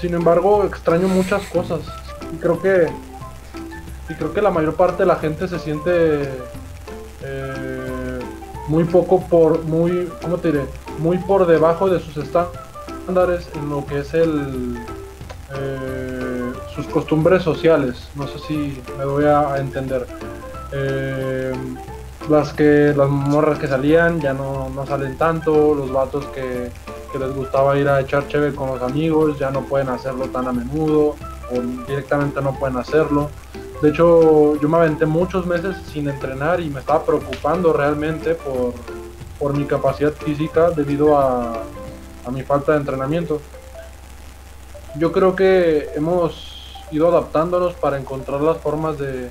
Sin 0.00 0.14
embargo, 0.14 0.64
extraño 0.64 1.08
muchas 1.08 1.42
cosas 1.46 1.80
y 2.32 2.36
creo 2.36 2.60
que 2.60 2.88
y 4.08 4.14
creo 4.14 4.32
que 4.32 4.42
la 4.42 4.50
mayor 4.50 4.74
parte 4.74 5.02
de 5.02 5.06
la 5.06 5.16
gente 5.16 5.48
se 5.48 5.58
siente 5.58 6.30
muy 8.68 8.84
poco 8.84 9.20
por, 9.20 9.62
muy, 9.64 10.10
¿cómo 10.22 10.38
te 10.38 10.52
diré? 10.52 10.66
Muy 10.98 11.18
por 11.18 11.46
debajo 11.46 11.88
de 11.88 12.00
sus 12.00 12.16
estándares 12.16 13.48
en 13.54 13.68
lo 13.68 13.84
que 13.86 14.00
es 14.00 14.14
el, 14.14 14.76
eh, 15.54 16.52
sus 16.74 16.86
costumbres 16.86 17.42
sociales. 17.42 18.08
No 18.14 18.26
sé 18.26 18.38
si 18.40 18.82
me 18.98 19.04
voy 19.04 19.24
a, 19.24 19.56
entender. 19.58 20.06
Eh, 20.72 21.52
las 22.28 22.52
que 22.52 22.92
las 22.96 23.08
morras 23.08 23.58
que 23.58 23.68
salían 23.68 24.20
ya 24.20 24.32
no, 24.32 24.68
no 24.68 24.84
salen 24.84 25.16
tanto, 25.16 25.74
los 25.74 25.92
vatos 25.92 26.26
que, 26.26 26.70
que, 27.12 27.18
les 27.20 27.32
gustaba 27.32 27.78
ir 27.78 27.88
a 27.88 28.00
echar 28.00 28.26
cheve 28.26 28.52
con 28.52 28.68
los 28.70 28.82
amigos 28.82 29.38
ya 29.38 29.52
no 29.52 29.62
pueden 29.62 29.88
hacerlo 29.90 30.26
tan 30.30 30.48
a 30.48 30.52
menudo 30.52 31.14
o 31.50 31.60
directamente 31.86 32.42
no 32.42 32.58
pueden 32.58 32.78
hacerlo. 32.78 33.30
De 33.82 33.90
hecho, 33.90 34.58
yo 34.60 34.68
me 34.68 34.78
aventé 34.78 35.04
muchos 35.04 35.46
meses 35.46 35.76
sin 35.92 36.08
entrenar 36.08 36.60
y 36.60 36.70
me 36.70 36.80
estaba 36.80 37.04
preocupando 37.04 37.72
realmente 37.72 38.34
por, 38.34 38.72
por 39.38 39.56
mi 39.56 39.64
capacidad 39.66 40.12
física 40.12 40.70
debido 40.70 41.18
a, 41.18 41.62
a 42.24 42.30
mi 42.30 42.42
falta 42.42 42.72
de 42.72 42.78
entrenamiento. 42.78 43.40
Yo 44.98 45.12
creo 45.12 45.36
que 45.36 45.90
hemos 45.94 46.86
ido 46.90 47.08
adaptándonos 47.08 47.74
para 47.74 47.98
encontrar 47.98 48.40
las 48.40 48.56
formas 48.58 48.98
de 48.98 49.28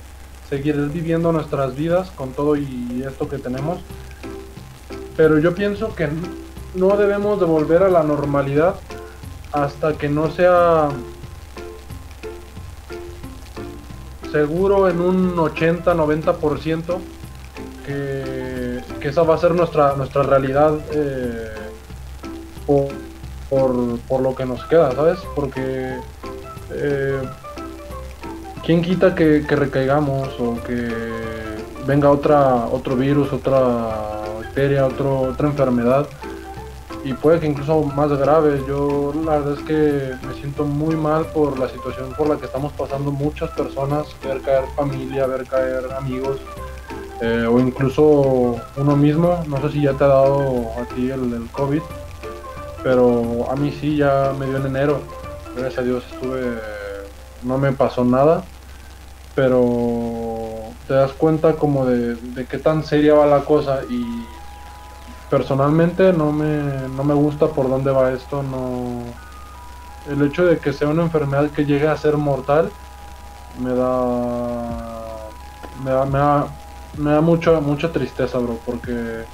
seguir 0.48 0.76
viviendo 0.90 1.32
nuestras 1.32 1.76
vidas 1.76 2.12
con 2.12 2.32
todo 2.32 2.56
y 2.56 3.04
esto 3.06 3.28
que 3.28 3.40
tenemos. 3.40 3.80
Pero 5.18 5.40
yo 5.40 5.56
pienso 5.56 5.96
que 5.96 6.08
no 6.76 6.98
debemos 6.98 7.40
de 7.40 7.46
volver 7.46 7.84
a 7.84 7.90
la 7.90 8.04
normalidad 8.04 8.76
hasta 9.52 9.94
que 9.94 10.10
no 10.10 10.30
sea 10.32 10.90
seguro 14.36 14.90
en 14.90 15.00
un 15.00 15.38
80-90% 15.38 16.98
que, 17.86 18.82
que 19.00 19.08
esa 19.08 19.24
va 19.24 19.36
a 19.36 19.38
ser 19.38 19.56
nuestra, 19.56 19.96
nuestra 19.96 20.24
realidad 20.24 20.74
eh, 20.92 21.54
por, 22.68 24.22
lo 24.22 24.36
que 24.36 24.46
nos 24.46 24.66
queda, 24.66 24.92
¿sabes? 24.92 25.20
Porque 25.38 25.96
eh, 26.70 27.22
¿quién 28.66 28.82
quita 28.82 29.16
que, 29.16 29.40
recaigamos 29.40 30.28
o 30.38 30.62
que 30.64 30.92
venga 31.88 32.12
otra, 32.12 32.66
otro 32.66 32.98
virus, 32.98 33.32
otra 33.32 33.62
bacteria, 34.42 34.86
otro, 34.86 35.22
otra 35.22 35.48
enfermedad 35.48 36.08
y 37.06 37.14
puede 37.14 37.40
que 37.40 37.46
incluso 37.46 37.84
más 37.84 38.10
grave. 38.10 38.64
Yo 38.68 39.14
la 39.24 39.38
verdad 39.38 39.54
es 39.54 39.60
que 39.60 40.16
me 40.28 40.34
siento 40.34 40.66
muy 40.66 40.96
mal 40.96 41.28
por 41.28 41.58
la 41.60 41.70
situación 41.70 42.12
por 42.18 42.28
la 42.28 42.38
que 42.38 42.48
estamos 42.48 42.74
pasando 42.74 43.12
muchas 43.12 43.52
personas, 43.52 44.08
ver 44.24 44.42
caer 44.42 44.64
familia, 44.76 45.28
ver 45.28 45.46
caer 45.46 45.94
amigos 45.94 46.40
eh, 47.22 47.46
o 47.48 47.60
incluso 47.60 48.60
uno 48.76 48.96
mismo. 48.96 49.44
No 49.48 49.62
sé 49.62 49.74
si 49.74 49.84
ya 49.84 49.94
te 49.94 50.04
ha 50.04 50.08
dado 50.08 50.72
a 50.82 50.96
ti 50.96 51.12
el, 51.12 51.32
el 51.32 51.48
COVID, 51.52 51.82
pero 52.84 53.52
a 53.52 53.56
mí 53.56 53.72
sí, 53.80 53.98
ya 53.98 54.34
me 54.40 54.48
dio 54.48 54.58
en 54.58 54.66
enero. 54.66 55.00
Gracias 55.56 55.78
a 55.78 55.84
Dios 55.84 56.04
estuve, 56.12 56.60
no 57.44 57.60
me 57.60 57.72
pasó 57.72 58.04
nada, 58.04 58.44
pero 59.36 60.72
te 60.88 60.96
das 60.96 61.12
cuenta 61.12 61.54
como 61.54 61.86
de, 61.86 62.16
de 62.16 62.46
qué 62.46 62.58
tan 62.58 62.84
seria 62.84 63.14
va 63.14 63.28
la 63.28 63.42
cosa 63.42 63.82
y 63.92 64.04
personalmente 65.30 66.14
no 66.14 66.32
me, 66.32 66.88
no 66.90 67.04
me 67.04 67.14
gusta 67.14 67.48
por 67.54 67.70
dónde 67.70 67.92
va 67.92 68.14
esto, 68.14 68.44
no 68.44 69.14
el 70.06 70.22
hecho 70.22 70.46
de 70.46 70.60
que 70.60 70.72
sea 70.72 70.88
una 70.90 71.04
enfermedad 71.04 71.52
que 71.52 71.66
llegue 71.66 71.88
a 71.88 71.98
ser 71.98 72.16
mortal 72.18 72.72
me 73.58 73.74
da 73.76 75.32
me 75.84 75.92
da, 75.92 76.06
me 76.06 76.20
da, 76.20 76.56
me 76.98 77.12
da 77.12 77.22
mucha 77.22 77.60
mucha 77.60 77.92
tristeza, 77.92 78.38
bro, 78.40 78.62
porque 78.66 79.26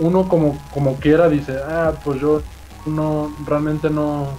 uno 0.00 0.28
como 0.28 0.58
como 0.70 0.98
quiera 0.98 1.28
dice, 1.28 1.58
"Ah, 1.64 1.94
pues 2.02 2.20
yo 2.20 2.42
no 2.86 3.34
realmente 3.44 3.90
no 3.90 4.38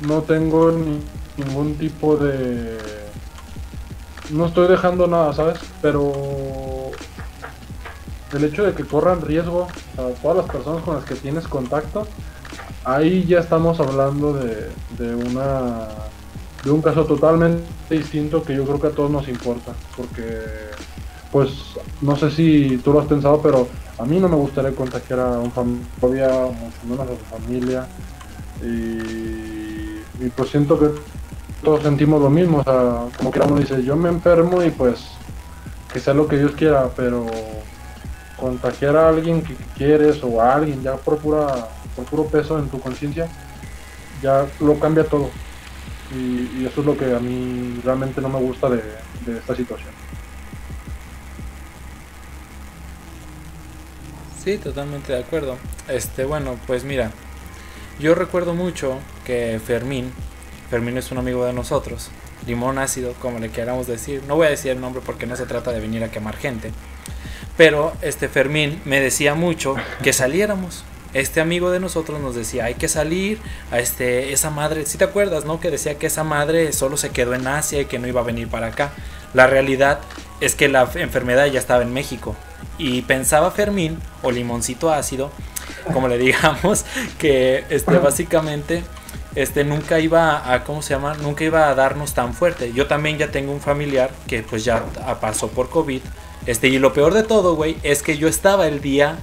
no 0.00 0.22
tengo 0.22 0.70
ni, 0.72 1.08
ningún 1.36 1.78
tipo 1.78 2.16
de 2.16 2.78
no 4.30 4.46
estoy 4.46 4.68
dejando 4.68 5.06
nada, 5.06 5.32
¿sabes? 5.32 5.60
Pero 5.80 6.83
el 8.34 8.44
hecho 8.44 8.64
de 8.64 8.72
que 8.74 8.84
corran 8.84 9.22
riesgo 9.22 9.68
a 9.96 10.20
todas 10.20 10.38
las 10.38 10.46
personas 10.46 10.82
con 10.82 10.96
las 10.96 11.04
que 11.04 11.14
tienes 11.14 11.46
contacto, 11.46 12.06
ahí 12.84 13.24
ya 13.24 13.40
estamos 13.40 13.80
hablando 13.80 14.32
de, 14.32 14.70
de 14.98 15.14
una 15.14 15.88
de 16.64 16.70
un 16.70 16.80
caso 16.80 17.04
totalmente 17.04 17.64
distinto 17.90 18.42
que 18.42 18.54
yo 18.54 18.64
creo 18.64 18.80
que 18.80 18.86
a 18.86 18.90
todos 18.90 19.10
nos 19.10 19.28
importa, 19.28 19.72
porque 19.96 20.40
pues 21.30 21.50
no 22.00 22.16
sé 22.16 22.30
si 22.30 22.78
tú 22.78 22.92
lo 22.92 23.00
has 23.00 23.06
pensado, 23.06 23.40
pero 23.42 23.68
a 23.98 24.04
mí 24.04 24.18
no 24.18 24.28
me 24.28 24.36
gustaría 24.36 24.74
contagiar 24.74 25.20
a 25.20 25.38
un 25.40 25.50
familia, 25.50 26.28
mucho 26.84 27.02
a 27.02 27.06
su 27.06 27.24
familia, 27.28 27.86
y, 28.62 30.24
y 30.24 30.28
pues 30.34 30.50
siento 30.50 30.78
que 30.78 30.88
todos 31.62 31.82
sentimos 31.82 32.22
lo 32.22 32.30
mismo, 32.30 32.58
o 32.58 32.64
sea, 32.64 33.06
como 33.16 33.30
que 33.30 33.40
uno 33.40 33.56
dice, 33.56 33.82
yo 33.82 33.96
me 33.96 34.08
enfermo 34.08 34.62
y 34.62 34.70
pues 34.70 35.00
que 35.92 36.00
sea 36.00 36.14
lo 36.14 36.26
que 36.26 36.38
Dios 36.38 36.52
quiera, 36.52 36.88
pero 36.96 37.26
contagiar 38.44 38.94
a 38.94 39.08
alguien 39.08 39.40
que 39.42 39.54
quieres 39.74 40.22
o 40.22 40.38
a 40.38 40.54
alguien 40.54 40.82
ya 40.82 40.96
por 40.96 41.16
pura 41.16 41.66
por 41.96 42.04
puro 42.04 42.26
peso 42.26 42.58
en 42.58 42.68
tu 42.68 42.78
conciencia 42.78 43.26
ya 44.22 44.46
lo 44.60 44.78
cambia 44.78 45.04
todo. 45.04 45.30
Y, 46.14 46.66
eso 46.66 46.80
es 46.80 46.86
lo 46.86 46.94
que 46.96 47.14
a 47.14 47.18
mí 47.18 47.80
realmente 47.82 48.20
no 48.20 48.28
me 48.28 48.38
gusta 48.38 48.68
de, 48.68 48.82
de 49.24 49.38
esta 49.38 49.56
situación. 49.56 49.88
Sí 54.42 54.58
totalmente 54.58 55.14
de 55.14 55.20
acuerdo. 55.20 55.56
Este 55.88 56.26
bueno 56.26 56.58
pues 56.66 56.84
mira 56.84 57.12
yo 57.98 58.14
recuerdo 58.14 58.52
mucho 58.52 58.98
que 59.24 59.58
Fermín 59.64 60.12
Fermín 60.68 60.98
es 60.98 61.10
un 61.10 61.16
amigo 61.16 61.46
de 61.46 61.54
nosotros 61.54 62.10
limón 62.46 62.76
ácido 62.76 63.14
como 63.22 63.38
le 63.38 63.48
queramos 63.48 63.86
decir. 63.86 64.22
No 64.28 64.36
voy 64.36 64.48
a 64.48 64.50
decir 64.50 64.72
el 64.72 64.82
nombre 64.82 65.00
porque 65.04 65.26
no 65.26 65.34
se 65.34 65.46
trata 65.46 65.72
de 65.72 65.80
venir 65.80 66.04
a 66.04 66.10
quemar 66.10 66.36
gente 66.36 66.72
pero 67.56 67.92
este 68.02 68.28
Fermín 68.28 68.80
me 68.84 69.00
decía 69.00 69.34
mucho 69.34 69.76
que 70.02 70.12
saliéramos. 70.12 70.84
Este 71.12 71.40
amigo 71.40 71.70
de 71.70 71.78
nosotros 71.78 72.20
nos 72.20 72.34
decía, 72.34 72.64
hay 72.64 72.74
que 72.74 72.88
salir 72.88 73.38
a 73.70 73.78
este, 73.78 74.32
esa 74.32 74.50
madre, 74.50 74.84
si 74.84 74.98
te 74.98 75.04
acuerdas, 75.04 75.44
¿no? 75.44 75.60
Que 75.60 75.70
decía 75.70 75.96
que 75.96 76.08
esa 76.08 76.24
madre 76.24 76.72
solo 76.72 76.96
se 76.96 77.10
quedó 77.10 77.34
en 77.34 77.46
Asia 77.46 77.80
y 77.80 77.84
que 77.84 78.00
no 78.00 78.08
iba 78.08 78.20
a 78.20 78.24
venir 78.24 78.48
para 78.48 78.68
acá. 78.68 78.90
La 79.32 79.46
realidad 79.46 80.00
es 80.40 80.56
que 80.56 80.68
la 80.68 80.88
enfermedad 80.94 81.46
ya 81.46 81.60
estaba 81.60 81.82
en 81.82 81.92
México. 81.92 82.34
Y 82.78 83.02
pensaba 83.02 83.52
Fermín, 83.52 84.00
o 84.22 84.32
limoncito 84.32 84.92
ácido, 84.92 85.30
como 85.92 86.08
le 86.08 86.18
digamos, 86.18 86.84
que 87.18 87.64
este, 87.70 87.98
básicamente 87.98 88.82
este, 89.36 89.62
nunca 89.62 90.00
iba 90.00 90.52
a, 90.52 90.64
¿cómo 90.64 90.82
se 90.82 90.94
llama? 90.94 91.14
Nunca 91.14 91.44
iba 91.44 91.68
a 91.68 91.76
darnos 91.76 92.14
tan 92.14 92.34
fuerte. 92.34 92.72
Yo 92.72 92.88
también 92.88 93.18
ya 93.18 93.30
tengo 93.30 93.52
un 93.52 93.60
familiar 93.60 94.10
que 94.26 94.42
pues 94.42 94.64
ya 94.64 94.82
pasó 95.20 95.46
por 95.46 95.70
COVID 95.70 96.02
este, 96.46 96.68
y 96.68 96.78
lo 96.78 96.92
peor 96.92 97.14
de 97.14 97.22
todo, 97.22 97.54
güey, 97.54 97.76
es 97.82 98.02
que 98.02 98.18
yo 98.18 98.28
estaba 98.28 98.66
el 98.68 98.80
día 98.80 99.18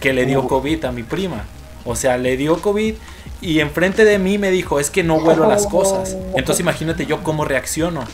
que 0.00 0.12
le 0.12 0.26
dio 0.26 0.46
COVID 0.46 0.84
a 0.84 0.92
mi 0.92 1.02
prima. 1.02 1.44
O 1.84 1.96
sea, 1.96 2.18
le 2.18 2.36
dio 2.36 2.60
COVID 2.60 2.94
y 3.40 3.60
enfrente 3.60 4.04
de 4.04 4.18
mí 4.18 4.38
me 4.38 4.50
dijo, 4.50 4.80
es 4.80 4.90
que 4.90 5.02
no 5.02 5.20
vuelo 5.20 5.44
a 5.44 5.48
las 5.48 5.66
cosas. 5.66 6.16
Entonces 6.34 6.60
imagínate 6.60 7.06
yo 7.06 7.22
cómo 7.22 7.44
reacciono. 7.44 8.04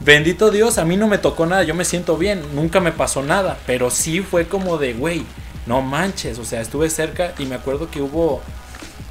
Bendito 0.00 0.50
Dios, 0.50 0.78
a 0.78 0.84
mí 0.84 0.96
no 0.96 1.08
me 1.08 1.18
tocó 1.18 1.46
nada, 1.46 1.62
yo 1.62 1.74
me 1.74 1.84
siento 1.84 2.18
bien, 2.18 2.42
nunca 2.54 2.80
me 2.80 2.92
pasó 2.92 3.22
nada, 3.22 3.56
pero 3.66 3.90
sí 3.90 4.20
fue 4.20 4.46
como 4.46 4.76
de, 4.76 4.92
güey, 4.92 5.24
no 5.66 5.80
manches, 5.80 6.38
o 6.38 6.44
sea, 6.44 6.60
estuve 6.60 6.90
cerca 6.90 7.32
y 7.38 7.46
me 7.46 7.54
acuerdo 7.54 7.90
que 7.90 8.02
hubo, 8.02 8.42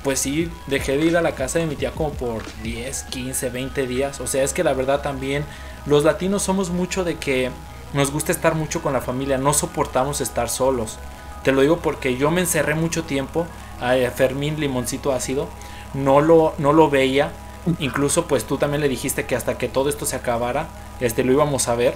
pues 0.03 0.19
sí, 0.19 0.51
dejé 0.67 0.97
de 0.97 1.05
ir 1.05 1.17
a 1.17 1.23
la 1.23 1.33
casa 1.33 1.57
de 1.57 1.65
mi 1.65 1.75
tía 1.75 1.91
como 1.91 2.12
por 2.12 2.43
10, 2.62 3.03
15, 3.03 3.49
20 3.49 3.88
días, 3.88 4.19
o 4.19 4.27
sea, 4.27 4.43
es 4.43 4.53
que 4.53 4.63
la 4.63 4.73
verdad 4.73 5.01
también 5.01 5.43
los 5.88 6.03
latinos 6.03 6.43
somos 6.43 6.69
mucho 6.69 7.03
de 7.03 7.15
que 7.15 7.49
nos 7.93 8.12
gusta 8.12 8.32
estar 8.32 8.56
mucho 8.56 8.82
con 8.82 8.93
la 8.93 9.01
familia, 9.01 9.38
no 9.38 9.53
soportamos 9.53 10.21
estar 10.21 10.49
solos. 10.49 10.97
Te 11.43 11.51
lo 11.51 11.62
digo 11.62 11.77
porque 11.77 12.17
yo 12.17 12.32
me 12.32 12.41
encerré 12.41 12.75
mucho 12.75 13.03
tiempo, 13.03 13.45
a 13.79 13.95
Fermín 14.12 14.60
Limoncito 14.60 15.12
Ácido, 15.12 15.47
no 15.93 16.21
lo, 16.21 16.53
no 16.58 16.73
lo 16.73 16.89
veía, 16.89 17.32
incluso 17.79 18.27
pues 18.27 18.45
tú 18.45 18.58
también 18.58 18.82
le 18.82 18.89
dijiste 18.89 19.25
que 19.25 19.36
hasta 19.36 19.58
que 19.58 19.67
todo 19.67 19.89
esto 19.89 20.06
se 20.06 20.15
acabara, 20.15 20.67
este, 20.99 21.23
lo 21.23 21.32
íbamos 21.34 21.67
a 21.67 21.75
ver, 21.75 21.95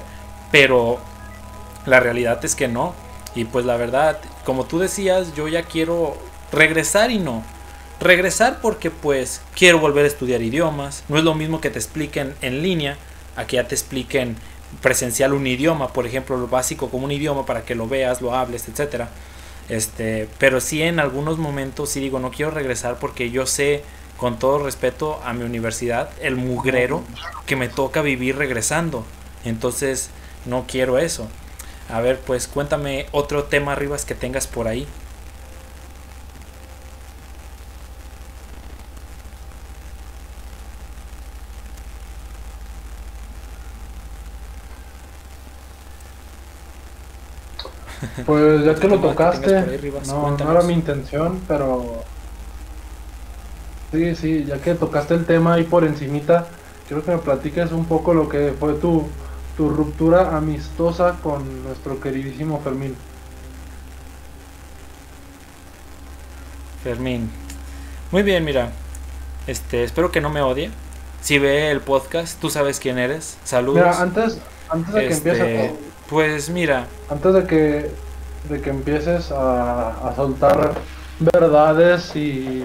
pero 0.52 1.00
la 1.86 2.00
realidad 2.00 2.44
es 2.44 2.56
que 2.56 2.68
no. 2.68 2.94
Y 3.36 3.46
pues 3.46 3.66
la 3.66 3.78
verdad, 3.78 4.20
como 4.46 4.66
tú 4.66 4.80
decías, 4.80 5.34
yo 5.36 5.48
ya 5.48 5.64
quiero 5.64 6.18
regresar 6.52 7.12
y 7.12 7.20
no. 7.20 7.44
Regresar 8.00 8.60
porque 8.62 8.92
pues 8.92 9.42
quiero 9.56 9.80
volver 9.80 10.06
a 10.06 10.08
estudiar 10.08 10.42
idiomas. 10.42 11.04
No 11.08 11.18
es 11.18 11.24
lo 11.24 11.34
mismo 11.34 11.62
que 11.62 11.70
te 11.70 11.80
expliquen 11.80 12.36
en 12.42 12.62
línea 12.62 12.98
a 13.36 13.46
que 13.46 13.58
ya 13.58 13.68
te 13.68 13.76
expliquen 13.76 14.38
presencial 14.82 15.34
un 15.34 15.48
idioma, 15.48 15.94
por 15.94 16.06
ejemplo, 16.06 16.38
lo 16.38 16.48
básico 16.48 16.90
como 16.90 17.06
un 17.06 17.12
idioma 17.12 17.46
para 17.46 17.64
que 17.64 17.76
lo 17.76 17.88
veas, 17.88 18.22
lo 18.22 18.36
hables, 18.36 18.68
etcétera. 18.68 19.10
Este, 19.70 20.30
pero 20.38 20.62
sí 20.62 20.82
en 20.82 21.00
algunos 21.00 21.38
momentos 21.38 21.90
sí 21.90 22.00
digo, 22.00 22.20
no 22.20 22.32
quiero 22.32 22.52
regresar 22.52 23.00
porque 23.00 23.32
yo 23.32 23.46
sé 23.46 23.84
con 24.16 24.40
todo 24.40 24.64
respeto 24.64 25.20
a 25.24 25.34
mi 25.34 25.44
universidad 25.44 26.10
el 26.22 26.38
mugrero 26.38 27.04
que 27.46 27.56
me 27.56 27.70
toca 27.70 28.02
vivir 28.02 28.38
regresando. 28.38 29.06
Entonces, 29.46 30.10
no 30.46 30.66
quiero 30.68 30.98
eso. 30.98 31.28
A 31.90 32.02
ver, 32.02 32.20
pues 32.20 32.48
cuéntame 32.48 33.06
otro 33.12 33.46
tema 33.46 33.74
arriba 33.74 33.98
que 34.06 34.16
tengas 34.16 34.48
por 34.48 34.68
ahí. 34.68 34.88
Pues 48.26 48.64
ya 48.64 48.76
que 48.76 48.88
lo 48.88 49.00
tocaste, 49.00 49.80
no, 50.06 50.38
no 50.38 50.52
era 50.52 50.62
mi 50.62 50.74
intención, 50.74 51.42
pero 51.48 52.04
sí, 53.92 54.16
sí, 54.16 54.46
ya 54.46 54.60
que 54.60 54.76
tocaste 54.76 55.16
el 55.16 55.26
tema 55.26 55.54
ahí 55.54 55.64
por 55.64 55.84
encimita, 55.84 56.48
quiero 56.88 57.04
que 57.04 57.12
me 57.12 57.18
platiques 57.18 57.72
un 57.72 57.86
poco 57.86 58.14
lo 58.14 58.30
que 58.30 58.54
fue 58.60 58.74
tu, 58.74 59.08
tu 59.56 59.70
ruptura 59.70 60.38
amistosa 60.38 61.18
con 61.24 61.64
nuestro 61.64 62.00
queridísimo 62.00 62.62
Fermín. 62.62 62.96
Fermín. 66.84 67.30
Muy 68.12 68.24
bien, 68.24 68.46
mira. 68.46 68.72
Este, 69.48 69.84
espero 69.84 70.12
que 70.12 70.22
no 70.22 70.30
me 70.30 70.42
odie. 70.42 70.72
Si 71.22 71.40
ve 71.40 71.72
el 71.72 71.82
podcast, 71.82 72.40
tú 72.40 72.50
sabes 72.50 72.80
quién 72.80 72.98
eres. 72.98 73.38
Saludos. 73.44 73.84
Mira, 73.84 74.02
antes, 74.02 74.38
antes 74.70 74.94
de 74.94 75.00
que 75.00 75.08
Este, 75.08 75.30
empieces, 75.32 75.87
Pues 76.10 76.50
mira, 76.50 76.88
antes 77.10 77.34
de 77.34 77.44
que, 77.46 77.92
de 78.50 78.62
que 78.62 78.70
empieces 78.70 79.32
a, 79.32 80.10
a 80.10 80.16
soltar 80.16 80.74
verdades 81.20 82.16
y, 82.16 82.64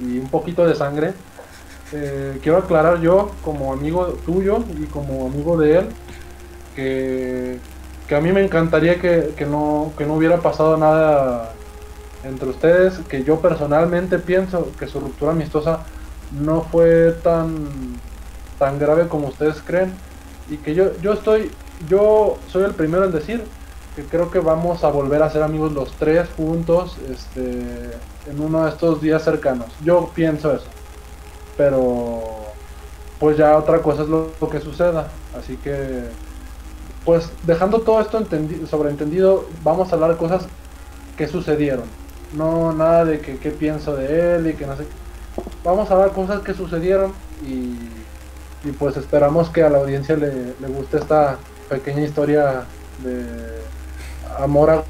y 0.00 0.18
un 0.18 0.28
poquito 0.28 0.66
de 0.66 0.74
sangre, 0.74 1.12
eh, 1.92 2.40
quiero 2.42 2.58
aclarar 2.58 3.00
yo, 3.00 3.30
como 3.44 3.72
amigo 3.72 4.18
tuyo 4.26 4.64
y 4.76 4.86
como 4.86 5.26
amigo 5.26 5.56
de 5.56 5.78
él, 5.78 5.88
que, 6.74 7.58
que 8.08 8.16
a 8.16 8.20
mí 8.20 8.32
me 8.32 8.42
encantaría 8.42 9.00
que, 9.00 9.32
que 9.36 9.46
no, 9.46 9.92
que 9.96 10.04
no 10.04 10.14
hubiera 10.14 10.38
pasado 10.38 10.76
nada 10.76 11.52
entre 12.24 12.48
ustedes, 12.48 12.94
que 13.08 13.22
yo 13.22 13.38
personalmente 13.38 14.18
pienso 14.18 14.72
que 14.78 14.88
su 14.88 14.98
ruptura 14.98 15.32
amistosa 15.32 15.84
no 16.32 16.62
fue 16.62 17.12
tan, 17.22 17.68
tan 18.58 18.80
grave 18.80 19.06
como 19.06 19.28
ustedes 19.28 19.62
creen 19.64 19.92
y 20.50 20.56
que 20.56 20.74
yo, 20.74 20.98
yo 21.00 21.12
estoy, 21.12 21.50
yo 21.88 22.38
soy 22.48 22.64
el 22.64 22.74
primero 22.74 23.04
en 23.04 23.12
decir 23.12 23.44
que 23.94 24.02
creo 24.04 24.30
que 24.30 24.40
vamos 24.40 24.82
a 24.82 24.88
volver 24.88 25.22
a 25.22 25.30
ser 25.30 25.42
amigos 25.42 25.72
los 25.72 25.92
tres 25.92 26.28
juntos 26.36 26.96
este, 27.10 27.92
en 28.26 28.40
uno 28.40 28.64
de 28.64 28.70
estos 28.70 29.00
días 29.00 29.22
cercanos. 29.22 29.68
Yo 29.84 30.10
pienso 30.14 30.52
eso. 30.52 30.66
Pero 31.56 32.22
pues 33.20 33.36
ya 33.36 33.56
otra 33.56 33.80
cosa 33.80 34.02
es 34.02 34.08
lo, 34.08 34.32
que 34.50 34.60
suceda. 34.60 35.08
Así 35.38 35.56
que 35.58 36.08
pues 37.04 37.30
dejando 37.44 37.80
todo 37.80 38.00
esto 38.00 38.24
sobreentendido, 38.68 39.46
vamos 39.62 39.92
a 39.92 39.94
hablar 39.94 40.16
cosas 40.16 40.46
que 41.16 41.28
sucedieron. 41.28 41.84
No 42.32 42.72
nada 42.72 43.04
de 43.04 43.20
que 43.20 43.38
qué 43.38 43.50
pienso 43.50 43.94
de 43.94 44.36
él 44.36 44.48
y 44.48 44.54
que 44.54 44.66
no 44.66 44.76
sé. 44.76 44.84
Vamos 45.62 45.90
a 45.90 45.94
hablar 45.94 46.12
cosas 46.12 46.40
que 46.40 46.54
sucedieron 46.54 47.12
y, 47.46 47.78
y 48.68 48.72
pues 48.76 48.96
esperamos 48.96 49.50
que 49.50 49.62
a 49.62 49.70
la 49.70 49.78
audiencia 49.78 50.16
le, 50.16 50.54
le 50.58 50.68
guste 50.68 50.96
esta 50.96 51.38
pequeña 51.68 52.02
historia 52.02 52.64
de 53.02 53.62
amor 54.38 54.84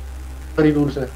agridulce. 0.57 1.09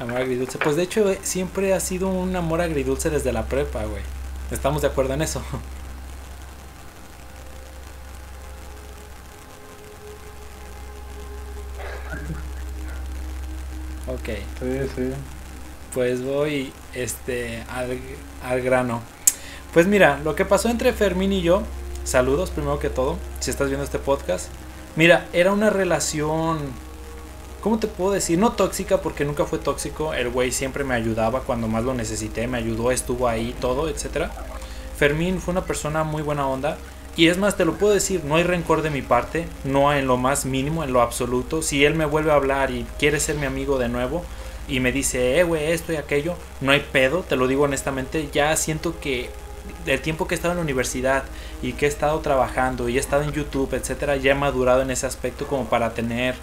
Amor 0.00 0.16
agridulce. 0.18 0.58
Pues 0.58 0.76
de 0.76 0.82
hecho, 0.82 1.14
siempre 1.22 1.74
ha 1.74 1.80
sido 1.80 2.08
un 2.08 2.34
amor 2.36 2.60
agridulce 2.60 3.10
desde 3.10 3.32
la 3.32 3.46
prepa, 3.46 3.84
güey. 3.84 4.02
Estamos 4.50 4.82
de 4.82 4.88
acuerdo 4.88 5.14
en 5.14 5.22
eso. 5.22 5.40
ok. 14.08 14.28
Sí, 14.60 14.80
sí. 14.96 15.12
Pues 15.94 16.22
voy 16.22 16.72
este 16.94 17.62
al, 17.68 17.98
al 18.42 18.62
grano. 18.62 19.02
Pues 19.72 19.86
mira, 19.86 20.18
lo 20.22 20.34
que 20.34 20.44
pasó 20.44 20.68
entre 20.68 20.92
Fermín 20.92 21.32
y 21.32 21.40
yo, 21.42 21.62
saludos 22.04 22.50
primero 22.50 22.78
que 22.78 22.90
todo, 22.90 23.16
si 23.40 23.50
estás 23.50 23.68
viendo 23.68 23.84
este 23.84 23.98
podcast. 23.98 24.48
Mira, 24.96 25.26
era 25.32 25.52
una 25.52 25.70
relación, 25.70 26.58
¿cómo 27.62 27.78
te 27.78 27.86
puedo 27.86 28.12
decir? 28.12 28.38
No 28.38 28.52
tóxica 28.52 29.00
porque 29.00 29.24
nunca 29.24 29.44
fue 29.44 29.58
tóxico, 29.58 30.12
el 30.14 30.28
güey 30.28 30.52
siempre 30.52 30.84
me 30.84 30.94
ayudaba 30.94 31.40
cuando 31.40 31.68
más 31.68 31.84
lo 31.84 31.94
necesité, 31.94 32.46
me 32.46 32.58
ayudó, 32.58 32.90
estuvo 32.90 33.28
ahí, 33.28 33.54
todo, 33.60 33.88
etc. 33.88 34.28
Fermín 34.96 35.40
fue 35.40 35.52
una 35.52 35.64
persona 35.64 36.04
muy 36.04 36.22
buena 36.22 36.46
onda. 36.46 36.76
Y 37.14 37.28
es 37.28 37.36
más, 37.36 37.56
te 37.56 37.66
lo 37.66 37.74
puedo 37.74 37.92
decir, 37.92 38.24
no 38.24 38.36
hay 38.36 38.42
rencor 38.42 38.80
de 38.80 38.88
mi 38.88 39.02
parte, 39.02 39.46
no 39.64 39.92
en 39.92 40.06
lo 40.06 40.16
más 40.16 40.46
mínimo, 40.46 40.82
en 40.82 40.94
lo 40.94 41.02
absoluto. 41.02 41.60
Si 41.60 41.84
él 41.84 41.94
me 41.94 42.06
vuelve 42.06 42.30
a 42.30 42.36
hablar 42.36 42.70
y 42.70 42.86
quiere 42.98 43.20
ser 43.20 43.36
mi 43.36 43.44
amigo 43.44 43.78
de 43.78 43.90
nuevo 43.90 44.24
y 44.66 44.80
me 44.80 44.92
dice, 44.92 45.38
eh, 45.38 45.42
güey, 45.42 45.72
esto 45.72 45.92
y 45.92 45.96
aquello, 45.96 46.36
no 46.62 46.72
hay 46.72 46.80
pedo, 46.80 47.22
te 47.22 47.36
lo 47.36 47.48
digo 47.48 47.64
honestamente, 47.64 48.30
ya 48.32 48.56
siento 48.56 48.98
que 48.98 49.28
del 49.84 50.00
tiempo 50.00 50.26
que 50.26 50.34
he 50.34 50.36
estado 50.36 50.52
en 50.52 50.58
la 50.58 50.64
universidad 50.64 51.24
y 51.62 51.72
que 51.72 51.86
he 51.86 51.88
estado 51.88 52.20
trabajando 52.20 52.88
y 52.88 52.96
he 52.96 53.00
estado 53.00 53.22
en 53.22 53.32
YouTube, 53.32 53.74
etcétera, 53.74 54.16
ya 54.16 54.32
he 54.32 54.34
madurado 54.34 54.82
en 54.82 54.90
ese 54.90 55.06
aspecto 55.06 55.46
como 55.46 55.66
para 55.66 55.94
tener 55.94 56.34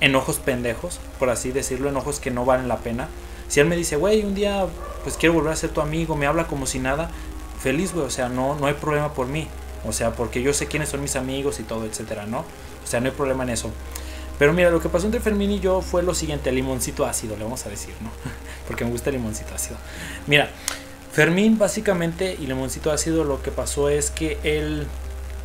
enojos 0.00 0.38
pendejos, 0.38 0.98
por 1.18 1.30
así 1.30 1.52
decirlo, 1.52 1.88
enojos 1.88 2.20
que 2.20 2.30
no 2.30 2.44
valen 2.44 2.68
la 2.68 2.78
pena. 2.78 3.08
Si 3.48 3.60
él 3.60 3.66
me 3.66 3.76
dice, 3.76 3.96
güey, 3.96 4.22
un 4.22 4.34
día 4.34 4.66
pues 5.02 5.16
quiero 5.16 5.34
volver 5.34 5.52
a 5.52 5.56
ser 5.56 5.70
tu 5.70 5.80
amigo, 5.80 6.16
me 6.16 6.26
habla 6.26 6.46
como 6.46 6.66
si 6.66 6.78
nada, 6.78 7.10
feliz, 7.60 7.92
güey, 7.92 8.06
o 8.06 8.10
sea, 8.10 8.28
no, 8.28 8.54
no 8.56 8.66
hay 8.66 8.74
problema 8.74 9.12
por 9.12 9.26
mí. 9.26 9.48
O 9.84 9.92
sea, 9.92 10.12
porque 10.12 10.42
yo 10.42 10.52
sé 10.52 10.66
quiénes 10.66 10.90
son 10.90 11.00
mis 11.00 11.16
amigos 11.16 11.58
y 11.58 11.62
todo, 11.62 11.86
etcétera, 11.86 12.26
¿no? 12.26 12.40
O 12.40 12.86
sea, 12.86 13.00
no 13.00 13.06
hay 13.06 13.12
problema 13.12 13.44
en 13.44 13.50
eso. 13.50 13.70
Pero 14.38 14.52
mira, 14.52 14.70
lo 14.70 14.80
que 14.80 14.88
pasó 14.88 15.06
entre 15.06 15.20
Fermín 15.20 15.50
y 15.50 15.60
yo 15.60 15.80
fue 15.82 16.02
lo 16.02 16.14
siguiente, 16.14 16.50
limoncito 16.52 17.04
ácido, 17.04 17.36
le 17.36 17.44
vamos 17.44 17.64
a 17.66 17.68
decir, 17.68 17.94
¿no? 18.00 18.10
porque 18.66 18.84
me 18.84 18.90
gusta 18.90 19.10
el 19.10 19.16
limoncito 19.16 19.54
ácido. 19.54 19.76
Mira, 20.26 20.50
Fermín 21.12 21.58
básicamente 21.58 22.36
y 22.40 22.46
Lemoncito 22.46 22.96
sido 22.96 23.24
lo 23.24 23.42
que 23.42 23.50
pasó 23.50 23.88
es 23.88 24.10
que 24.10 24.38
él 24.44 24.86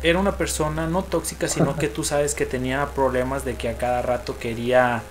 era 0.02 0.18
una 0.18 0.36
persona 0.36 0.86
no 0.86 1.02
tóxica, 1.02 1.48
sino 1.48 1.76
que 1.78 1.88
tú 1.88 2.04
sabes 2.04 2.34
que 2.34 2.46
tenía 2.46 2.86
problemas 2.94 3.44
de 3.44 3.54
que 3.54 3.68
a 3.68 3.76
cada 3.76 4.02
rato 4.02 4.38
quería... 4.38 5.02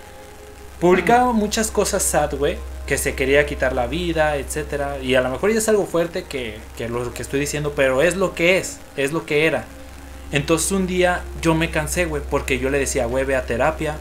Publicaba 0.80 1.32
muchas 1.32 1.72
cosas 1.72 2.04
sad, 2.04 2.36
güey, 2.36 2.58
que 2.86 2.98
se 2.98 3.16
quería 3.16 3.46
quitar 3.46 3.74
la 3.74 3.88
vida, 3.88 4.36
etcétera. 4.36 5.00
Y 5.00 5.16
a 5.16 5.22
lo 5.22 5.30
mejor 5.30 5.52
ya 5.52 5.60
es 5.60 5.70
algo 5.70 5.86
fuerte 5.86 6.24
que, 6.24 6.58
que 6.78 6.90
lo 6.90 7.14
que 7.14 7.22
estoy 7.22 7.40
diciendo, 7.40 7.74
pero 7.76 8.02
es 8.02 8.18
lo 8.18 8.36
que 8.36 8.58
es, 8.58 8.80
es 8.98 9.14
lo 9.14 9.26
que 9.26 9.48
era. 9.48 9.66
Entonces 10.32 10.72
un 10.72 10.86
día 10.86 11.24
yo 11.42 11.56
me 11.56 11.72
cansé, 11.72 12.06
güey, 12.06 12.22
porque 12.30 12.60
yo 12.60 12.70
le 12.70 12.80
decía, 12.80 13.06
güey, 13.06 13.24
ve 13.24 13.36
a 13.36 13.46
terapia. 13.46 13.96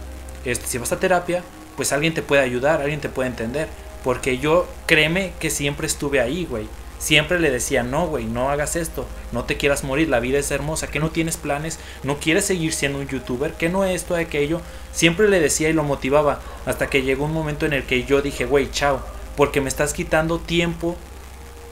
Este, 0.45 0.67
si 0.67 0.79
vas 0.79 0.91
a 0.91 0.99
terapia, 0.99 1.43
pues 1.77 1.93
alguien 1.93 2.13
te 2.13 2.23
puede 2.23 2.43
ayudar, 2.43 2.81
alguien 2.81 3.01
te 3.01 3.09
puede 3.09 3.29
entender. 3.29 3.69
Porque 4.05 4.39
yo, 4.39 4.69
créeme 4.87 5.33
que 5.41 5.51
siempre 5.51 5.87
estuve 5.87 6.21
ahí, 6.21 6.47
güey. 6.49 6.69
Siempre 6.99 7.41
le 7.41 7.51
decía, 7.51 7.83
no, 7.83 8.07
güey, 8.07 8.25
no 8.25 8.51
hagas 8.51 8.77
esto, 8.77 9.05
no 9.33 9.45
te 9.45 9.57
quieras 9.57 9.85
morir, 9.85 10.09
la 10.09 10.21
vida 10.21 10.39
es 10.39 10.51
hermosa, 10.51 10.87
que 10.87 11.01
no 11.01 11.11
tienes 11.11 11.37
planes, 11.37 11.79
no 12.03 12.19
quieres 12.19 12.47
seguir 12.47 12.73
siendo 12.73 12.99
un 12.99 13.09
youtuber, 13.09 13.53
que 13.55 13.69
no 13.69 13.85
esto, 13.85 14.15
aquello. 14.15 14.61
Siempre 14.93 15.29
le 15.29 15.41
decía 15.41 15.69
y 15.69 15.75
lo 15.75 15.83
motivaba, 15.83 16.41
hasta 16.65 16.87
que 16.87 17.03
llegó 17.03 17.25
un 17.25 17.33
momento 17.33 17.67
en 17.67 17.73
el 17.73 17.85
que 17.85 18.05
yo 18.05 18.23
dije, 18.23 18.47
güey, 18.47 18.71
chao, 18.71 19.01
porque 19.37 19.61
me 19.61 19.69
estás 19.69 19.93
quitando 19.93 20.39
tiempo, 20.39 20.97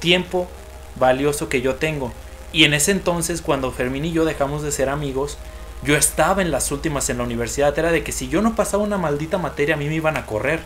tiempo 0.01 0.49
valioso 0.97 1.49
que 1.49 1.63
yo 1.63 1.77
tengo. 1.77 2.13
Y 2.53 2.65
en 2.65 2.75
ese 2.75 2.91
entonces, 2.91 3.41
cuando 3.41 3.73
Fermín 3.73 4.05
y 4.05 4.13
yo 4.13 4.25
dejamos 4.25 4.63
de 4.63 4.73
ser 4.73 4.89
amigos, 4.91 5.39
yo 5.83 5.97
estaba 5.97 6.43
en 6.43 6.51
las 6.51 6.71
últimas 6.71 7.09
en 7.09 7.19
la 7.19 7.25
universidad, 7.25 7.79
era 7.79 7.91
de 7.91 8.05
que 8.05 8.13
si 8.13 8.29
yo 8.29 8.43
no 8.43 8.55
pasaba 8.55 8.83
una 8.83 8.99
maldita 8.99 9.39
materia, 9.39 9.77
a 9.77 9.79
mí 9.79 9.87
me 9.87 9.95
iban 9.95 10.17
a 10.17 10.27
correr. 10.27 10.61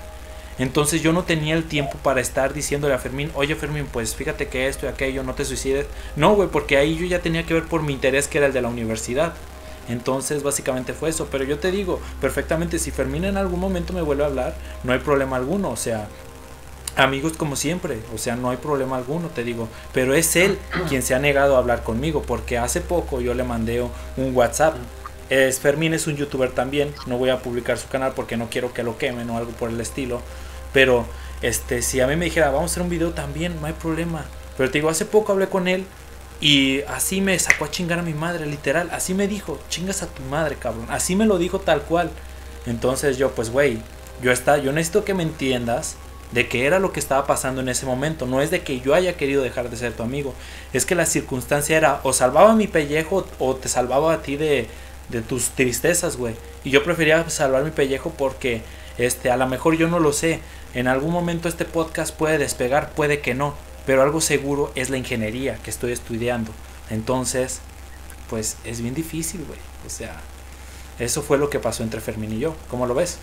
Entonces 0.59 1.02
yo 1.02 1.12
no 1.12 1.24
tenía 1.24 1.54
el 1.54 1.64
tiempo 1.64 1.98
para 2.02 2.20
estar 2.20 2.54
diciéndole 2.54 2.94
a 2.94 2.98
Fermín, 2.98 3.30
oye 3.34 3.54
Fermín, 3.54 3.86
pues 3.92 4.14
fíjate 4.14 4.48
que 4.48 4.68
esto 4.68 4.86
y 4.86 4.88
aquello, 4.88 5.22
no 5.22 5.34
te 5.34 5.44
suicides. 5.44 5.86
No, 6.16 6.34
güey, 6.34 6.48
porque 6.48 6.76
ahí 6.78 6.96
yo 6.96 7.04
ya 7.07 7.20
tenía 7.20 7.44
que 7.44 7.54
ver 7.54 7.64
por 7.64 7.82
mi 7.82 7.92
interés 7.92 8.26
que 8.26 8.38
era 8.38 8.46
el 8.46 8.52
de 8.52 8.62
la 8.62 8.68
universidad. 8.68 9.34
Entonces 9.88 10.42
básicamente 10.42 10.92
fue 10.92 11.11
eso. 11.11 11.28
Pero 11.30 11.44
yo 11.44 11.59
te 11.59 11.70
digo, 11.70 12.00
perfectamente, 12.20 12.78
si 12.78 12.90
Fermín 12.90 13.24
en 13.24 13.36
algún 13.36 13.61
momento 13.61 13.92
me 13.92 14.02
vuelve 14.02 14.24
a 14.24 14.26
hablar, 14.26 14.54
no 14.84 14.92
hay 14.92 14.98
problema 14.98 15.36
alguno. 15.36 15.70
O 15.70 15.76
sea, 15.76 16.09
amigos 16.96 17.34
como 17.36 17.57
siempre. 17.57 17.98
O 18.14 18.18
sea, 18.18 18.36
no 18.36 18.50
hay 18.50 18.57
problema 18.57 18.96
alguno, 18.96 19.28
te 19.28 19.44
digo. 19.44 19.68
Pero 19.92 20.14
es 20.14 20.34
él 20.36 20.59
quien 20.88 21.02
se 21.02 21.14
ha 21.14 21.18
negado 21.18 21.57
a 21.57 21.59
hablar 21.59 21.82
conmigo. 21.82 22.22
Porque 22.22 22.59
hace 22.59 22.80
poco 22.80 23.20
yo 23.20 23.34
le 23.34 23.44
mandé 23.44 23.82
un 23.82 24.36
WhatsApp. 24.36 24.76
Es, 25.28 25.61
Fermín 25.61 25.94
es 25.94 26.07
un 26.07 26.16
youtuber 26.16 26.50
también. 26.50 26.92
No 27.07 27.18
voy 27.18 27.30
a 27.30 27.40
publicar 27.40 27.78
su 27.78 27.88
canal 27.88 28.12
porque 28.14 28.36
no 28.36 28.48
quiero 28.48 28.72
que 28.72 28.82
lo 28.82 28.98
quemen 28.98 29.30
o 29.30 29.36
algo 29.36 29.52
por 29.52 29.70
el 29.70 29.80
estilo. 29.80 30.20
Pero 30.76 31.06
este, 31.40 31.80
si 31.80 32.02
a 32.02 32.06
mí 32.06 32.16
me 32.16 32.26
dijera, 32.26 32.50
vamos 32.50 32.70
a 32.70 32.72
hacer 32.72 32.82
un 32.82 32.90
video 32.90 33.12
también, 33.12 33.58
no 33.58 33.66
hay 33.66 33.72
problema. 33.72 34.26
Pero 34.58 34.70
te 34.70 34.76
digo, 34.76 34.90
hace 34.90 35.06
poco 35.06 35.32
hablé 35.32 35.48
con 35.48 35.68
él 35.68 35.86
y 36.38 36.82
así 36.82 37.22
me 37.22 37.38
sacó 37.38 37.64
a 37.64 37.70
chingar 37.70 37.98
a 37.98 38.02
mi 38.02 38.12
madre, 38.12 38.44
literal. 38.44 38.90
Así 38.92 39.14
me 39.14 39.26
dijo, 39.26 39.58
chingas 39.70 40.02
a 40.02 40.06
tu 40.06 40.22
madre, 40.24 40.56
cabrón. 40.56 40.84
Así 40.90 41.16
me 41.16 41.24
lo 41.24 41.38
dijo 41.38 41.60
tal 41.60 41.80
cual. 41.80 42.10
Entonces 42.66 43.16
yo, 43.16 43.30
pues, 43.30 43.48
güey, 43.48 43.78
yo, 44.20 44.32
está, 44.32 44.58
yo 44.58 44.70
necesito 44.70 45.02
que 45.02 45.14
me 45.14 45.22
entiendas 45.22 45.96
de 46.32 46.46
que 46.46 46.66
era 46.66 46.78
lo 46.78 46.92
que 46.92 47.00
estaba 47.00 47.26
pasando 47.26 47.62
en 47.62 47.70
ese 47.70 47.86
momento. 47.86 48.26
No 48.26 48.42
es 48.42 48.50
de 48.50 48.60
que 48.60 48.80
yo 48.80 48.92
haya 48.92 49.16
querido 49.16 49.42
dejar 49.42 49.70
de 49.70 49.78
ser 49.78 49.94
tu 49.94 50.02
amigo. 50.02 50.34
Es 50.74 50.84
que 50.84 50.94
la 50.94 51.06
circunstancia 51.06 51.78
era 51.78 52.00
o 52.02 52.12
salvaba 52.12 52.54
mi 52.54 52.66
pellejo 52.66 53.26
o 53.38 53.56
te 53.56 53.70
salvaba 53.70 54.12
a 54.12 54.20
ti 54.20 54.36
de, 54.36 54.66
de 55.08 55.22
tus 55.22 55.48
tristezas, 55.52 56.18
güey. 56.18 56.34
Y 56.64 56.70
yo 56.70 56.84
prefería 56.84 57.30
salvar 57.30 57.64
mi 57.64 57.70
pellejo 57.70 58.10
porque 58.10 58.60
este, 58.98 59.30
a 59.30 59.36
lo 59.36 59.46
mejor 59.46 59.76
yo 59.76 59.88
no 59.88 59.98
lo 59.98 60.12
sé. 60.12 60.40
En 60.76 60.88
algún 60.88 61.10
momento 61.10 61.48
este 61.48 61.64
podcast 61.64 62.14
puede 62.14 62.36
despegar, 62.36 62.90
puede 62.90 63.22
que 63.22 63.32
no. 63.32 63.54
Pero 63.86 64.02
algo 64.02 64.20
seguro 64.20 64.72
es 64.74 64.90
la 64.90 64.98
ingeniería 64.98 65.56
que 65.56 65.70
estoy 65.70 65.90
estudiando. 65.90 66.50
Entonces, 66.90 67.60
pues 68.28 68.58
es 68.62 68.82
bien 68.82 68.94
difícil, 68.94 69.42
güey. 69.46 69.58
O 69.86 69.88
sea, 69.88 70.20
eso 70.98 71.22
fue 71.22 71.38
lo 71.38 71.48
que 71.48 71.60
pasó 71.60 71.82
entre 71.82 72.02
Fermín 72.02 72.34
y 72.34 72.40
yo. 72.40 72.54
¿Cómo 72.68 72.84
lo 72.84 72.94
ves? 72.94 73.16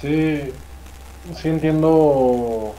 Sí, 0.00 0.52
sí 1.42 1.48
entiendo. 1.48 1.90
O 1.90 2.74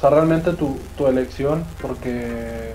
sea, 0.00 0.10
realmente 0.10 0.54
tu, 0.54 0.76
tu 0.96 1.06
elección, 1.06 1.64
porque 1.80 2.72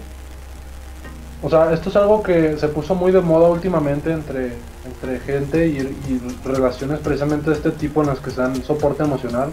o 1.42 1.50
sea, 1.50 1.74
esto 1.74 1.90
es 1.90 1.96
algo 1.98 2.24
que 2.24 2.58
se 2.58 2.70
puso 2.70 2.96
muy 2.96 3.12
de 3.12 3.20
moda 3.22 3.50
últimamente 3.50 4.12
entre, 4.12 4.54
entre 4.86 5.20
gente 5.20 5.68
y, 5.68 5.96
relaciones 6.44 7.00
precisamente 7.00 7.50
de 7.50 7.56
este 7.58 7.72
tipo 7.72 8.02
en 8.02 8.08
las 8.08 8.20
que 8.20 8.32
se 8.32 8.42
dan 8.42 8.64
soporte 8.64 9.04
emocional, 9.04 9.52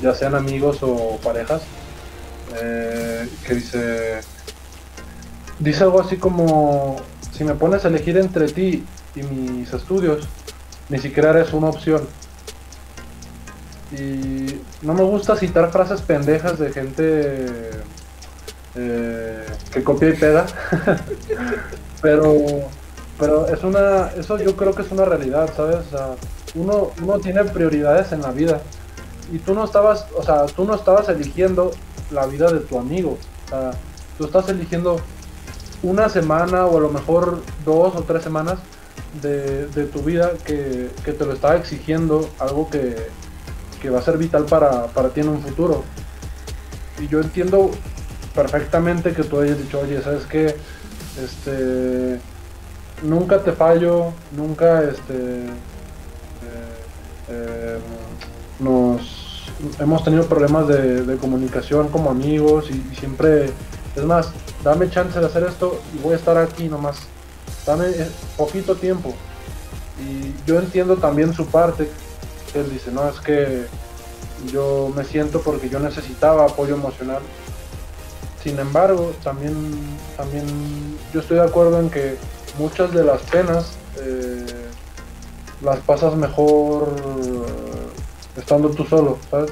ya 0.00 0.14
sean 0.14 0.34
amigos 0.34 0.78
o 0.82 1.18
parejas, 1.22 1.62
eh, 2.60 3.28
que 3.46 3.54
dice, 3.54 4.20
dice 5.58 5.84
algo 5.84 6.00
así 6.00 6.16
como, 6.16 6.96
si 7.32 7.44
me 7.44 7.54
pones 7.54 7.84
a 7.84 7.88
elegir 7.88 8.16
entre 8.18 8.48
ti 8.48 8.84
y 9.14 9.22
mis 9.22 9.72
estudios, 9.72 10.28
ni 10.88 10.98
siquiera 10.98 11.30
eres 11.30 11.52
una 11.52 11.68
opción. 11.68 12.06
Y 13.92 14.60
no 14.80 14.94
me 14.94 15.02
gusta 15.02 15.36
citar 15.36 15.70
frases 15.70 16.00
pendejas 16.00 16.58
de 16.58 16.72
gente 16.72 17.70
eh, 18.74 19.46
que 19.72 19.84
copia 19.84 20.08
y 20.08 20.12
pega. 20.14 20.46
pero, 22.02 22.32
pero 23.22 23.46
es 23.46 23.62
una, 23.62 24.08
eso 24.18 24.36
yo 24.36 24.56
creo 24.56 24.74
que 24.74 24.82
es 24.82 24.90
una 24.90 25.04
realidad, 25.04 25.48
¿sabes? 25.56 25.78
uno, 26.56 26.90
uno 27.00 27.20
tiene 27.20 27.44
prioridades 27.44 28.10
en 28.10 28.20
la 28.20 28.32
vida. 28.32 28.60
Y 29.32 29.38
tú 29.38 29.54
no 29.54 29.64
estabas, 29.64 30.06
o 30.16 30.24
sea, 30.24 30.46
tú 30.46 30.64
no 30.64 30.74
estabas 30.74 31.08
eligiendo 31.08 31.70
la 32.10 32.26
vida 32.26 32.50
de 32.50 32.58
tu 32.58 32.76
amigo. 32.80 33.16
O 33.46 33.48
sea, 33.48 33.70
tú 34.18 34.24
estás 34.24 34.48
eligiendo 34.48 34.96
una 35.84 36.08
semana 36.08 36.66
o 36.66 36.78
a 36.78 36.80
lo 36.80 36.90
mejor 36.90 37.42
dos 37.64 37.94
o 37.94 38.02
tres 38.02 38.24
semanas 38.24 38.58
de, 39.22 39.68
tu 39.92 40.02
vida 40.02 40.32
que, 40.44 40.90
te 41.04 41.24
lo 41.24 41.34
está 41.34 41.56
exigiendo 41.56 42.28
algo 42.40 42.68
que, 42.70 43.08
va 43.88 44.00
a 44.00 44.02
ser 44.02 44.18
vital 44.18 44.46
para, 44.46 44.86
para 44.86 45.10
ti 45.10 45.20
en 45.20 45.28
un 45.28 45.40
futuro. 45.40 45.84
Y 47.00 47.06
yo 47.06 47.20
entiendo 47.20 47.70
perfectamente 48.34 49.12
que 49.12 49.22
tú 49.22 49.38
hayas 49.38 49.58
dicho, 49.58 49.78
oye, 49.78 50.02
¿sabes 50.02 50.24
qué? 50.26 50.56
Este, 51.22 52.18
nunca 53.02 53.42
te 53.42 53.52
fallo, 53.52 54.12
nunca 54.32 54.82
este, 54.82 55.44
eh, 55.44 55.48
eh, 57.28 57.78
nos 58.58 59.44
hemos 59.78 60.04
tenido 60.04 60.26
problemas 60.26 60.68
de, 60.68 61.16
comunicación 61.20 61.88
como 61.88 62.10
amigos 62.10 62.70
y, 62.70 62.94
siempre, 62.96 63.50
es 63.96 64.04
más, 64.04 64.32
dame 64.62 64.90
chance 64.90 65.18
de 65.18 65.26
hacer 65.26 65.44
esto 65.44 65.80
y 65.94 65.98
voy 65.98 66.14
a 66.14 66.16
estar 66.16 66.36
aquí 66.38 66.68
nomás, 66.68 66.98
dame 67.66 67.86
eh, 67.90 68.10
poquito 68.36 68.74
tiempo. 68.76 69.14
Y 70.00 70.34
yo 70.46 70.58
entiendo 70.58 70.96
también 70.96 71.32
su 71.32 71.46
parte, 71.46 71.88
él 72.54 72.70
dice, 72.70 72.90
no, 72.90 73.08
es 73.08 73.20
que 73.20 73.66
yo 74.52 74.92
me 74.96 75.04
siento 75.04 75.40
porque 75.40 75.68
yo 75.68 75.78
necesitaba 75.78 76.44
apoyo 76.44 76.74
emocional 76.74 77.22
sin 78.42 78.58
embargo, 78.58 79.12
también, 79.22 79.54
también 80.16 80.44
yo 81.14 81.20
estoy 81.20 81.36
de 81.36 81.44
acuerdo 81.44 81.78
en 81.78 81.90
que 81.90 82.16
muchas 82.58 82.92
de 82.92 83.04
las 83.04 83.20
penas 83.22 83.72
eh, 84.00 84.46
las 85.62 85.78
pasas 85.80 86.14
mejor 86.16 86.94
eh, 86.98 88.40
estando 88.40 88.70
tú 88.70 88.84
solo, 88.84 89.18
¿sabes? 89.30 89.50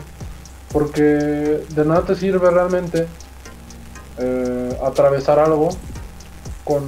Porque 0.73 1.03
de 1.03 1.85
nada 1.85 2.03
te 2.03 2.15
sirve 2.15 2.51
realmente 2.51 3.07
eh, 4.19 4.79
atravesar 4.85 5.39
algo 5.39 5.71
con, 6.65 6.83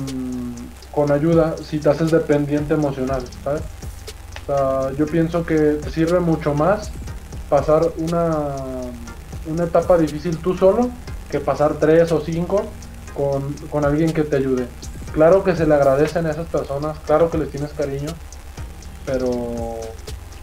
con, 0.90 1.10
ayuda 1.10 1.56
si 1.62 1.78
te 1.78 1.90
haces 1.90 2.10
dependiente 2.10 2.74
emocional, 2.74 3.22
¿sabes? 3.44 3.62
O 4.42 4.46
sea, 4.46 4.92
yo 4.96 5.06
pienso 5.06 5.44
que 5.44 5.54
te 5.54 5.90
sirve 5.90 6.20
mucho 6.20 6.54
más 6.54 6.90
pasar 7.48 7.92
una, 7.98 8.56
una 9.46 9.64
etapa 9.64 9.98
difícil 9.98 10.38
tú 10.38 10.56
solo 10.56 10.90
que 11.30 11.40
pasar 11.40 11.74
tres 11.74 12.12
o 12.12 12.20
cinco 12.20 12.64
con, 13.14 13.84
alguien 13.84 14.12
que 14.12 14.22
te 14.22 14.36
ayude. 14.36 14.66
Claro 15.12 15.44
que 15.44 15.54
se 15.54 15.66
le 15.66 15.74
agradecen 15.74 16.26
a 16.26 16.30
esas 16.30 16.46
personas, 16.46 16.98
claro 17.06 17.30
que 17.30 17.36
les 17.36 17.50
tienes 17.50 17.70
cariño, 17.72 18.10
pero 19.04 19.30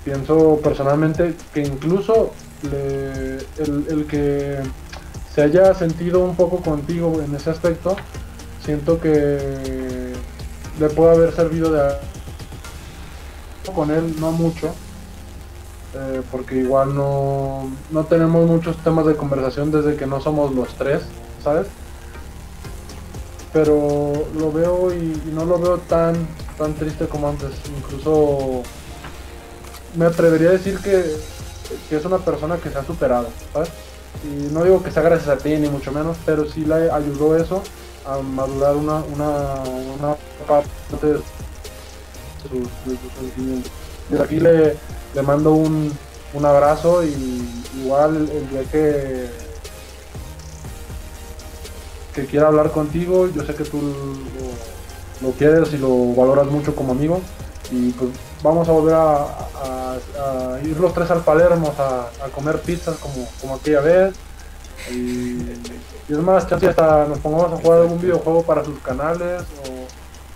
pienso 0.05 0.59
personalmente 0.63 1.35
que 1.53 1.61
incluso 1.61 2.31
el, 2.63 4.05
que 4.07 4.59
se 5.33 5.41
haya 5.41 5.73
sentido 5.73 6.19
un 6.19 6.35
poco 6.35 6.57
contigo 6.61 7.19
en 7.25 7.35
ese 7.35 7.49
aspecto, 7.49 7.95
siento 8.63 8.99
que 8.99 10.13
le 10.79 10.89
puede 10.89 11.15
haber 11.15 11.33
servido 11.33 11.71
de 11.71 11.93
con 13.73 13.91
él 13.91 14.15
no 14.19 14.31
mucho, 14.31 14.67
eh, 15.95 16.21
porque 16.31 16.57
igual 16.57 16.95
no, 16.95 17.69
no 17.91 18.03
tenemos 18.05 18.47
muchos 18.47 18.77
temas 18.77 19.05
de 19.05 19.15
conversación 19.15 19.71
desde 19.71 19.95
que 19.95 20.05
no 20.05 20.19
somos 20.21 20.53
los 20.53 20.69
tres, 20.75 21.01
¿sabes? 21.43 21.67
Pero 23.51 24.13
lo 24.37 24.51
veo 24.51 24.93
y, 24.93 25.21
no 25.33 25.45
lo 25.45 25.59
veo 25.59 25.77
tan, 25.79 26.15
tan 26.57 26.73
triste 26.75 27.07
como 27.07 27.29
antes. 27.29 27.51
Incluso 27.77 28.63
me 29.95 30.05
atrevería 30.05 30.49
a 30.49 30.53
decir 30.53 30.79
que, 30.79 31.15
es 31.95 32.05
una 32.05 32.17
persona 32.19 32.57
que 32.57 32.69
se 32.69 32.77
ha 32.77 32.83
superado, 32.83 33.29
¿sabes? 33.53 33.69
Y 34.23 34.51
no 34.53 34.63
digo 34.63 34.83
que 34.83 34.91
sea 34.91 35.03
gracias 35.03 35.29
a 35.29 35.37
ti, 35.37 35.55
ni 35.57 35.69
mucho 35.69 35.91
menos, 35.91 36.17
pero 36.25 36.45
sí 36.49 36.65
le 36.65 36.91
ayudó 36.91 37.35
eso 37.37 37.61
a 38.05 38.19
madurar 38.19 38.75
una, 38.75 38.95
una, 39.03 39.63
una 39.97 40.15
parte 40.47 41.07
de 41.07 41.13
sus. 41.17 41.25
Desde 44.09 44.23
aquí 44.23 44.39
le, 44.39 44.75
le 45.13 45.21
mando 45.21 45.53
un, 45.53 45.91
un 46.33 46.45
abrazo 46.45 47.03
y 47.03 47.47
igual 47.81 48.29
el 48.31 48.49
día 48.49 48.63
que 48.71 49.48
que 52.13 52.25
quiera 52.25 52.47
hablar 52.47 52.71
contigo, 52.71 53.27
yo 53.27 53.43
sé 53.43 53.55
que 53.55 53.63
tú 53.63 53.79
lo, 55.21 55.31
quieres 55.31 55.73
y 55.73 55.77
lo 55.77 56.13
valoras 56.15 56.47
mucho 56.47 56.75
como 56.75 56.93
amigo 56.93 57.21
y 57.71 57.91
pues 57.91 58.11
vamos 58.41 58.67
a 58.67 58.71
volver 58.71 58.95
a, 58.95 60.59
ir 60.63 60.77
los 60.77 60.93
tres 60.93 61.09
al 61.11 61.23
Palermo 61.23 61.73
a, 61.77 62.09
comer 62.33 62.59
pizzas 62.61 62.97
como, 62.97 63.27
como 63.41 63.55
aquella 63.55 63.81
vez. 63.81 64.15
Y, 64.91 65.37
es 66.09 66.17
más, 66.17 66.47
chance 66.47 66.67
hasta 66.67 67.05
nos 67.05 67.19
pongamos 67.19 67.53
a 67.53 67.61
jugar 67.61 67.81
algún 67.81 68.01
videojuego 68.01 68.41
para 68.43 68.63
sus 68.65 68.79
canales 68.79 69.43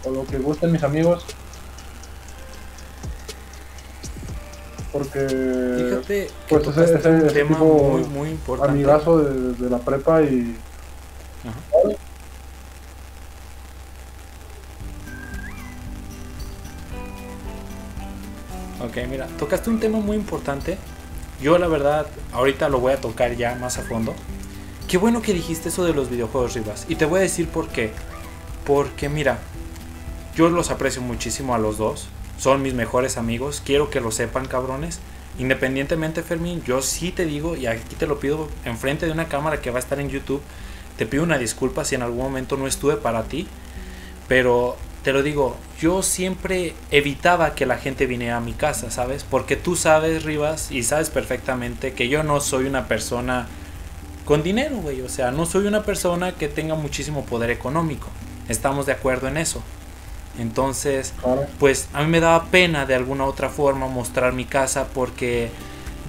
o, 0.05 0.09
o 0.09 0.11
lo 0.11 0.26
que 0.26 0.38
gusten 0.38 0.71
mis 0.71 0.84
amigos. 0.84 1.26
Porque 4.93 5.28
Fíjate 5.28 6.30
pues 6.47 6.67
ese, 6.67 6.95
ese, 6.99 7.09
un 7.09 7.28
tema 7.28 7.57
muy, 7.57 8.03
muy 8.03 8.30
importante. 8.30 8.74
amigazo 8.74 9.17
de, 9.17 9.69
la 9.69 9.80
prepa 9.80 10.21
y 10.21 10.55
Ok, 18.82 18.98
mira, 19.10 19.28
tocaste 19.39 19.70
un 19.70 19.80
tema 19.80 20.00
muy 20.00 20.18
importante. 20.18 20.78
Yo 21.41 21.58
la 21.58 21.68
verdad, 21.68 22.08
ahorita 22.32 22.70
lo 22.70 22.80
voy 22.80 22.94
a 22.94 23.02
tocar 23.02 23.36
ya 23.36 23.56
más 23.56 23.78
a 23.78 23.84
fondo. 23.84 24.14
Qué 24.88 24.98
bueno 24.98 25.22
que 25.22 25.34
dijiste 25.34 25.70
eso 25.70 25.86
de 25.86 25.94
los 25.94 26.10
videojuegos, 26.10 26.54
Rivas. 26.54 26.86
Y 26.89 26.96
te 26.96 27.06
voy 27.06 27.20
a 27.20 27.24
decir 27.24 27.48
por 27.48 27.70
qué. 27.70 27.91
Porque 28.66 29.10
mira, 29.10 29.39
yo 30.36 30.50
los 30.50 30.70
aprecio 30.70 31.02
muchísimo 31.02 31.56
a 31.56 31.58
los 31.58 31.78
dos 31.78 32.08
son 32.38 32.62
mis 32.62 32.74
mejores 32.74 33.18
amigos. 33.18 33.62
Quiero 33.66 33.89
que 33.89 34.02
lo 34.02 34.12
sepan, 34.12 34.48
cabrones. 34.48 35.00
Independientemente, 35.39 36.24
Fermín, 36.24 36.62
yo 36.64 36.82
sí 36.82 37.12
te 37.12 37.26
digo, 37.26 37.56
y 37.56 37.68
aquí 37.68 37.96
te 37.96 38.06
lo 38.06 38.20
pido 38.20 38.50
enfrente 38.66 39.06
de 39.06 39.12
una 39.12 39.30
cámara 39.30 39.62
que 39.62 39.72
va 39.72 39.78
a 39.78 39.80
estar 39.80 40.00
en 40.00 40.10
YouTube. 40.10 40.41
Te 40.98 41.06
pido 41.06 41.24
una 41.24 41.38
disculpa 41.38 41.86
si 41.86 41.96
en 41.96 42.02
algún 42.02 42.20
momento 42.20 42.58
no 42.58 42.68
estuve 42.68 42.98
para 42.98 43.24
ti. 43.24 43.48
Pero 44.28 44.78
te 45.04 45.12
lo 45.12 45.22
digo, 45.22 45.58
yo 45.80 46.02
siempre 46.02 46.74
evitaba 46.91 47.56
que 47.56 47.66
la 47.66 47.78
gente 47.78 48.06
viniera 48.06 48.38
a 48.38 48.41
mi 48.41 48.54
casa, 48.54 48.89
¿sabes? 48.89 49.26
Porque 49.30 49.56
tú 49.56 49.76
sabes, 49.76 50.24
Rivas, 50.24 50.72
y 50.72 50.84
sabes 50.84 51.10
perfectamente 51.10 51.94
que 51.94 52.08
yo 52.08 52.24
no 52.24 52.39
soy 52.39 52.66
una 52.66 52.88
persona 52.88 53.48
con 54.26 54.44
dinero, 54.44 54.78
güey. 54.78 55.02
O 55.02 55.10
sea, 55.10 55.32
no 55.32 55.46
soy 55.46 55.68
una 55.68 55.84
persona 55.84 56.34
que 56.34 56.48
tenga 56.48 56.76
muchísimo 56.76 57.26
poder 57.26 57.50
económico. 57.50 58.08
Estamos 58.48 58.86
de 58.86 58.94
acuerdo 58.94 59.28
en 59.28 59.38
eso. 59.38 59.62
Entonces, 60.39 61.14
pues 61.60 61.89
a 61.94 62.02
mí 62.02 62.08
me 62.08 62.20
daba 62.20 62.46
pena 62.46 62.86
de 62.86 62.96
alguna 62.96 63.26
otra 63.26 63.50
forma 63.50 63.88
mostrar 63.88 64.34
mi 64.34 64.46
casa 64.46 64.88
porque 64.94 65.52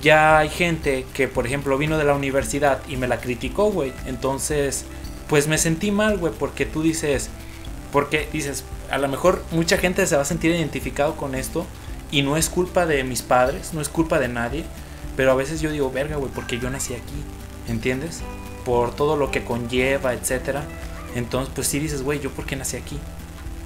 ya 0.04 0.36
hay 0.38 0.50
gente 0.50 1.06
que, 1.14 1.28
por 1.28 1.46
ejemplo, 1.46 1.78
vino 1.78 1.96
de 1.96 2.04
la 2.04 2.14
universidad 2.14 2.82
y 2.88 2.98
me 2.98 3.08
la 3.08 3.20
criticó, 3.20 3.72
güey. 3.72 3.92
Entonces, 4.04 4.84
pues 5.28 5.48
me 5.48 5.56
sentí 5.56 5.90
mal, 5.90 6.18
güey, 6.18 6.32
porque 6.38 6.66
tú 6.66 6.82
dices, 6.82 7.30
porque 7.90 8.28
dices, 8.30 8.64
a 8.90 8.98
lo 8.98 9.08
mejor 9.08 9.42
mucha 9.50 9.78
gente 9.78 10.06
se 10.06 10.14
va 10.14 10.22
a 10.22 10.26
sentir 10.26 10.50
identificado 10.50 11.16
con 11.16 11.34
esto 11.34 11.66
y 12.10 12.20
no 12.20 12.36
es 12.36 12.50
culpa 12.50 12.84
de 12.84 13.02
mis 13.02 13.22
padres, 13.22 13.72
no 13.72 13.80
es 13.80 13.88
culpa 13.88 14.18
de 14.18 14.28
nadie, 14.28 14.64
pero 15.16 15.32
a 15.32 15.34
veces 15.34 15.62
yo 15.62 15.70
digo, 15.70 15.90
verga, 15.90 16.16
güey, 16.16 16.30
porque 16.32 16.58
yo 16.58 16.68
nací 16.68 16.92
aquí, 16.92 17.24
¿entiendes? 17.66 18.20
Por 18.66 18.94
todo 18.94 19.16
lo 19.16 19.30
que 19.30 19.42
conlleva, 19.42 20.12
etcétera. 20.12 20.64
Entonces, 21.14 21.50
pues 21.54 21.66
sí 21.66 21.78
dices, 21.78 22.02
güey, 22.02 22.20
yo 22.20 22.30
porque 22.30 22.56
nací 22.56 22.76
aquí. 22.76 22.98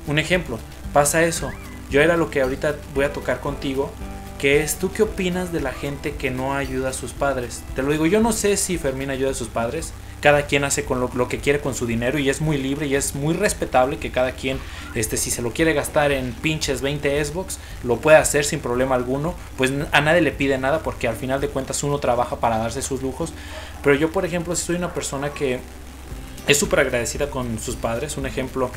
Un 0.07 0.20
ejemplo, 0.20 0.61
pasa 0.93 1.24
eso. 1.24 1.51
Yo 1.91 2.01
era 2.01 2.16
lo 2.16 2.30
que 2.30 2.43
ahorita 2.43 2.76
voy 2.95 3.07
a 3.07 3.12
tocar 3.12 3.41
contigo, 3.41 3.91
que 4.39 4.62
es 4.62 4.76
tú 4.76 4.93
qué 4.93 5.03
opinas 5.03 5.53
de 5.53 5.61
la 5.61 5.72
gente 5.72 6.12
que 6.12 6.30
no 6.30 6.55
ayuda 6.55 6.91
a 6.91 6.93
sus 6.93 7.12
padres. 7.12 7.62
Te 7.74 7.82
lo 7.82 7.91
digo, 7.91 8.07
yo 8.07 8.20
no 8.20 8.32
sé 8.32 8.57
si 8.57 8.78
Fermín 8.78 9.11
ayuda 9.11 9.32
a 9.32 9.34
sus 9.34 9.49
padres. 9.49 9.93
Cada 10.20 10.47
quien 10.47 10.64
hace 10.64 10.84
con 10.84 11.01
lo, 11.01 11.28
que 11.28 11.39
quiere 11.39 11.61
con 11.61 11.74
su 11.74 11.86
dinero 11.86 12.18
y 12.18 12.28
es 12.28 12.41
muy 12.41 12.57
libre 12.57 12.86
y 12.86 12.97
es 12.97 13.14
muy 13.14 13.34
respetable 13.34 13.99
que 13.99 14.11
cada 14.11 14.32
quien, 14.32 14.59
este, 14.97 15.16
si 15.16 15.30
se 15.30 15.43
lo 15.43 15.53
quiere 15.53 15.74
gastar 15.74 16.11
en 16.11 16.32
pinches 16.32 16.80
20 16.80 17.24
Xbox, 17.24 17.59
lo 17.84 17.99
puede 17.99 18.16
hacer 18.16 18.45
sin 18.45 18.59
problema 18.59 18.97
alguno. 18.97 19.34
Pues 19.57 19.72
a 19.93 20.01
nadie 20.01 20.20
le 20.20 20.32
pide 20.32 20.59
nada 20.59 20.80
porque 20.80 21.07
al 21.07 21.16
final 21.16 21.41
de 21.41 21.49
cuentas 21.49 21.82
uno 21.82 21.99
trabaja 21.99 22.36
para 22.36 22.59
darse 22.59 22.82
sus 22.82 23.03
lujos. 23.03 23.32
Pero 23.82 23.95
yo, 23.95 24.11
por 24.11 24.24
ejemplo, 24.24 24.57
si 24.57 24.64
soy 24.64 24.76
una 24.76 24.93
persona 24.93 25.30
que 25.30 25.61
es 26.49 26.59
súper 26.59 26.80
agradecida 26.80 27.30
con 27.30 27.59
sus 27.59 27.76
padres. 27.76 28.16
Un 28.16 28.26
ejemplo, 28.26 28.70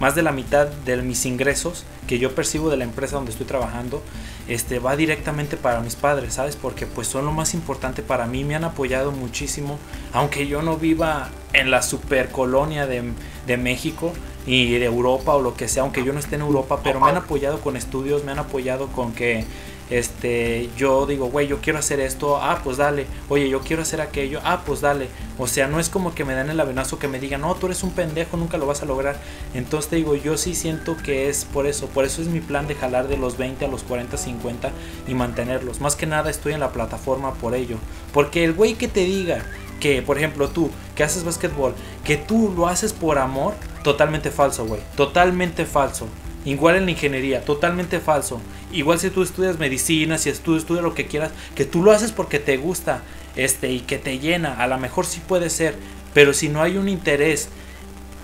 más 0.00 0.14
de 0.14 0.22
la 0.22 0.32
mitad 0.32 0.66
de 0.66 0.96
mis 0.98 1.24
ingresos 1.24 1.84
que 2.08 2.18
yo 2.18 2.34
percibo 2.34 2.68
de 2.68 2.76
la 2.76 2.84
empresa 2.84 3.16
donde 3.16 3.30
estoy 3.30 3.46
trabajando, 3.46 4.02
este, 4.48 4.80
va 4.80 4.96
directamente 4.96 5.56
para 5.56 5.80
mis 5.80 5.94
padres, 5.94 6.34
¿sabes? 6.34 6.56
Porque 6.56 6.86
pues 6.86 7.06
son 7.06 7.24
lo 7.24 7.32
más 7.32 7.54
importante 7.54 8.02
para 8.02 8.26
mí, 8.26 8.44
me 8.44 8.56
han 8.56 8.64
apoyado 8.64 9.12
muchísimo, 9.12 9.78
aunque 10.12 10.46
yo 10.46 10.60
no 10.60 10.76
viva 10.76 11.30
en 11.52 11.70
la 11.70 11.82
super 11.82 12.30
colonia 12.30 12.86
de, 12.86 13.04
de 13.46 13.56
México 13.56 14.12
y 14.46 14.76
de 14.78 14.84
Europa 14.84 15.34
o 15.34 15.40
lo 15.40 15.54
que 15.54 15.68
sea, 15.68 15.84
aunque 15.84 16.04
yo 16.04 16.12
no 16.12 16.18
esté 16.18 16.34
en 16.34 16.42
Europa, 16.42 16.80
pero 16.82 17.00
me 17.00 17.08
han 17.08 17.16
apoyado 17.16 17.60
con 17.60 17.76
estudios, 17.76 18.24
me 18.24 18.32
han 18.32 18.40
apoyado 18.40 18.88
con 18.88 19.12
que 19.12 19.44
este, 19.90 20.70
yo 20.76 21.06
digo, 21.06 21.26
güey, 21.26 21.46
yo 21.46 21.60
quiero 21.60 21.78
hacer 21.78 22.00
esto, 22.00 22.38
ah, 22.38 22.60
pues 22.64 22.78
dale, 22.78 23.06
oye, 23.28 23.48
yo 23.48 23.60
quiero 23.60 23.82
hacer 23.82 24.00
aquello, 24.00 24.40
ah, 24.44 24.62
pues 24.64 24.80
dale. 24.80 25.08
O 25.38 25.46
sea, 25.46 25.66
no 25.66 25.80
es 25.80 25.88
como 25.88 26.14
que 26.14 26.24
me 26.24 26.34
dan 26.34 26.48
el 26.50 26.60
avenazo 26.60 26.98
que 26.98 27.08
me 27.08 27.20
digan, 27.20 27.42
no, 27.42 27.54
tú 27.54 27.66
eres 27.66 27.82
un 27.82 27.90
pendejo, 27.90 28.36
nunca 28.36 28.56
lo 28.56 28.66
vas 28.66 28.82
a 28.82 28.86
lograr. 28.86 29.16
Entonces 29.52 29.90
te 29.90 29.96
digo, 29.96 30.14
yo 30.14 30.36
sí 30.36 30.54
siento 30.54 30.96
que 30.96 31.28
es 31.28 31.44
por 31.44 31.66
eso, 31.66 31.86
por 31.88 32.04
eso 32.04 32.22
es 32.22 32.28
mi 32.28 32.40
plan 32.40 32.66
de 32.66 32.74
jalar 32.74 33.08
de 33.08 33.16
los 33.16 33.36
20 33.36 33.64
a 33.64 33.68
los 33.68 33.82
40, 33.82 34.16
50 34.16 34.70
y 35.06 35.14
mantenerlos. 35.14 35.80
Más 35.80 35.96
que 35.96 36.06
nada 36.06 36.30
estoy 36.30 36.54
en 36.54 36.60
la 36.60 36.72
plataforma 36.72 37.34
por 37.34 37.54
ello. 37.54 37.76
Porque 38.12 38.44
el 38.44 38.52
güey 38.54 38.74
que 38.74 38.88
te 38.88 39.00
diga 39.00 39.44
que, 39.80 40.00
por 40.02 40.16
ejemplo, 40.16 40.48
tú, 40.48 40.70
que 40.94 41.04
haces 41.04 41.24
básquetbol, 41.24 41.74
que 42.04 42.16
tú 42.16 42.52
lo 42.56 42.68
haces 42.68 42.92
por 42.92 43.18
amor, 43.18 43.54
totalmente 43.82 44.30
falso, 44.30 44.64
güey. 44.64 44.80
Totalmente 44.96 45.66
falso. 45.66 46.06
Igual 46.44 46.76
en 46.76 46.84
la 46.84 46.90
ingeniería, 46.90 47.44
totalmente 47.44 48.00
falso. 48.00 48.40
Igual 48.72 48.98
si 48.98 49.10
tú 49.10 49.22
estudias 49.22 49.58
medicina, 49.58 50.18
si 50.18 50.30
tú 50.32 50.56
estudias 50.56 50.84
lo 50.84 50.94
que 50.94 51.06
quieras, 51.06 51.32
que 51.54 51.64
tú 51.64 51.82
lo 51.82 51.90
haces 51.90 52.12
porque 52.12 52.38
te 52.38 52.56
gusta 52.56 53.02
este, 53.36 53.70
y 53.70 53.80
que 53.80 53.98
te 53.98 54.18
llena, 54.18 54.54
a 54.54 54.66
lo 54.66 54.78
mejor 54.78 55.06
sí 55.06 55.20
puede 55.26 55.48
ser, 55.48 55.74
pero 56.12 56.32
si 56.32 56.48
no 56.48 56.62
hay 56.62 56.76
un 56.76 56.88
interés 56.88 57.48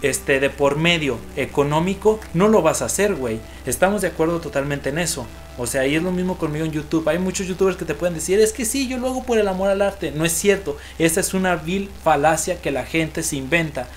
este, 0.02 0.40
de 0.40 0.50
por 0.50 0.76
medio 0.76 1.18
económico, 1.36 2.20
no 2.34 2.48
lo 2.48 2.62
vas 2.62 2.82
a 2.82 2.86
hacer, 2.86 3.14
güey. 3.14 3.40
Estamos 3.66 4.02
de 4.02 4.08
acuerdo 4.08 4.40
totalmente 4.40 4.90
en 4.90 4.98
eso. 4.98 5.26
O 5.58 5.66
sea, 5.66 5.86
y 5.86 5.94
es 5.94 6.02
lo 6.02 6.12
mismo 6.12 6.38
conmigo 6.38 6.64
en 6.64 6.72
YouTube. 6.72 7.08
Hay 7.08 7.18
muchos 7.18 7.46
youtubers 7.46 7.76
que 7.76 7.84
te 7.84 7.94
pueden 7.94 8.14
decir, 8.14 8.40
es 8.40 8.52
que 8.52 8.64
sí, 8.64 8.88
yo 8.88 8.96
lo 8.98 9.08
hago 9.08 9.24
por 9.24 9.38
el 9.38 9.48
amor 9.48 9.68
al 9.68 9.82
arte. 9.82 10.10
No 10.10 10.24
es 10.24 10.32
cierto. 10.32 10.76
Esa 10.98 11.20
es 11.20 11.34
una 11.34 11.56
vil 11.56 11.90
falacia 12.02 12.60
que 12.62 12.70
la 12.70 12.86
gente 12.86 13.22
se 13.22 13.36
inventa. 13.36 13.88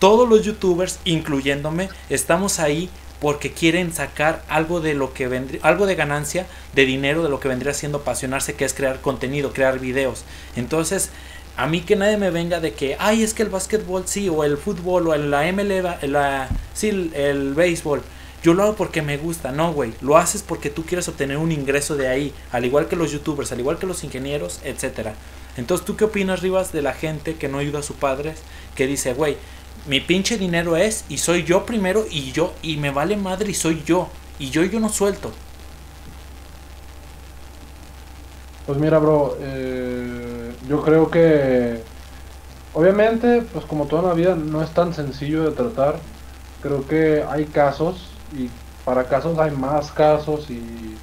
Todos 0.00 0.28
los 0.28 0.44
youtubers, 0.44 0.98
incluyéndome, 1.04 1.88
estamos 2.10 2.58
ahí 2.58 2.90
porque 3.22 3.52
quieren 3.52 3.94
sacar 3.94 4.42
algo 4.48 4.80
de 4.80 4.94
lo 4.94 5.14
que 5.14 5.28
vendría, 5.28 5.60
algo 5.62 5.86
de 5.86 5.94
ganancia, 5.94 6.44
de 6.74 6.84
dinero, 6.84 7.22
de 7.22 7.28
lo 7.28 7.38
que 7.38 7.46
vendría 7.46 7.72
siendo 7.72 7.98
apasionarse, 7.98 8.54
que 8.54 8.64
es 8.64 8.74
crear 8.74 9.00
contenido, 9.00 9.52
crear 9.52 9.78
videos. 9.78 10.24
Entonces, 10.56 11.10
a 11.56 11.68
mí 11.68 11.82
que 11.82 11.94
nadie 11.94 12.16
me 12.16 12.30
venga 12.30 12.58
de 12.58 12.72
que, 12.72 12.96
ay, 12.98 13.22
es 13.22 13.32
que 13.32 13.44
el 13.44 13.48
básquetbol 13.48 14.02
sí, 14.06 14.28
o 14.28 14.42
el 14.42 14.58
fútbol, 14.58 15.06
o 15.06 15.16
la 15.16 15.52
MLB, 15.52 16.02
la, 16.08 16.48
sí, 16.74 16.88
el, 16.88 17.14
el 17.14 17.54
béisbol. 17.54 18.02
Yo 18.42 18.54
lo 18.54 18.64
hago 18.64 18.74
porque 18.74 19.02
me 19.02 19.18
gusta, 19.18 19.52
no, 19.52 19.72
güey. 19.72 19.94
Lo 20.00 20.16
haces 20.16 20.42
porque 20.42 20.68
tú 20.68 20.84
quieres 20.84 21.06
obtener 21.06 21.36
un 21.36 21.52
ingreso 21.52 21.94
de 21.94 22.08
ahí, 22.08 22.34
al 22.50 22.64
igual 22.64 22.88
que 22.88 22.96
los 22.96 23.12
youtubers, 23.12 23.52
al 23.52 23.60
igual 23.60 23.78
que 23.78 23.86
los 23.86 24.02
ingenieros, 24.02 24.58
etcétera. 24.64 25.14
Entonces, 25.56 25.86
¿tú 25.86 25.94
qué 25.94 26.06
opinas, 26.06 26.40
Rivas, 26.40 26.72
de 26.72 26.82
la 26.82 26.92
gente 26.92 27.36
que 27.36 27.46
no 27.46 27.58
ayuda 27.58 27.78
a 27.78 27.82
sus 27.84 27.94
padres? 27.94 28.38
Que 28.74 28.88
dice, 28.88 29.14
güey, 29.14 29.36
mi 29.86 30.00
pinche 30.00 30.38
dinero 30.38 30.76
es 30.76 31.04
y 31.08 31.18
soy 31.18 31.44
yo 31.44 31.66
primero 31.66 32.04
y 32.10 32.32
yo 32.32 32.54
y 32.62 32.76
me 32.76 32.90
vale 32.90 33.16
madre 33.16 33.50
y 33.50 33.54
soy 33.54 33.82
yo 33.84 34.08
y 34.38 34.50
yo 34.50 34.64
yo 34.64 34.80
no 34.80 34.88
suelto. 34.88 35.32
Pues 38.66 38.78
mira, 38.78 38.98
bro, 38.98 39.36
eh, 39.40 40.52
yo 40.68 40.82
creo 40.82 41.10
que 41.10 41.82
obviamente, 42.74 43.42
pues 43.52 43.64
como 43.64 43.86
toda 43.86 44.02
la 44.02 44.14
vida 44.14 44.36
no 44.36 44.62
es 44.62 44.70
tan 44.70 44.94
sencillo 44.94 45.44
de 45.44 45.52
tratar. 45.52 45.96
Creo 46.62 46.86
que 46.86 47.24
hay 47.28 47.46
casos 47.46 48.10
y 48.36 48.48
para 48.84 49.04
casos 49.04 49.38
hay 49.38 49.50
más 49.50 49.90
casos 49.90 50.48
y 50.48 50.96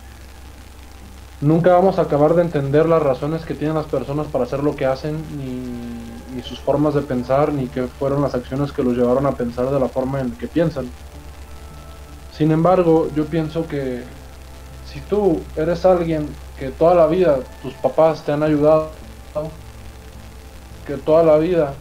nunca 1.41 1.73
vamos 1.73 1.99
a 1.99 2.03
acabar 2.03 2.33
de 2.33 2.43
entender 2.43 2.87
las 2.87 3.01
razones 3.01 3.45
que 3.45 3.55
tienen 3.55 3.75
las 3.75 3.85
personas 3.85 4.27
para 4.27 4.45
hacer 4.45 4.63
lo 4.63 4.75
que 4.75 4.85
hacen 4.85 5.15
ni 5.37 5.88
ni 6.33 6.41
sus 6.41 6.59
formas 6.59 6.93
de 6.93 7.01
pensar, 7.01 7.53
ni 7.53 7.67
qué 7.67 7.87
fueron 7.87 8.21
las 8.21 8.35
acciones 8.35 8.71
que 8.71 8.83
los 8.83 8.95
llevaron 8.95 9.25
a 9.25 9.31
pensar 9.33 9.69
de 9.69 9.79
la 9.79 9.87
forma 9.87 10.21
en 10.21 10.31
que 10.31 10.47
piensan. 10.47 10.89
Sin 12.35 12.51
embargo, 12.51 13.09
yo 13.15 13.25
pienso 13.25 13.67
que 13.67 14.03
si 14.91 14.99
tú 15.01 15.41
eres 15.55 15.85
alguien 15.85 16.27
que 16.57 16.69
toda 16.69 16.95
la 16.95 17.07
vida 17.07 17.39
tus 17.61 17.73
papás 17.75 18.23
te 18.23 18.31
han 18.31 18.43
ayudado, 18.43 18.91
que 20.85 20.97
toda 20.97 21.23
la 21.23 21.37
vida 21.37 21.73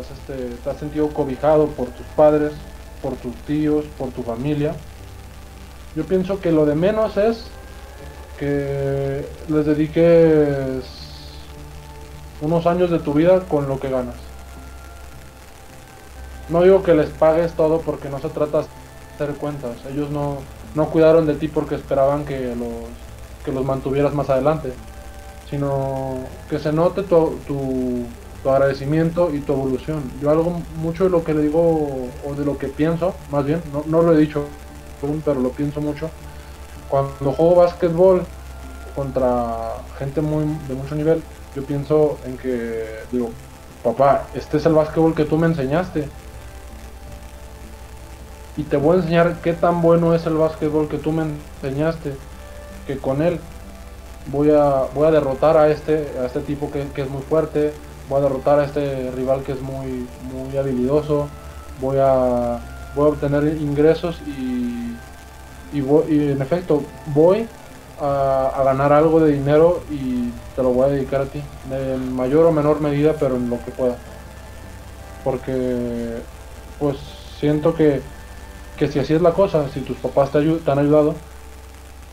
este, 0.00 0.54
te 0.62 0.70
has 0.70 0.78
sentido 0.78 1.08
cobijado 1.08 1.68
por 1.68 1.88
tus 1.88 2.06
padres, 2.16 2.52
por 3.02 3.14
tus 3.16 3.34
tíos, 3.46 3.84
por 3.98 4.10
tu 4.10 4.22
familia, 4.22 4.74
yo 5.94 6.04
pienso 6.04 6.40
que 6.40 6.50
lo 6.50 6.66
de 6.66 6.74
menos 6.74 7.16
es 7.16 7.46
que 8.38 9.24
les 9.48 9.66
dediques 9.66 11.03
unos 12.44 12.66
años 12.66 12.90
de 12.90 12.98
tu 12.98 13.14
vida 13.14 13.40
con 13.40 13.68
lo 13.68 13.80
que 13.80 13.90
ganas. 13.90 14.16
No 16.48 16.62
digo 16.62 16.82
que 16.82 16.94
les 16.94 17.08
pagues 17.10 17.52
todo 17.54 17.80
porque 17.80 18.10
no 18.10 18.18
se 18.18 18.28
trata 18.28 18.58
de 18.58 18.66
hacer 19.14 19.34
cuentas. 19.36 19.78
Ellos 19.90 20.10
no, 20.10 20.38
no 20.74 20.90
cuidaron 20.90 21.26
de 21.26 21.34
ti 21.34 21.48
porque 21.48 21.74
esperaban 21.74 22.24
que 22.24 22.54
los, 22.54 22.68
que 23.44 23.52
los 23.52 23.64
mantuvieras 23.64 24.14
más 24.14 24.28
adelante. 24.28 24.72
Sino 25.48 26.18
que 26.50 26.58
se 26.58 26.72
note 26.72 27.02
tu, 27.02 27.38
tu, 27.46 28.06
agradecimiento 28.48 29.34
y 29.34 29.40
tu 29.40 29.54
evolución. 29.54 30.02
Yo 30.20 30.30
algo 30.30 30.60
mucho 30.76 31.04
de 31.04 31.10
lo 31.10 31.24
que 31.24 31.32
le 31.32 31.42
digo 31.42 31.60
o 32.26 32.34
de 32.34 32.44
lo 32.44 32.58
que 32.58 32.68
pienso, 32.68 33.14
más 33.30 33.46
bien, 33.46 33.62
no, 33.72 33.84
no 33.86 34.02
lo 34.02 34.12
he 34.12 34.18
dicho 34.18 34.44
pero 35.24 35.40
lo 35.40 35.50
pienso 35.50 35.80
mucho. 35.80 36.10
Cuando 36.88 37.32
juego 37.32 37.56
básquetbol 37.56 38.24
contra 38.94 39.76
gente 39.98 40.20
muy 40.20 40.44
de 40.68 40.74
mucho 40.74 40.94
nivel, 40.94 41.22
yo 41.54 41.64
pienso 41.64 42.18
en 42.24 42.36
que, 42.36 42.84
digo, 43.12 43.30
papá, 43.82 44.26
este 44.34 44.56
es 44.56 44.66
el 44.66 44.72
básquetbol 44.72 45.14
que 45.14 45.24
tú 45.24 45.36
me 45.36 45.46
enseñaste. 45.46 46.08
Y 48.56 48.64
te 48.64 48.76
voy 48.76 48.96
a 48.96 49.00
enseñar 49.00 49.36
qué 49.42 49.52
tan 49.52 49.82
bueno 49.82 50.14
es 50.14 50.26
el 50.26 50.34
básquetbol 50.34 50.88
que 50.88 50.98
tú 50.98 51.12
me 51.12 51.24
enseñaste. 51.62 52.14
Que 52.86 52.98
con 52.98 53.22
él 53.22 53.38
voy 54.26 54.50
a, 54.50 54.86
voy 54.94 55.06
a 55.06 55.10
derrotar 55.10 55.56
a 55.56 55.68
este, 55.68 56.12
a 56.20 56.26
este 56.26 56.40
tipo 56.40 56.70
que, 56.70 57.02
es 57.02 57.10
muy 57.10 57.22
fuerte. 57.22 57.72
Voy 58.08 58.18
a 58.18 58.22
derrotar 58.22 58.58
a 58.58 58.64
este 58.64 59.10
rival 59.12 59.42
que 59.42 59.52
es 59.52 59.60
muy, 59.60 60.08
muy 60.32 60.56
habilidoso. 60.56 61.28
Voy 61.80 61.98
a, 62.00 62.58
voy 62.94 63.06
a 63.06 63.08
obtener 63.08 63.44
ingresos 63.60 64.20
y, 64.26 64.96
y, 65.72 65.78
y 66.08 66.32
en 66.32 66.42
efecto 66.42 66.82
voy 67.06 67.48
a, 68.00 68.62
ganar 68.64 68.92
algo 68.92 69.20
de 69.20 69.32
dinero 69.32 69.82
y 69.90 70.30
te 70.56 70.62
lo 70.62 70.70
voy 70.70 70.86
a 70.86 70.92
dedicar 70.92 71.22
a 71.22 71.26
ti, 71.26 71.42
en 71.70 72.14
mayor 72.14 72.46
o 72.46 72.52
menor 72.52 72.80
medida, 72.80 73.14
pero 73.18 73.36
en 73.36 73.50
lo 73.50 73.62
que 73.64 73.70
pueda. 73.70 73.96
Porque, 75.22 76.18
pues, 76.78 76.96
siento 77.38 77.74
que, 77.74 78.02
que 78.76 78.88
si 78.88 78.98
así 78.98 79.14
es 79.14 79.22
la 79.22 79.32
cosa, 79.32 79.68
si 79.70 79.80
tus 79.80 79.96
papás 79.98 80.30
te, 80.30 80.40
te 80.40 80.70
han 80.70 80.78
ayudado, 80.78 81.14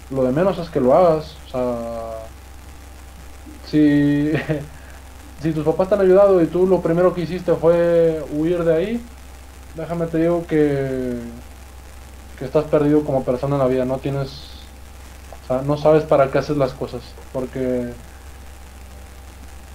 lo 0.09 0.23
de 0.23 0.32
menos 0.32 0.57
es 0.57 0.69
que 0.69 0.79
lo 0.79 0.93
hagas. 0.93 1.36
O 1.47 1.49
sea, 1.49 2.11
si, 3.65 4.32
si 5.41 5.51
tus 5.51 5.65
papás 5.65 5.89
te 5.89 5.95
han 5.95 6.01
ayudado 6.01 6.41
y 6.41 6.47
tú 6.47 6.67
lo 6.67 6.82
primero 6.82 7.13
que 7.13 7.21
hiciste 7.21 7.53
fue 7.55 8.23
huir 8.32 8.63
de 8.63 8.75
ahí, 8.75 9.05
déjame 9.75 10.07
te 10.07 10.19
digo 10.19 10.45
que, 10.47 11.17
que 12.38 12.45
estás 12.45 12.65
perdido 12.65 13.03
como 13.03 13.23
persona 13.23 13.55
en 13.55 13.61
la 13.61 13.67
vida, 13.67 13.86
no 13.86 13.97
tienes 13.97 14.61
no 15.66 15.78
sabes 15.78 16.04
para 16.04 16.32
qué 16.32 16.38
haces 16.38 16.58
las 16.58 16.74
cosas, 16.74 17.02
porque 17.34 17.93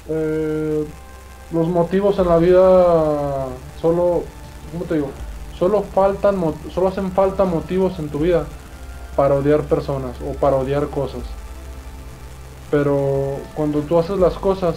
eh, 0.09 0.87
los 1.53 1.68
motivos 1.68 2.18
en 2.18 2.29
la 2.29 2.39
vida 2.39 3.47
solo, 3.81 4.24
¿cómo 4.72 4.85
te 4.85 4.95
digo? 4.95 5.11
Solo 5.59 5.83
faltan, 5.83 6.37
solo 6.72 6.89
hacen 6.89 7.12
falta 7.12 7.45
motivos 7.45 7.99
en 7.99 8.09
tu 8.09 8.20
vida 8.20 8.45
para 9.16 9.35
odiar 9.35 9.62
personas 9.62 10.16
o 10.29 10.35
para 10.35 10.57
odiar 10.57 10.89
cosas. 10.89 11.22
Pero 12.70 13.39
cuando 13.55 13.81
tú 13.81 13.99
haces 13.99 14.18
las 14.18 14.35
cosas, 14.35 14.77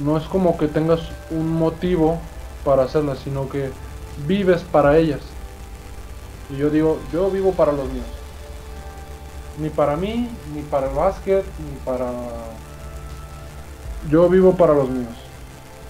no 0.00 0.16
es 0.16 0.24
como 0.24 0.56
que 0.56 0.68
tengas 0.68 1.00
un 1.30 1.52
motivo 1.52 2.18
para 2.64 2.84
hacerlas, 2.84 3.18
sino 3.20 3.48
que 3.48 3.70
vives 4.26 4.62
para 4.62 4.98
ellas. 4.98 5.20
Y 6.52 6.58
yo 6.58 6.68
digo, 6.68 6.98
yo 7.12 7.30
vivo 7.30 7.52
para 7.52 7.72
los 7.72 7.90
míos. 7.90 8.06
Ni 9.58 9.70
para 9.70 9.96
mí, 9.96 10.28
ni 10.54 10.62
para 10.62 10.88
el 10.88 10.94
básquet, 10.94 11.44
ni 11.58 11.76
para... 11.84 12.10
Yo 14.10 14.28
vivo 14.28 14.54
para 14.54 14.74
los 14.74 14.88
míos. 14.88 15.14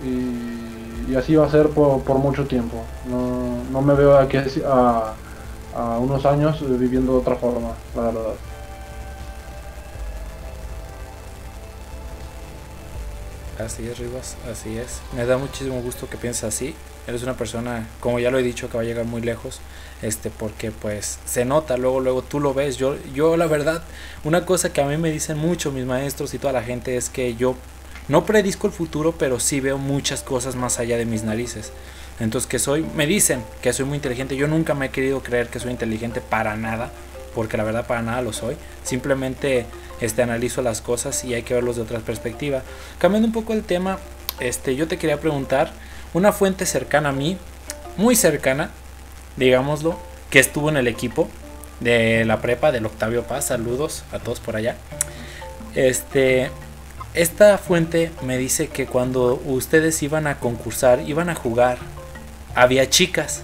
Y, 0.04 1.14
así 1.16 1.34
va 1.34 1.46
a 1.46 1.50
ser 1.50 1.68
por, 1.70 2.18
mucho 2.18 2.46
tiempo. 2.46 2.76
No, 3.08 3.82
me 3.82 3.94
veo 3.94 4.16
aquí 4.16 4.38
a, 4.64 5.14
a 5.74 5.98
unos 5.98 6.24
años 6.26 6.60
viviendo 6.78 7.12
de 7.12 7.18
otra 7.18 7.36
forma, 7.36 7.72
la 7.96 8.02
verdad. 8.02 8.34
Así 13.58 13.86
es, 13.86 13.98
Rivas, 13.98 14.36
así 14.50 14.76
es. 14.76 15.00
Me 15.14 15.24
da 15.24 15.38
muchísimo 15.38 15.80
gusto 15.82 16.08
que 16.08 16.16
pienses 16.16 16.44
así. 16.44 16.74
Eres 17.06 17.22
una 17.22 17.36
persona, 17.36 17.86
como 18.00 18.18
ya 18.18 18.30
lo 18.30 18.38
he 18.38 18.42
dicho, 18.42 18.68
que 18.68 18.76
va 18.76 18.82
a 18.82 18.86
llegar 18.86 19.04
muy 19.04 19.22
lejos 19.22 19.60
este 20.02 20.30
porque 20.30 20.72
pues 20.72 21.20
se 21.26 21.44
nota 21.44 21.76
luego 21.76 22.00
luego 22.00 22.22
tú 22.22 22.40
lo 22.40 22.54
ves 22.54 22.76
yo 22.76 22.96
yo 23.14 23.36
la 23.36 23.46
verdad 23.46 23.84
una 24.24 24.44
cosa 24.44 24.72
que 24.72 24.80
a 24.80 24.84
mí 24.84 24.96
me 24.96 25.12
dicen 25.12 25.38
mucho 25.38 25.70
mis 25.70 25.84
maestros 25.84 26.34
y 26.34 26.38
toda 26.38 26.52
la 26.52 26.64
gente 26.64 26.96
es 26.96 27.08
que 27.08 27.36
yo 27.36 27.54
no 28.08 28.26
predisco 28.26 28.66
el 28.66 28.72
futuro 28.72 29.14
pero 29.16 29.38
sí 29.38 29.60
veo 29.60 29.78
muchas 29.78 30.24
cosas 30.24 30.56
más 30.56 30.80
allá 30.80 30.96
de 30.96 31.04
mis 31.04 31.22
narices 31.22 31.70
entonces 32.18 32.50
que 32.50 32.58
soy 32.58 32.84
me 32.96 33.06
dicen 33.06 33.44
que 33.62 33.72
soy 33.72 33.86
muy 33.86 33.94
inteligente 33.94 34.34
yo 34.34 34.48
nunca 34.48 34.74
me 34.74 34.86
he 34.86 34.90
querido 34.90 35.22
creer 35.22 35.46
que 35.46 35.60
soy 35.60 35.70
inteligente 35.70 36.20
para 36.20 36.56
nada 36.56 36.90
porque 37.34 37.56
la 37.56 37.64
verdad 37.64 37.86
para 37.86 38.02
nada 38.02 38.22
lo 38.22 38.32
soy. 38.32 38.56
Simplemente 38.82 39.66
este, 40.00 40.22
analizo 40.22 40.62
las 40.62 40.80
cosas 40.80 41.24
y 41.24 41.34
hay 41.34 41.42
que 41.42 41.54
verlos 41.54 41.76
de 41.76 41.82
otra 41.82 42.00
perspectiva. 42.00 42.62
Cambiando 42.98 43.26
un 43.26 43.32
poco 43.32 43.52
el 43.52 43.62
tema, 43.62 43.98
este, 44.40 44.76
yo 44.76 44.88
te 44.88 44.98
quería 44.98 45.20
preguntar, 45.20 45.72
una 46.14 46.32
fuente 46.32 46.66
cercana 46.66 47.10
a 47.10 47.12
mí, 47.12 47.38
muy 47.96 48.16
cercana, 48.16 48.70
digámoslo, 49.36 49.98
que 50.30 50.38
estuvo 50.38 50.68
en 50.68 50.76
el 50.76 50.88
equipo 50.88 51.28
de 51.80 52.24
la 52.24 52.40
prepa 52.40 52.72
del 52.72 52.86
Octavio 52.86 53.24
Paz, 53.24 53.46
saludos 53.46 54.04
a 54.12 54.18
todos 54.18 54.40
por 54.40 54.56
allá. 54.56 54.76
Este, 55.74 56.50
esta 57.14 57.58
fuente 57.58 58.10
me 58.22 58.38
dice 58.38 58.68
que 58.68 58.86
cuando 58.86 59.40
ustedes 59.44 60.02
iban 60.02 60.26
a 60.26 60.38
concursar, 60.38 61.00
iban 61.00 61.28
a 61.28 61.34
jugar, 61.34 61.78
había 62.54 62.88
chicas. 62.88 63.42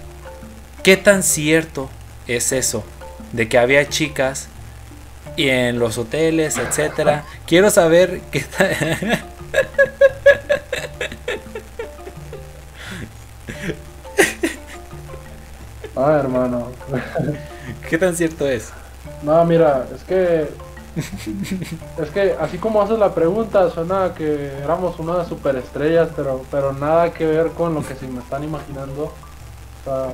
¿Qué 0.82 0.96
tan 0.96 1.22
cierto 1.22 1.90
es 2.26 2.52
eso? 2.52 2.84
De 3.32 3.48
que 3.48 3.58
había 3.58 3.88
chicas 3.88 4.48
y 5.36 5.48
en 5.48 5.78
los 5.78 5.98
hoteles, 5.98 6.56
etcétera. 6.56 7.24
Quiero 7.46 7.70
saber 7.70 8.20
qué 8.32 8.44
Ah, 16.00 16.16
hermano. 16.20 16.68
¿Qué 17.90 17.98
tan 17.98 18.14
cierto 18.14 18.46
es? 18.46 18.72
No, 19.24 19.44
mira, 19.44 19.84
es 19.92 20.04
que. 20.04 20.48
Es 22.00 22.10
que 22.10 22.36
así 22.40 22.56
como 22.58 22.80
haces 22.80 23.00
la 23.00 23.12
pregunta, 23.12 23.68
suena 23.70 24.14
que 24.14 24.52
éramos 24.62 24.96
unas 25.00 25.26
superestrellas, 25.26 26.10
pero, 26.14 26.42
pero 26.52 26.72
nada 26.72 27.12
que 27.12 27.26
ver 27.26 27.48
con 27.48 27.74
lo 27.74 27.84
que 27.84 27.96
se 27.96 28.06
me 28.06 28.20
están 28.20 28.44
imaginando. 28.44 29.04
O 29.04 29.84
sea, 29.84 30.12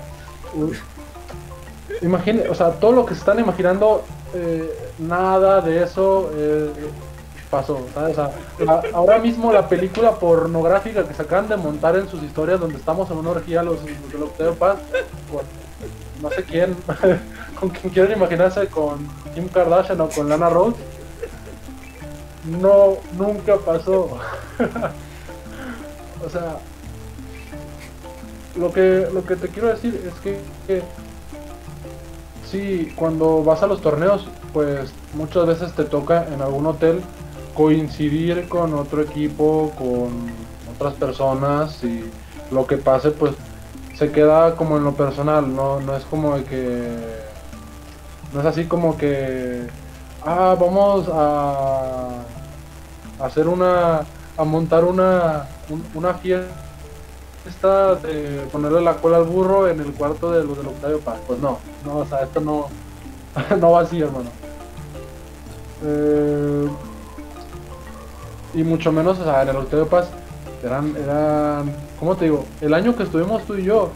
imagine, 2.01 2.49
o 2.49 2.55
sea, 2.55 2.73
todo 2.73 2.93
lo 2.93 3.05
que 3.05 3.13
se 3.15 3.21
están 3.21 3.39
imaginando, 3.39 4.05
eh, 4.35 4.91
nada 4.99 5.61
de 5.61 5.83
eso 5.83 6.31
eh, 6.35 6.71
pasó. 7.51 7.87
¿sabes? 7.93 8.17
O 8.19 8.65
sea, 8.65 8.83
ahora 8.95 9.19
mismo 9.19 9.53
la 9.53 9.69
película 9.69 10.13
pornográfica 10.13 11.07
que 11.07 11.13
se 11.13 11.23
acaban 11.23 11.49
de 11.49 11.57
montar 11.57 11.97
en 11.97 12.09
sus 12.09 12.23
historias, 12.23 12.59
donde 12.59 12.77
estamos 12.77 13.11
en 13.11 13.19
una 13.19 13.31
orgía, 13.31 13.63
los, 13.63 13.79
los 14.39 14.57
Paz, 14.57 14.79
no 16.25 16.31
sé 16.31 16.43
quién, 16.43 16.75
con 17.61 17.69
quien 17.69 17.93
quieren 17.93 18.17
imaginarse, 18.17 18.67
con 18.69 19.07
Kim 19.35 19.47
Kardashian 19.49 20.01
o 20.01 20.09
con 20.09 20.29
Lana 20.29 20.49
Rhodes. 20.49 20.77
No, 22.47 22.97
nunca 23.19 23.57
pasó. 23.59 24.19
o 26.27 26.31
sea, 26.31 26.57
lo 28.57 28.73
que, 28.73 29.07
lo 29.13 29.25
que 29.25 29.37
te 29.37 29.49
quiero 29.49 29.69
decir 29.69 30.03
es 30.07 30.19
que, 30.21 30.41
que 30.67 30.83
sí, 32.51 32.91
cuando 32.97 33.45
vas 33.45 33.63
a 33.63 33.67
los 33.67 33.83
torneos, 33.83 34.27
pues 34.55 34.91
muchas 35.13 35.47
veces 35.47 35.75
te 35.75 35.85
toca 35.85 36.27
en 36.33 36.41
algún 36.41 36.67
hotel 36.67 37.03
coincidir 37.55 38.49
con 38.49 38.73
otro 38.75 39.03
equipo, 39.03 39.73
con 39.77 40.33
otras 40.75 40.95
personas 40.95 41.85
y 41.85 42.11
lo 42.51 42.67
que 42.67 42.79
pase, 42.79 43.11
pues 43.11 43.35
se 43.95 44.11
queda 44.11 44.57
como 44.57 44.77
en 44.77 44.85
lo 44.85 44.95
personal, 44.95 45.55
no, 45.55 45.81
no 45.81 45.97
es 45.97 46.05
como 46.05 46.37
de 46.37 46.45
que. 46.45 47.25
No 48.33 48.41
es 48.41 48.47
así 48.47 48.67
como 48.67 48.97
que. 48.97 49.67
Ah, 50.25 50.57
vamos 50.59 51.09
a. 51.13 52.23
hacer 53.21 53.49
una. 53.49 54.01
a 54.37 54.45
montar 54.45 54.85
una. 54.85 55.47
una 55.95 56.15
fiesta 56.15 57.95
de 58.03 58.47
ponerle 58.51 58.81
la 58.81 58.97
cola 58.97 59.19
al 59.19 59.25
burro 59.25 59.69
en 59.69 59.81
el 59.81 59.93
cuarto 59.93 60.33
de 60.33 60.45
los 60.45 60.57
del 60.57 60.67
Octavio 60.69 61.01
Paz. 61.01 61.19
Pues 61.27 61.39
no, 61.39 61.59
no, 61.85 61.99
o 61.99 62.07
sea, 62.07 62.23
esto 62.23 62.41
no. 62.41 62.67
no 63.61 63.71
va 63.71 63.81
así, 63.83 64.01
hermano. 64.01 64.31
Eh, 65.85 66.69
y 68.55 68.63
mucho 68.63 68.91
menos, 68.91 69.19
o 69.19 69.25
sea, 69.25 69.43
en 69.43 69.49
el 69.51 69.57
Octavio 69.57 69.87
Paz 69.89 70.09
eran, 70.65 70.97
eran 70.97 71.73
¿cómo 71.99 72.17
te 72.17 72.25
digo? 72.25 72.45
El 72.61 72.75
año 72.75 72.97
que 72.97 73.03
estuvimos 73.03 73.45
tú 73.45 73.55
y 73.55 73.65
yo, 73.65 73.91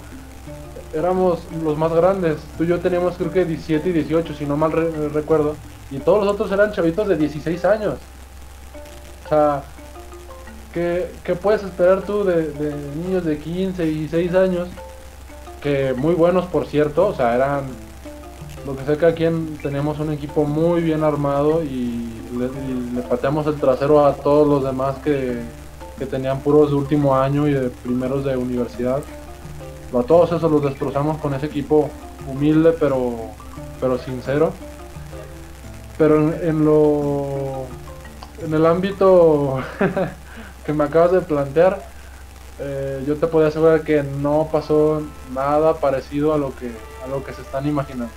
éramos 0.95 1.41
los 1.63 1.77
más 1.77 1.93
grandes. 1.93 2.37
Tú 2.57 2.65
y 2.65 2.69
yo 2.69 2.79
teníamos 2.81 3.17
creo 3.17 3.33
que 3.33 3.45
17 3.45 3.89
y 3.89 3.93
18, 3.93 4.35
si 4.35 4.47
no 4.47 4.57
mal 4.57 4.73
recuerdo. 5.13 5.57
Y 5.91 5.99
todos 5.99 6.25
los 6.25 6.35
otros 6.35 6.53
eran 6.53 6.73
chavitos 6.73 7.09
de 7.09 7.17
16 7.17 7.65
años. 7.65 7.95
O 9.25 9.29
sea, 9.29 9.63
¿qué, 10.73 11.11
puedes 11.41 11.63
esperar 11.63 12.03
tú 12.03 12.25
de, 12.25 12.75
niños 12.97 13.25
de 13.25 13.39
15 13.39 13.87
y 13.87 13.95
16 14.01 14.35
años? 14.35 14.69
Que 15.63 15.95
muy 15.95 16.15
buenos, 16.15 16.47
por 16.47 16.67
cierto. 16.67 17.09
O 17.09 17.15
sea, 17.15 17.35
eran... 17.35 17.65
Lo 18.67 18.77
que 18.77 18.85
sé 18.85 18.99
que 18.99 19.07
aquí 19.07 19.25
teníamos 19.63 19.99
un 19.99 20.13
equipo 20.13 20.45
muy 20.45 20.83
bien 20.83 21.03
armado 21.03 21.63
y 21.63 22.13
le 22.95 23.03
pateamos 23.03 23.47
el 23.47 23.55
trasero 23.55 24.05
a 24.05 24.13
todos 24.15 24.47
los 24.47 24.63
demás 24.63 24.97
que, 24.99 25.41
que 25.99 26.07
tenían 26.07 26.41
puros 26.41 26.71
de 26.71 26.77
último 26.77 27.17
año 27.17 27.49
y 27.49 27.53
de 27.53 27.69
primeros 27.71 28.25
de 28.25 28.37
universidad. 28.37 29.03
A 29.97 30.03
todos 30.03 30.33
esos 30.33 30.51
los 30.51 30.63
destrozamos 30.63 31.19
con 31.19 31.35
ese 31.35 31.47
equipo 31.47 31.91
humilde 32.27 32.75
pero, 32.79 33.17
pero 33.81 33.99
sincero. 33.99 34.53
Pero 35.97 36.33
en, 36.33 36.65
lo 36.65 37.65
en 38.45 38.55
el 38.55 38.67
ámbito 38.67 39.59
que 40.65 40.73
me 40.73 40.85
acabas 40.85 41.13
de 41.13 41.21
plantear, 41.23 41.83
eh, 42.61 43.03
yo 43.07 43.17
te 43.17 43.27
puedo 43.27 43.47
asegurar 43.47 43.83
que 43.83 44.03
no 44.03 44.49
pasó 44.53 45.03
nada 45.33 45.75
parecido 45.75 46.33
a 46.33 46.39
lo 46.39 46.55
que, 46.55 46.71
a 47.05 47.09
lo 47.09 47.25
que 47.25 47.33
se 47.33 47.43
están 47.43 47.67
imaginando. 47.67 48.13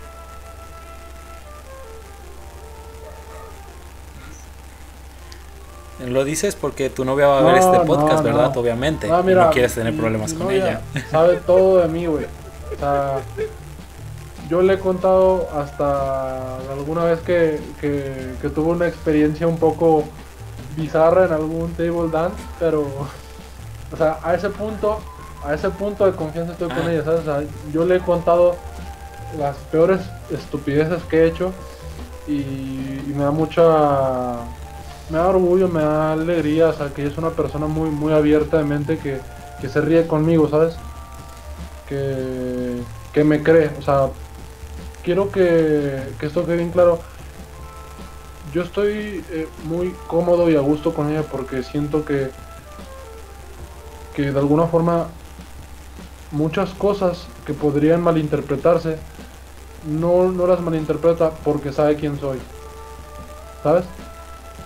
Lo 6.08 6.24
dices 6.24 6.56
porque 6.56 6.90
tu 6.90 7.06
novia 7.06 7.28
va 7.28 7.40
a 7.40 7.44
ver 7.44 7.56
este 7.56 7.80
podcast, 7.82 8.24
¿verdad? 8.24 8.56
Obviamente. 8.58 9.08
No, 9.08 9.22
no 9.22 9.50
quieres 9.52 9.74
tener 9.74 9.96
problemas 9.96 10.34
con 10.34 10.52
ella. 10.52 10.82
Sabe 11.10 11.38
todo 11.38 11.80
de 11.80 11.88
mí, 11.88 12.06
güey. 12.06 12.26
O 12.74 12.80
sea, 12.80 13.20
yo 14.50 14.62
le 14.62 14.74
he 14.74 14.80
contado 14.80 15.48
hasta 15.54 16.58
alguna 16.72 17.04
vez 17.06 17.20
que, 17.20 17.60
que, 17.80 18.34
que 18.42 18.50
tuve 18.50 18.72
una 18.72 18.88
experiencia 18.88 19.48
un 19.48 19.58
poco 19.58 20.06
bizarra 20.76 21.26
en 21.26 21.34
algún 21.34 21.74
table 21.74 22.10
dance, 22.12 22.42
pero, 22.60 22.82
o 23.92 23.98
sea, 23.98 24.20
a 24.24 24.34
ese 24.34 24.50
punto, 24.50 25.00
a 25.44 25.54
ese 25.54 25.70
punto 25.70 26.06
de 26.06 26.14
confianza 26.14 26.54
estoy 26.54 26.70
con 26.70 26.88
ah. 26.88 26.92
ella, 26.92 27.04
¿sabes? 27.04 27.22
O 27.22 27.24
sea, 27.24 27.44
yo 27.74 27.86
le 27.86 27.98
he 27.98 28.00
contado 28.00 28.56
las 29.38 29.56
peores 29.72 30.00
estupideces 30.32 31.04
que 31.04 31.24
he 31.24 31.28
hecho 31.28 31.54
y 32.28 33.04
me 33.08 33.24
da 33.24 33.32
mucha 33.32 34.38
me 35.12 35.18
da 35.18 35.28
orgullo, 35.28 35.68
me 35.68 35.82
da 35.82 36.14
alegría, 36.14 36.70
o 36.70 36.74
sea, 36.74 36.94
que 36.94 37.06
es 37.06 37.18
una 37.18 37.32
persona 37.32 37.68
muy, 37.68 37.90
muy 37.90 38.14
abierta 38.14 38.58
de 38.58 38.64
mente 38.64 38.98
que, 38.98 39.20
se 39.68 39.82
ríe 39.82 40.08
conmigo, 40.08 40.50
¿sabes? 40.50 40.76
Que, 41.88 42.82
que 43.14 43.24
me 43.24 43.44
cree, 43.44 43.70
o 43.78 43.82
sea, 43.82 44.10
quiero 45.04 45.30
que, 45.32 46.02
esto 46.22 46.46
quede 46.46 46.58
bien 46.58 46.72
claro. 46.72 47.00
Yo 48.54 48.64
estoy 48.64 49.24
eh, 49.32 49.48
muy 49.66 49.94
cómodo 50.08 50.50
y 50.50 50.56
a 50.56 50.62
gusto 50.62 50.94
con 50.94 51.10
ella 51.10 51.24
porque 51.24 51.64
siento 51.64 52.04
que, 52.04 52.32
que 54.16 54.32
de 54.32 54.40
alguna 54.40 54.68
forma 54.68 55.08
muchas 56.32 56.72
cosas 56.72 57.28
que 57.46 57.54
podrían 57.54 58.02
malinterpretarse 58.02 58.98
no, 59.88 60.32
no 60.32 60.48
las 60.48 60.62
malinterpreta 60.62 61.32
porque 61.44 61.72
sabe 61.72 61.96
quién 61.96 62.20
soy. 62.20 62.40
¿Sabes? 63.64 63.86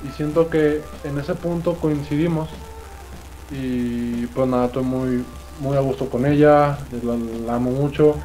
Y 0.05 0.11
siento 0.15 0.49
que 0.49 0.81
en 1.03 1.17
ese 1.17 1.35
punto 1.35 1.75
coincidimos 1.75 2.49
y 3.51 4.25
pues 4.27 4.47
nada, 4.47 4.65
estoy 4.65 4.83
muy, 4.83 5.25
muy 5.59 5.77
a 5.77 5.79
gusto 5.79 6.09
con 6.09 6.25
ella, 6.25 6.77
la, 7.03 7.55
amo 7.55 7.71
mucho 7.71 8.15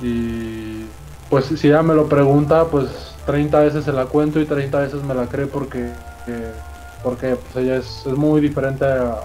y 0.00 0.84
pues 1.28 1.46
si 1.46 1.68
ella 1.68 1.82
me 1.82 1.94
lo 1.94 2.08
pregunta, 2.08 2.64
pues 2.66 3.14
30 3.26 3.60
veces 3.60 3.84
se 3.84 3.92
la 3.92 4.06
cuento 4.06 4.40
y 4.40 4.46
30 4.46 4.80
veces 4.80 5.02
me 5.02 5.14
la 5.14 5.26
cree 5.26 5.46
porque, 5.46 5.90
porque 7.02 7.36
pues 7.36 7.64
ella 7.64 7.76
es, 7.76 8.06
muy 8.06 8.40
diferente 8.40 8.84
a, 8.84 9.16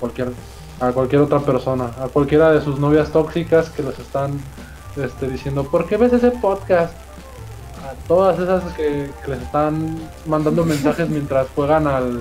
cualquier 0.00 0.32
a 0.80 0.92
cualquier 0.92 1.20
otra 1.20 1.40
persona, 1.40 1.90
a 2.00 2.08
cualquiera 2.08 2.50
de 2.50 2.62
sus 2.62 2.80
novias 2.80 3.10
tóxicas 3.10 3.68
que 3.68 3.82
les 3.82 3.98
están 3.98 4.40
este, 4.96 5.28
diciendo, 5.28 5.64
¿por 5.64 5.86
qué 5.86 5.96
ves 5.96 6.12
ese 6.12 6.30
podcast? 6.30 6.94
Todas 8.06 8.38
esas 8.38 8.62
que, 8.74 9.10
les 9.26 9.42
están 9.42 9.98
mandando 10.26 10.64
mensajes 10.64 11.08
mientras 11.08 11.48
juegan 11.54 11.86
al, 11.86 12.20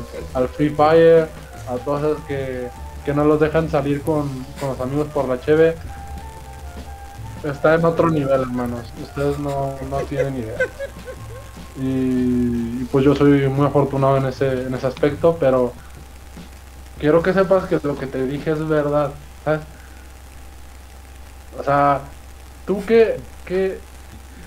Free 0.56 0.70
Fire, 0.70 1.28
a 1.68 1.76
todas 1.84 2.04
esas 2.04 2.26
que, 2.26 2.70
no 3.14 3.24
los 3.26 3.40
dejan 3.40 3.68
salir 3.72 4.04
con, 4.04 4.30
los 4.62 4.80
amigos 4.80 5.08
por 5.08 5.28
la 5.28 5.42
cheve. 5.42 5.76
Está 7.44 7.74
en 7.74 7.84
otro 7.84 8.12
nivel, 8.12 8.42
hermanos. 8.42 8.82
Ustedes 9.02 9.40
no, 9.40 9.74
tienen 10.08 10.38
idea. 10.38 10.58
Y, 11.82 12.84
pues 12.92 13.04
yo 13.04 13.16
soy 13.16 13.48
muy 13.48 13.66
afortunado 13.66 14.18
en 14.18 14.26
ese, 14.28 14.68
en 14.68 14.74
ese 14.76 14.86
aspecto, 14.86 15.38
pero 15.40 15.74
quiero 17.00 17.24
que 17.24 17.34
sepas 17.34 17.66
que 17.66 17.80
lo 17.82 17.98
que 17.98 18.06
te 18.06 18.28
dije 18.28 18.52
es 18.52 18.68
verdad. 18.68 19.12
O 21.58 21.64
sea, 21.64 22.02
tú 22.68 22.86
que, 22.86 23.20
que 23.46 23.80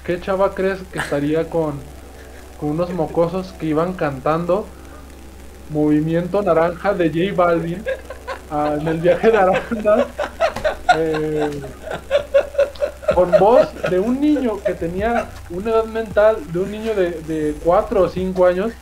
¿qué 0.04 0.20
chava 0.20 0.54
crees 0.54 0.80
que 0.92 0.98
estaría 0.98 1.48
con, 1.48 1.80
con 2.58 2.70
unos 2.70 2.90
mocosos 2.90 3.52
que 3.52 3.66
iban 3.66 3.94
cantando 3.94 4.66
Movimiento 5.70 6.42
Naranja 6.42 6.92
de 6.94 7.08
J 7.08 7.34
Balvin 7.34 7.82
ah, 8.50 8.76
en 8.80 8.88
el 8.88 8.98
viaje 8.98 9.30
de 9.30 9.38
Aranda? 9.38 10.06
Eh, 10.96 11.62
con 13.14 13.30
voz 13.32 13.68
de 13.90 13.98
un 13.98 14.20
niño 14.20 14.58
que 14.64 14.74
tenía 14.74 15.28
una 15.50 15.70
edad 15.70 15.84
mental 15.84 16.36
de 16.52 16.58
un 16.58 16.70
niño 16.70 16.94
de, 16.94 17.56
4 17.64 18.02
o 18.02 18.08
5 18.08 18.46
años 18.46 18.72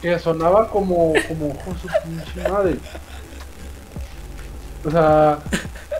que 0.00 0.18
sonaba 0.18 0.68
como, 0.68 1.14
como 1.28 1.52
su 1.80 1.88
pinche 2.04 2.48
madre. 2.48 2.76
O 4.84 4.90
sea, 4.90 5.38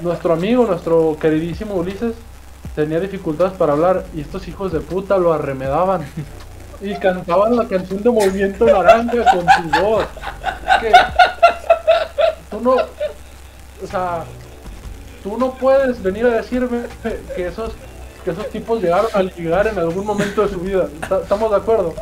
nuestro 0.00 0.32
amigo, 0.32 0.66
nuestro 0.66 1.16
queridísimo 1.20 1.74
Ulises, 1.74 2.14
tenía 2.76 3.00
dificultades 3.00 3.54
para 3.54 3.72
hablar 3.72 4.04
y 4.14 4.20
estos 4.20 4.46
hijos 4.46 4.70
de 4.70 4.80
puta 4.80 5.16
lo 5.16 5.32
arremedaban. 5.32 6.06
Y 6.78 6.94
cantaban 6.96 7.56
la 7.56 7.66
canción 7.66 8.02
de 8.02 8.10
Movimiento 8.10 8.66
Naranja 8.66 9.24
con 9.32 9.46
su 9.46 9.80
voz. 9.82 10.06
Tú 12.50 12.60
no, 12.60 12.74
o 12.74 13.86
sea, 13.90 14.24
tú 15.22 15.38
no 15.38 15.54
puedes 15.54 16.02
venir 16.02 16.26
a 16.26 16.30
decirme 16.30 16.82
que 17.34 17.46
esos, 17.46 17.72
que 18.22 18.32
esos 18.32 18.50
tipos 18.50 18.82
llegaron 18.82 19.08
a 19.14 19.22
ligar 19.22 19.68
en 19.68 19.78
algún 19.78 20.04
momento 20.04 20.42
de 20.42 20.48
su 20.50 20.60
vida. 20.60 20.86
¿Estamos 21.22 21.50
de 21.50 21.56
acuerdo? 21.56 21.94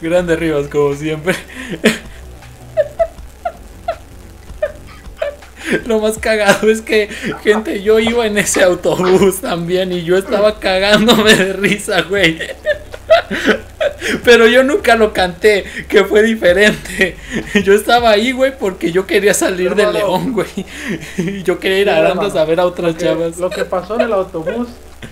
Grande 0.00 0.34
Rivas, 0.34 0.68
como 0.68 0.94
siempre. 0.94 1.34
Lo 5.86 6.00
más 6.00 6.18
cagado 6.18 6.70
es 6.70 6.80
que, 6.80 7.08
gente, 7.42 7.82
yo 7.82 7.98
iba 7.98 8.26
en 8.26 8.38
ese 8.38 8.62
autobús 8.62 9.40
también 9.40 9.92
y 9.92 10.04
yo 10.04 10.16
estaba 10.16 10.58
cagándome 10.58 11.34
de 11.34 11.52
risa, 11.52 12.02
güey. 12.02 12.38
Pero 14.24 14.46
yo 14.46 14.62
nunca 14.62 14.96
lo 14.96 15.12
canté, 15.12 15.64
que 15.88 16.04
fue 16.04 16.22
diferente. 16.22 17.16
Yo 17.64 17.74
estaba 17.74 18.10
ahí, 18.10 18.32
güey, 18.32 18.56
porque 18.56 18.92
yo 18.92 19.06
quería 19.06 19.34
salir 19.34 19.74
de 19.74 19.92
León, 19.92 20.32
güey. 20.32 20.48
Y 21.18 21.42
yo 21.42 21.58
quería 21.58 21.80
ir 21.80 21.90
a 21.90 21.98
Arandas 21.98 22.36
a 22.36 22.44
ver 22.44 22.60
a 22.60 22.66
otras 22.66 22.96
chavas. 22.96 23.38
Lo 23.38 23.50
que 23.50 23.64
pasó 23.64 23.96
en 23.96 24.02
el 24.02 24.12
autobús, 24.12 24.68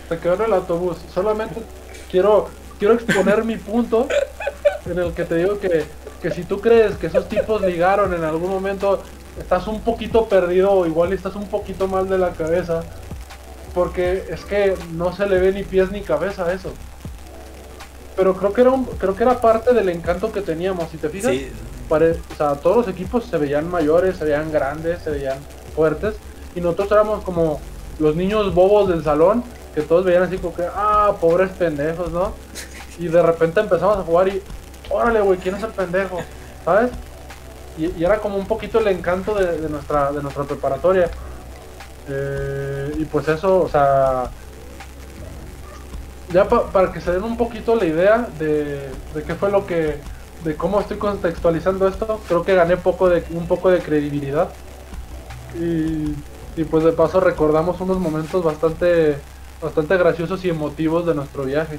se 0.09 0.18
quedó 0.18 0.34
en 0.34 0.42
el 0.42 0.52
autobús. 0.52 0.98
Solamente 1.12 1.61
quiero, 2.11 2.48
quiero 2.78 2.94
exponer 2.94 3.44
mi 3.44 3.57
punto 3.57 4.09
en 4.86 4.98
el 4.98 5.12
que 5.12 5.24
te 5.24 5.36
digo 5.36 5.59
que, 5.59 5.84
que 6.22 6.30
si 6.30 6.44
tú 6.44 6.61
crees 6.61 6.96
que 6.96 7.09
esos 7.09 7.28
tipos 7.28 7.62
ligaron 7.62 8.14
en 8.14 8.24
algún 8.24 8.50
momento, 8.50 9.02
estás 9.39 9.66
un 9.66 9.80
poquito 9.80 10.26
perdido 10.26 10.72
o 10.72 10.87
igual 10.87 11.12
estás 11.12 11.37
un 11.37 11.47
poquito 11.49 11.89
mal 11.89 12.09
de 12.09 12.18
la 12.18 12.30
cabeza. 12.30 12.82
Porque 13.74 14.24
es 14.30 14.45
que 14.45 14.74
no 14.95 15.12
se 15.14 15.26
le 15.26 15.39
ve 15.39 15.53
ni 15.53 15.62
pies 15.62 15.91
ni 15.91 16.01
cabeza 16.01 16.47
a 16.47 16.53
eso 16.53 16.72
pero 18.16 18.34
creo 18.34 18.53
que 18.53 18.62
era 18.62 18.70
un, 18.70 18.84
creo 18.84 19.14
que 19.14 19.22
era 19.22 19.41
parte 19.41 19.74
del 19.74 19.91
encanto 19.91 20.32
que 20.32 20.41
teníamos, 20.41 20.91
si 20.91 20.97
te 20.97 21.11
fijas. 21.11 21.34
o 21.91 22.37
sea, 22.37 22.55
todos 22.55 22.78
los 22.78 22.89
equipos 22.89 23.24
se 23.26 23.37
veían 23.37 23.70
mayores, 23.70 24.16
se 24.16 24.24
veían 24.24 24.51
grandes, 24.51 25.03
se 25.03 25.11
veían 25.11 25.39
fuertes 25.74 26.14
y 26.55 26.61
nosotros 26.62 26.91
éramos 26.93 27.22
como 27.22 27.61
los 27.99 28.16
niños 28.16 28.55
bobos 28.55 28.89
del 28.89 29.05
salón 29.05 29.45
que 29.74 29.82
todos 29.82 30.07
veían 30.07 30.22
así 30.22 30.39
como 30.39 30.55
que, 30.55 30.66
ah, 30.74 31.14
pobres 31.20 31.51
pendejos, 31.51 32.11
¿no? 32.11 32.32
Y 32.99 33.09
de 33.09 33.22
repente 33.22 33.61
empezamos 33.61 33.99
a 33.99 34.03
jugar 34.03 34.28
y, 34.28 34.43
órale, 34.89 35.20
güey, 35.20 35.39
¿quién 35.39 35.55
es 35.55 35.62
el 35.62 35.68
pendejo? 35.68 36.18
¿Sabes? 36.64 36.91
Y, 37.79 38.03
era 38.03 38.18
como 38.18 38.37
un 38.37 38.47
poquito 38.47 38.79
el 38.79 38.89
encanto 38.89 39.35
de, 39.35 39.68
nuestra, 39.68 40.12
de 40.12 40.22
nuestra 40.22 40.45
preparatoria. 40.45 41.11
Eh, 42.09 42.95
y 42.99 43.05
pues 43.05 43.29
eso, 43.29 43.62
o 43.62 43.68
sea, 43.68 44.31
ya 46.33 46.49
para 46.49 46.93
que 46.93 47.01
se 47.01 47.12
den 47.12 47.22
un 47.22 47.37
poquito 47.37 47.74
la 47.77 47.85
idea 47.85 48.29
de, 48.39 48.91
qué 49.27 49.35
fue 49.35 49.51
lo 49.51 49.66
que, 49.66 49.99
de 50.45 50.57
cómo 50.57 50.81
estoy 50.81 50.99
contextualizando 50.99 51.89
esto, 51.89 52.20
creo 52.29 52.45
que 52.45 52.55
gané 52.55 52.77
poco 52.77 53.09
de, 53.09 53.24
un 53.31 53.47
poco 53.47 53.70
de 53.70 53.81
credibilidad. 53.81 54.51
Y, 55.59 56.14
y 56.57 56.64
pues 56.64 56.85
de 56.85 56.93
paso 56.93 57.20
recordamos 57.20 57.81
unos 57.81 57.99
momentos 57.99 58.43
bastante, 58.43 59.18
bastante 59.61 59.97
graciosos 59.97 60.45
y 60.45 60.51
emotivos 60.51 61.07
de 61.07 61.14
nuestro 61.14 61.45
viaje. 61.45 61.79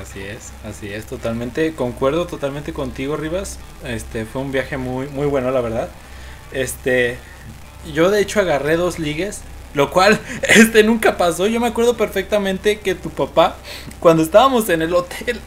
Así 0.00 0.20
así 0.64 0.92
es, 0.92 1.06
totalmente, 1.06 1.74
concuerdo 1.74 2.26
totalmente 2.26 2.72
contigo, 2.72 3.16
Rivas. 3.16 3.58
Este 3.84 4.24
fue 4.24 4.42
un 4.42 4.52
viaje 4.52 4.76
muy, 4.76 5.06
muy 5.08 5.26
bueno, 5.26 5.50
la 5.50 5.60
verdad. 5.60 5.88
Este, 6.52 7.18
yo 7.94 8.10
de 8.10 8.20
hecho 8.20 8.40
agarré 8.40 8.76
dos 8.76 8.98
ligues, 8.98 9.40
lo 9.74 9.90
cual 9.90 10.20
este 10.42 10.82
nunca 10.82 11.16
pasó. 11.16 11.46
Yo 11.46 11.60
me 11.60 11.68
acuerdo 11.68 11.96
perfectamente 11.96 12.80
que 12.80 12.94
tu 12.94 13.10
papá, 13.10 13.56
cuando 13.98 14.22
estábamos 14.22 14.68
en 14.68 14.82
el 14.82 14.94
hotel, 14.94 15.40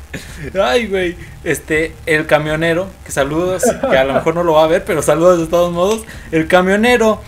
ay 0.62 0.86
güey, 0.86 1.16
este, 1.44 1.94
el 2.06 2.26
camionero, 2.26 2.88
que 3.04 3.12
saludos, 3.12 3.62
que 3.90 3.96
a 3.96 4.04
lo 4.04 4.14
mejor 4.14 4.34
no 4.34 4.42
lo 4.42 4.54
va 4.54 4.64
a 4.64 4.68
ver, 4.68 4.84
pero 4.84 5.02
saludos 5.02 5.38
de 5.38 5.46
todos 5.46 5.72
modos, 5.72 6.02
el 6.32 6.46
camionero 6.46 7.20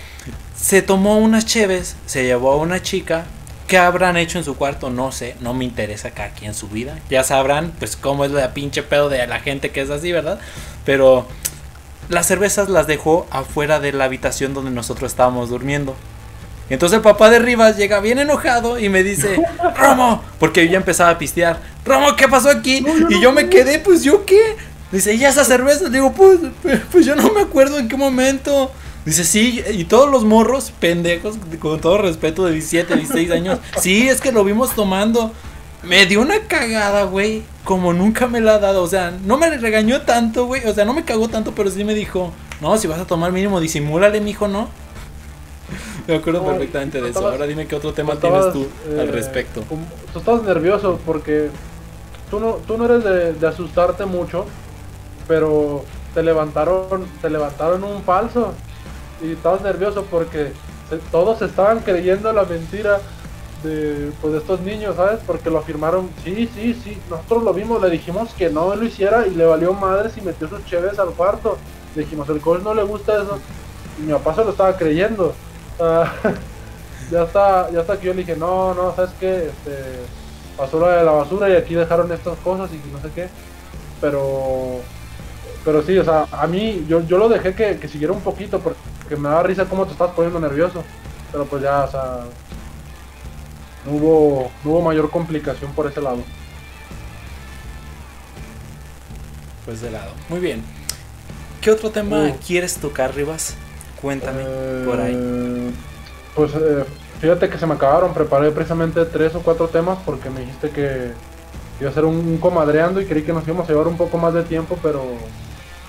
se 0.57 0.83
tomó 0.83 1.19
unas 1.19 1.47
cheves, 1.47 1.97
se 2.07 2.25
llevó 2.25 2.53
a 2.53 2.57
una 2.57 2.83
chica. 2.83 3.27
¿Qué 3.71 3.79
habrán 3.79 4.17
hecho 4.17 4.37
en 4.37 4.43
su 4.43 4.57
cuarto? 4.57 4.91
No 4.91 5.13
sé, 5.13 5.37
no 5.39 5.55
me 5.55 5.65
interesa 5.65 6.09
acá 6.09 6.25
aquí 6.25 6.45
en 6.45 6.55
su 6.55 6.67
vida. 6.67 6.99
Ya 7.09 7.23
sabrán, 7.23 7.73
pues, 7.79 7.95
cómo 7.95 8.25
es 8.25 8.33
la 8.33 8.53
pinche 8.53 8.83
pedo 8.83 9.09
de 9.09 9.25
la 9.29 9.39
gente 9.39 9.71
que 9.71 9.81
es 9.81 9.91
así, 9.91 10.11
¿verdad? 10.11 10.41
Pero 10.85 11.29
las 12.09 12.27
cervezas 12.27 12.69
las 12.69 12.89
dejó 12.89 13.29
afuera 13.31 13.79
de 13.79 13.93
la 13.93 14.07
habitación 14.07 14.55
donde 14.55 14.73
nosotros 14.73 15.13
estábamos 15.13 15.51
durmiendo. 15.51 15.95
Entonces 16.69 16.97
el 16.97 17.03
papá 17.03 17.31
de 17.31 17.39
Rivas 17.39 17.77
llega 17.77 18.01
bien 18.01 18.19
enojado 18.19 18.77
y 18.77 18.89
me 18.89 19.05
dice, 19.05 19.41
Romo, 19.77 20.21
porque 20.41 20.67
yo 20.67 20.73
ya 20.73 20.79
empezaba 20.79 21.11
a 21.11 21.19
pistear, 21.19 21.61
Romo, 21.85 22.17
¿qué 22.17 22.27
pasó 22.27 22.51
aquí? 22.51 22.85
y 23.09 23.21
yo 23.21 23.31
me 23.31 23.49
quedé, 23.49 23.79
pues 23.79 24.03
yo 24.03 24.27
qué. 24.27 24.57
Dice, 24.91 25.15
¿y 25.15 25.25
esa 25.25 25.45
cerveza? 25.45 25.89
Digo, 25.89 26.13
pues, 26.13 26.41
pues 26.91 27.07
yo 27.07 27.15
no 27.15 27.33
me 27.33 27.43
acuerdo 27.43 27.79
en 27.79 27.89
qué 27.89 27.97
momento. 27.97 28.73
Dice, 29.11 29.25
sí, 29.25 29.63
y 29.73 29.85
todos 29.85 30.11
los 30.11 30.25
morros, 30.25 30.73
pendejos, 30.79 31.37
con 31.59 31.81
todo 31.81 31.99
respeto, 31.99 32.45
de 32.45 32.53
17, 32.53 32.95
16 32.95 33.31
años, 33.33 33.59
sí, 33.81 34.09
es 34.09 34.21
que 34.21 34.33
lo 34.33 34.45
vimos 34.45 34.75
tomando. 34.75 35.33
Me 35.83 36.07
dio 36.07 36.21
una 36.21 36.41
cagada, 36.47 37.05
güey 37.05 37.43
como 37.65 37.93
nunca 37.93 38.27
me 38.27 38.41
la 38.41 38.55
ha 38.55 38.59
dado. 38.59 38.83
O 38.83 38.87
sea, 38.87 39.17
no 39.25 39.39
me 39.39 39.49
regañó 39.57 40.03
tanto, 40.03 40.47
güey. 40.47 40.67
O 40.67 40.75
sea, 40.75 40.85
no 40.85 40.95
me 40.95 41.05
cagó 41.05 41.29
tanto, 41.29 41.53
pero 41.55 41.71
sí 41.71 41.85
me 41.85 41.95
dijo, 41.95 42.33
no, 42.61 42.77
si 42.77 42.87
vas 42.87 42.99
a 42.99 43.07
tomar 43.07 43.33
mínimo, 43.33 43.61
disimúlale, 43.61 44.21
mijo, 44.21 44.49
¿no? 44.49 44.69
me 46.09 46.17
acuerdo 46.17 46.45
perfectamente 46.45 47.01
de 47.01 47.11
eso. 47.11 47.27
Ahora 47.27 47.47
dime 47.47 47.67
qué 47.67 47.77
otro 47.77 47.93
tema 47.93 48.17
tienes 48.17 48.53
tú 48.53 48.67
al 48.91 49.09
eh, 49.09 49.13
respecto. 49.13 49.63
Tú 50.13 50.19
estás 50.19 50.43
nervioso 50.43 50.99
porque 51.07 51.51
tú 52.31 52.41
no, 52.41 52.55
tú 52.67 52.77
no 52.77 52.87
eres 52.87 53.41
de, 53.41 53.47
asustarte 53.47 54.05
mucho, 54.05 54.47
pero 55.29 55.85
te 56.15 56.23
levantaron, 56.23 57.07
te 57.23 57.31
levantaron 57.31 57.85
un 57.85 58.03
falso 58.03 58.55
y 59.23 59.33
estabas 59.33 59.63
nervioso 59.63 60.05
porque 60.11 60.53
todos 61.11 61.43
estaban 61.43 61.81
creyendo 61.81 62.33
la 62.33 62.45
mentira 62.45 63.01
de, 63.63 64.11
pues, 64.21 64.33
de 64.33 64.39
estos 64.39 64.61
niños, 64.61 64.97
¿sabes? 64.97 65.21
Porque 65.27 65.51
lo 65.51 65.59
afirmaron, 65.59 66.11
sí, 66.25 66.49
sí, 66.55 66.75
sí, 66.83 66.99
nosotros 67.09 67.45
lo 67.45 67.53
vimos, 67.53 67.81
le 67.83 67.91
dijimos 67.91 68.33
que 68.35 68.51
no 68.51 68.75
lo 68.75 68.85
hiciera 68.85 69.27
y 69.27 69.31
le 69.35 69.45
valió 69.45 69.73
madres 69.73 70.17
y 70.17 70.23
metió 70.23 70.49
sus 70.49 70.65
cheves 70.65 70.99
al 70.99 71.11
cuarto. 71.11 71.59
Le 71.95 72.03
dijimos, 72.03 72.29
el 72.29 72.41
coach 72.41 72.63
no 72.63 72.75
le 72.75 72.83
gusta 72.83 73.15
eso. 73.15 73.39
Y 73.99 74.03
mi 74.03 74.13
papá 74.13 74.35
se 74.35 74.45
lo 74.45 74.51
estaba 74.51 74.77
creyendo. 74.77 75.35
ya 77.11 77.23
está, 77.23 77.71
ya 77.71 77.81
está 77.81 77.99
que 77.99 78.07
yo 78.07 78.15
le 78.15 78.21
dije, 78.21 78.37
no, 78.37 78.75
no, 78.75 78.95
¿sabes 78.95 79.11
qué? 79.19 79.47
Este, 79.47 79.77
pasó 80.57 80.79
la 80.81 80.99
de 80.99 81.05
la 81.05 81.13
basura 81.13 81.49
y 81.49 81.57
aquí 81.57 81.75
dejaron 81.75 82.11
estas 82.13 82.39
cosas 82.39 82.71
y 82.73 82.93
no 82.93 83.01
sé 83.01 83.09
qué. 83.15 83.29
Pero, 84.01 84.81
pero 85.65 85.83
sí, 85.83 85.99
o 85.99 86.05
sea, 86.05 86.27
a 86.33 86.47
mí, 86.47 86.87
yo, 86.89 87.03
yo 87.07 87.19
lo 87.19 87.29
dejé 87.29 87.55
que 87.55 87.89
siguiera 87.89 88.13
un 88.13 88.21
poquito 88.21 88.61
porque 88.61 88.90
me 89.17 89.29
daba 89.29 89.43
risa 89.43 89.65
cómo 89.67 89.87
te 89.87 89.93
estás 89.93 90.11
poniendo 90.11 90.41
nervioso. 90.41 90.83
Pero 91.33 91.45
pues 91.45 91.63
ya, 91.63 91.85
o 91.85 91.91
sea, 91.91 92.21
no 93.87 93.93
hubo, 93.93 94.51
hubo 94.65 94.83
mayor 94.83 95.11
complicación 95.11 95.73
por 95.73 95.87
ese 95.87 96.01
lado. 96.01 96.19
Pues 99.65 99.81
de 99.81 99.91
lado. 99.91 100.13
Muy 100.29 100.41
bien. 100.41 100.63
¿Qué 101.61 101.71
otro 101.71 101.91
tema 101.91 102.25
uh. 102.25 102.37
quieres 102.45 102.77
tocar, 102.77 103.15
Rivas? 103.15 103.55
Cuéntame 104.01 104.43
por 104.85 104.99
ahí. 104.99 105.15
Eh, 105.15 105.71
pues 106.35 106.53
eh, 106.55 106.85
fíjate 107.21 107.49
que 107.49 107.59
se 107.59 107.67
me 107.67 107.75
acabaron. 107.75 108.15
Preparé 108.15 108.51
precisamente 108.51 109.05
tres 109.05 109.35
o 109.35 109.41
cuatro 109.41 109.69
temas 109.69 109.99
porque 110.05 110.31
me 110.31 110.41
dijiste 110.41 110.71
que 110.71 111.13
iba 111.81 111.91
a 111.91 111.93
ser 111.93 112.05
un, 112.05 112.39
comadreando 112.39 113.01
y 113.01 113.07
creí 113.07 113.23
que 113.23 113.33
nos 113.33 113.47
íbamos 113.47 113.69
a 113.69 113.73
llevar 113.73 113.89
un 113.89 113.97
poco 113.97 114.19
más 114.19 114.35
de 114.35 114.43
tiempo, 114.43 114.79
pero 114.83 115.05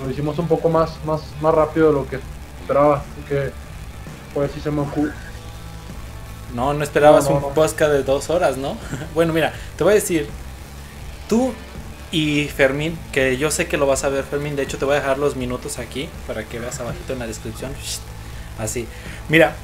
lo 0.04 0.10
hicimos 0.10 0.38
un 0.40 0.48
poco 0.48 0.70
más, 0.70 1.04
más, 1.06 1.22
más 1.42 1.54
rápido 1.54 1.88
de 1.88 1.94
lo 1.94 2.08
que 2.08 2.20
esperaba. 2.72 2.96
Así 2.98 3.28
que 3.28 3.52
pues 4.34 4.52
sí 4.54 4.62
se 4.62 4.72
me 4.72 4.82
ocurrió 4.82 5.12
no, 6.54 6.74
no 6.74 6.84
esperabas 6.84 7.28
un 7.28 7.54
podcast 7.54 7.92
de 7.92 8.04
dos 8.04 8.30
horas, 8.30 8.58
¿no? 8.58 8.78
bueno, 9.14 9.32
mira, 9.32 9.54
te 9.78 9.84
voy 9.84 9.92
a 9.92 9.96
decir, 9.96 10.28
tú 11.30 11.54
Y 12.12 12.50
Fermín, 12.50 13.00
que 13.14 13.38
yo 13.38 13.52
sé 13.52 13.68
que 13.68 13.78
lo 13.78 13.86
vas 13.88 14.04
a 14.04 14.10
ver, 14.10 14.26
Fermín. 14.26 14.58
De 14.58 14.64
hecho, 14.64 14.78
te 14.78 14.84
voy 14.84 14.98
a 14.98 15.00
dejar 15.00 15.18
los 15.18 15.38
minutos 15.38 15.80
aquí 15.80 16.10
para 16.28 16.44
que 16.44 16.60
veas 16.60 16.78
abajito 16.82 17.14
en 17.14 17.20
la 17.20 17.28
descripción. 17.28 17.72
Así. 18.60 18.86
Mira, 19.30 19.56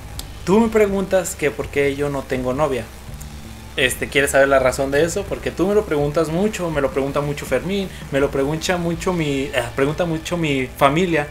tú 0.46 0.62
me 0.62 0.70
preguntas 0.70 1.36
que 1.36 1.52
por 1.52 1.68
qué 1.68 1.94
yo 1.98 2.08
no 2.08 2.22
tengo 2.22 2.54
novia. 2.54 2.86
Este, 3.76 4.08
¿Quieres 4.08 4.32
saber 4.32 4.48
la 4.48 4.60
razón 4.60 4.92
de 4.92 5.04
eso? 5.04 5.24
Porque 5.24 5.52
tú 5.52 5.68
me 5.68 5.76
lo 5.76 5.84
preguntas 5.84 6.30
mucho, 6.30 6.72
me 6.72 6.80
lo 6.80 6.90
pregunta 6.90 7.20
mucho 7.20 7.46
Fermín, 7.46 7.90
me 8.14 8.22
lo 8.22 8.32
pregunta 8.32 8.78
mucho 8.78 9.12
mi, 9.12 9.42
eh, 9.42 9.64
pregunta 9.76 10.06
mucho 10.06 10.38
mi 10.38 10.68
familia. 10.68 11.28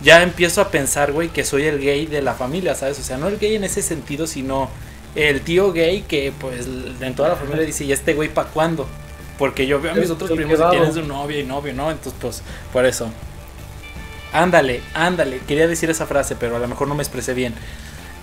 Ya 0.00 0.22
empiezo 0.22 0.60
a 0.60 0.70
pensar, 0.70 1.12
güey, 1.12 1.28
que 1.28 1.44
soy 1.44 1.64
el 1.64 1.80
gay 1.80 2.06
de 2.06 2.22
la 2.22 2.34
familia, 2.34 2.74
¿sabes? 2.74 2.98
O 2.98 3.02
sea, 3.02 3.16
no 3.16 3.28
el 3.28 3.38
gay 3.38 3.56
en 3.56 3.64
ese 3.64 3.82
sentido, 3.82 4.26
sino 4.26 4.68
el 5.14 5.40
tío 5.40 5.72
gay 5.72 6.02
que, 6.02 6.32
pues, 6.38 6.66
en 7.00 7.14
toda 7.14 7.30
la 7.30 7.36
familia 7.36 7.64
dice, 7.64 7.84
¿y 7.84 7.92
este 7.92 8.14
güey 8.14 8.28
para 8.28 8.48
cuándo? 8.50 8.86
Porque 9.38 9.66
yo 9.66 9.80
veo 9.80 9.92
a 9.92 9.94
mis 9.94 10.10
otros 10.10 10.30
primos 10.30 10.58
que 10.58 10.70
tienen 10.70 10.92
su 10.92 11.02
novia 11.02 11.40
y 11.40 11.44
novio, 11.44 11.72
¿no? 11.72 11.90
Entonces, 11.90 12.14
pues, 12.20 12.42
por 12.72 12.84
eso. 12.86 13.10
Ándale, 14.32 14.82
ándale. 14.94 15.40
Quería 15.46 15.66
decir 15.66 15.88
esa 15.90 16.06
frase, 16.06 16.36
pero 16.36 16.56
a 16.56 16.58
lo 16.58 16.68
mejor 16.68 16.88
no 16.88 16.94
me 16.94 17.02
expresé 17.02 17.32
bien. 17.34 17.54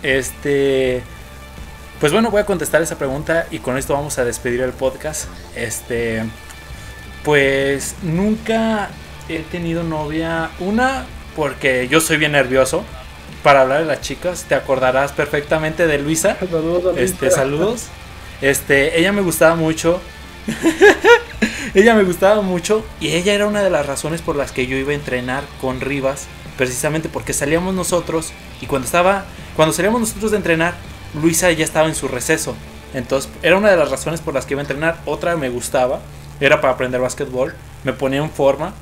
Este. 0.04 1.02
Pues 2.00 2.12
bueno, 2.12 2.30
voy 2.32 2.42
a 2.42 2.46
contestar 2.46 2.82
esa 2.82 2.98
pregunta 2.98 3.48
y 3.50 3.60
con 3.60 3.78
esto 3.78 3.94
vamos 3.94 4.18
a 4.18 4.26
despedir 4.26 4.62
el 4.62 4.74
podcast. 4.74 5.28
Este. 5.56 6.24
Pues 7.24 7.96
nunca 8.04 8.90
he 9.30 9.40
tenido 9.40 9.84
novia. 9.84 10.52
Una, 10.60 11.06
porque 11.36 11.88
yo 11.88 12.02
soy 12.02 12.18
bien 12.18 12.34
nervioso 12.34 12.84
para 13.44 13.62
hablar 13.62 13.80
de 13.80 13.86
las 13.86 14.02
chicas. 14.02 14.46
Te 14.48 14.56
acordarás 14.56 15.12
perfectamente 15.12 15.88
de 15.88 16.00
Luisa. 16.00 16.38
Saludos, 16.50 16.98
Este, 16.98 17.32
saludos. 17.32 17.86
Este, 18.42 19.00
ella 19.00 19.12
me 19.12 19.22
gustaba 19.22 19.56
mucho. 19.56 20.02
ella 21.74 21.96
me 21.96 22.04
gustaba 22.04 22.42
mucho 22.42 22.86
y 23.00 23.10
ella 23.10 23.34
era 23.34 23.48
una 23.48 23.62
de 23.64 23.70
las 23.70 23.86
razones 23.86 24.22
por 24.22 24.36
las 24.36 24.52
que 24.52 24.68
yo 24.68 24.76
iba 24.78 24.92
a 24.92 24.96
entrenar 24.96 25.44
con 25.62 25.80
Rivas, 25.80 26.28
precisamente 26.58 27.08
porque 27.08 27.34
salíamos 27.34 27.74
nosotros 27.74 28.34
y 28.62 28.66
cuando 28.66 28.86
estaba 28.86 29.26
cuando 29.56 29.74
salíamos 29.74 30.02
nosotros 30.02 30.32
de 30.32 30.38
entrenar, 30.38 30.74
Luisa 31.22 31.52
ya 31.52 31.64
estaba 31.64 31.88
en 31.88 31.96
su 31.96 32.08
receso. 32.08 32.56
Entonces, 32.94 33.32
era 33.42 33.58
una 33.58 33.70
de 33.72 33.78
las 33.78 33.90
razones 33.90 34.22
por 34.22 34.34
las 34.34 34.46
que 34.46 34.54
iba 34.54 34.62
a 34.62 34.64
entrenar. 34.64 34.98
Otra 35.06 35.36
me 35.36 35.50
gustaba, 35.50 36.00
era 36.40 36.60
para 36.62 36.74
aprender 36.74 37.02
básquetbol, 37.02 37.54
me 37.84 37.94
ponía 37.94 38.20
en 38.20 38.32
forma, 38.32 38.74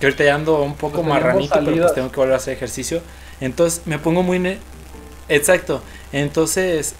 que 0.00 0.06
ahorita 0.06 0.24
ya 0.24 0.34
ando 0.34 0.62
un 0.62 0.74
poco 0.74 0.96
Pues 0.96 1.08
marranito, 1.08 1.54
pero 1.64 1.76
pues 1.76 1.94
tengo 1.94 2.10
que 2.10 2.16
volver 2.16 2.34
a 2.34 2.36
hacer 2.36 2.54
ejercicio. 2.54 3.00
Entonces, 3.40 3.82
me 3.86 3.98
pongo 3.98 4.22
muy 4.22 4.58
Exacto. 5.28 5.82
Entonces, 6.12 6.94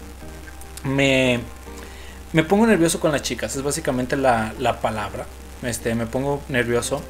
me 0.83 1.41
me 2.37 2.45
pongo 2.45 2.67
nervioso 2.67 3.01
con 3.01 3.13
las 3.13 3.23
chicas, 3.23 3.57
es 3.57 3.63
básicamente 3.63 4.15
la, 4.15 4.53
la 4.59 4.81
palabra. 4.81 5.25
Este, 5.63 5.95
me 5.95 6.07
pongo 6.07 6.43
nervioso. 6.49 7.01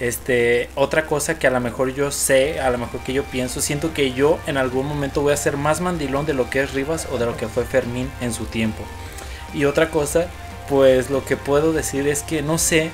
Este, 0.00 0.68
otra 0.74 1.06
cosa 1.06 1.38
que 1.38 1.46
a 1.46 1.50
lo 1.50 1.60
mejor 1.60 1.94
yo 1.94 2.10
sé, 2.10 2.58
a 2.58 2.70
lo 2.70 2.78
mejor 2.78 3.00
que 3.04 3.12
yo 3.12 3.22
pienso, 3.22 3.60
siento 3.60 3.94
que 3.94 4.12
yo 4.12 4.38
en 4.48 4.56
algún 4.56 4.86
momento 4.86 5.22
voy 5.22 5.32
a 5.32 5.36
ser 5.36 5.56
más 5.56 5.80
mandilón 5.80 6.26
de 6.26 6.34
lo 6.34 6.50
que 6.50 6.62
es 6.62 6.74
Rivas 6.74 7.06
o 7.12 7.18
de 7.18 7.26
lo 7.26 7.36
que 7.36 7.46
fue 7.46 7.64
Fermín 7.64 8.10
en 8.20 8.32
su 8.32 8.46
tiempo. 8.46 8.82
Y 9.54 9.66
otra 9.66 9.88
cosa, 9.88 10.26
pues 10.68 11.10
lo 11.10 11.24
que 11.24 11.36
puedo 11.36 11.72
decir 11.72 12.08
es 12.08 12.24
que 12.24 12.42
no 12.42 12.58
sé, 12.58 12.90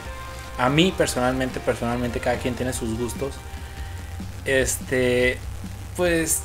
a 0.62 0.68
mí 0.68 0.94
personalmente, 0.96 1.58
personalmente 1.58 2.20
cada 2.20 2.36
quien 2.36 2.54
tiene 2.54 2.72
sus 2.72 2.96
gustos. 2.96 3.34
Este, 4.44 5.36
pues 5.96 6.42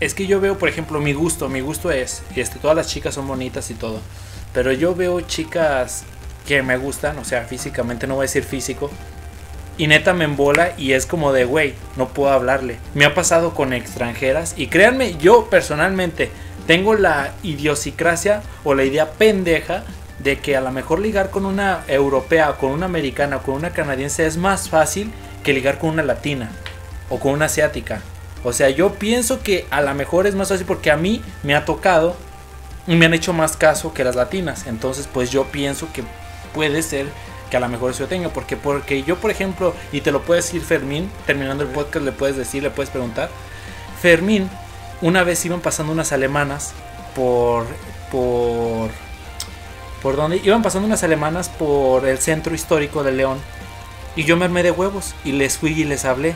es 0.00 0.14
que 0.14 0.26
yo 0.26 0.40
veo, 0.40 0.58
por 0.58 0.68
ejemplo, 0.68 1.00
mi 1.00 1.12
gusto, 1.12 1.48
mi 1.48 1.60
gusto 1.60 1.92
es, 1.92 2.24
este, 2.34 2.58
todas 2.58 2.76
las 2.76 2.88
chicas 2.88 3.14
son 3.14 3.28
bonitas 3.28 3.70
y 3.70 3.74
todo, 3.74 4.00
pero 4.52 4.72
yo 4.72 4.96
veo 4.96 5.20
chicas 5.20 6.02
que 6.44 6.62
me 6.64 6.76
gustan, 6.76 7.16
o 7.18 7.24
sea, 7.24 7.44
físicamente, 7.44 8.08
no 8.08 8.16
voy 8.16 8.24
a 8.24 8.26
decir 8.26 8.42
físico, 8.42 8.90
y 9.78 9.86
neta 9.86 10.12
me 10.12 10.24
embola 10.24 10.72
y 10.76 10.92
es 10.92 11.06
como 11.06 11.32
de, 11.32 11.44
güey, 11.44 11.74
no 11.96 12.08
puedo 12.08 12.32
hablarle. 12.32 12.78
Me 12.94 13.04
ha 13.04 13.14
pasado 13.14 13.54
con 13.54 13.72
extranjeras 13.72 14.54
y 14.56 14.66
créanme, 14.66 15.16
yo 15.18 15.48
personalmente 15.50 16.30
tengo 16.66 16.94
la 16.94 17.32
idiosincrasia 17.44 18.42
o 18.64 18.74
la 18.74 18.84
idea 18.84 19.12
pendeja 19.12 19.84
de 20.24 20.38
que 20.38 20.56
a 20.56 20.62
lo 20.62 20.72
mejor 20.72 21.00
ligar 21.00 21.30
con 21.30 21.44
una 21.44 21.84
europea, 21.86 22.56
con 22.58 22.70
una 22.70 22.86
americana, 22.86 23.38
con 23.38 23.54
una 23.54 23.70
canadiense 23.70 24.26
es 24.26 24.38
más 24.38 24.70
fácil 24.70 25.12
que 25.44 25.52
ligar 25.52 25.78
con 25.78 25.90
una 25.90 26.02
latina 26.02 26.50
o 27.10 27.20
con 27.20 27.32
una 27.32 27.44
asiática. 27.44 28.00
O 28.42 28.52
sea, 28.52 28.70
yo 28.70 28.94
pienso 28.94 29.42
que 29.42 29.66
a 29.70 29.82
lo 29.82 29.94
mejor 29.94 30.26
es 30.26 30.34
más 30.34 30.48
fácil 30.48 30.66
porque 30.66 30.90
a 30.90 30.96
mí 30.96 31.22
me 31.42 31.54
ha 31.54 31.66
tocado 31.66 32.16
y 32.86 32.96
me 32.96 33.06
han 33.06 33.14
hecho 33.14 33.32
más 33.32 33.56
caso 33.56 33.92
que 33.92 34.02
las 34.02 34.16
latinas. 34.16 34.66
Entonces, 34.66 35.08
pues 35.12 35.30
yo 35.30 35.44
pienso 35.44 35.88
que 35.92 36.02
puede 36.54 36.82
ser 36.82 37.06
que 37.50 37.56
a 37.58 37.60
lo 37.60 37.68
mejor 37.68 37.90
eso 37.90 38.00
yo 38.00 38.08
tenga. 38.08 38.30
Porque, 38.30 38.56
porque 38.56 39.02
yo, 39.02 39.16
por 39.16 39.30
ejemplo, 39.30 39.74
y 39.92 40.00
te 40.00 40.10
lo 40.10 40.22
puede 40.22 40.40
decir 40.40 40.62
Fermín, 40.62 41.10
terminando 41.26 41.64
el 41.64 41.70
podcast, 41.70 42.04
le 42.04 42.12
puedes 42.12 42.36
decir, 42.36 42.62
le 42.62 42.70
puedes 42.70 42.90
preguntar. 42.90 43.28
Fermín, 44.00 44.48
una 45.02 45.22
vez 45.22 45.44
iban 45.44 45.60
pasando 45.60 45.92
unas 45.92 46.12
alemanas 46.12 46.72
por. 47.14 47.66
por. 48.10 49.03
¿Por 50.04 50.16
dónde? 50.16 50.38
Iban 50.44 50.62
pasando 50.62 50.86
unas 50.86 51.02
alemanas 51.02 51.48
por 51.48 52.06
el 52.06 52.18
centro 52.18 52.54
histórico 52.54 53.02
de 53.02 53.12
León. 53.12 53.38
Y 54.16 54.24
yo 54.24 54.36
me 54.36 54.44
armé 54.44 54.62
de 54.62 54.70
huevos 54.70 55.14
y 55.24 55.32
les 55.32 55.56
fui 55.56 55.72
y 55.72 55.84
les 55.84 56.04
hablé. 56.04 56.34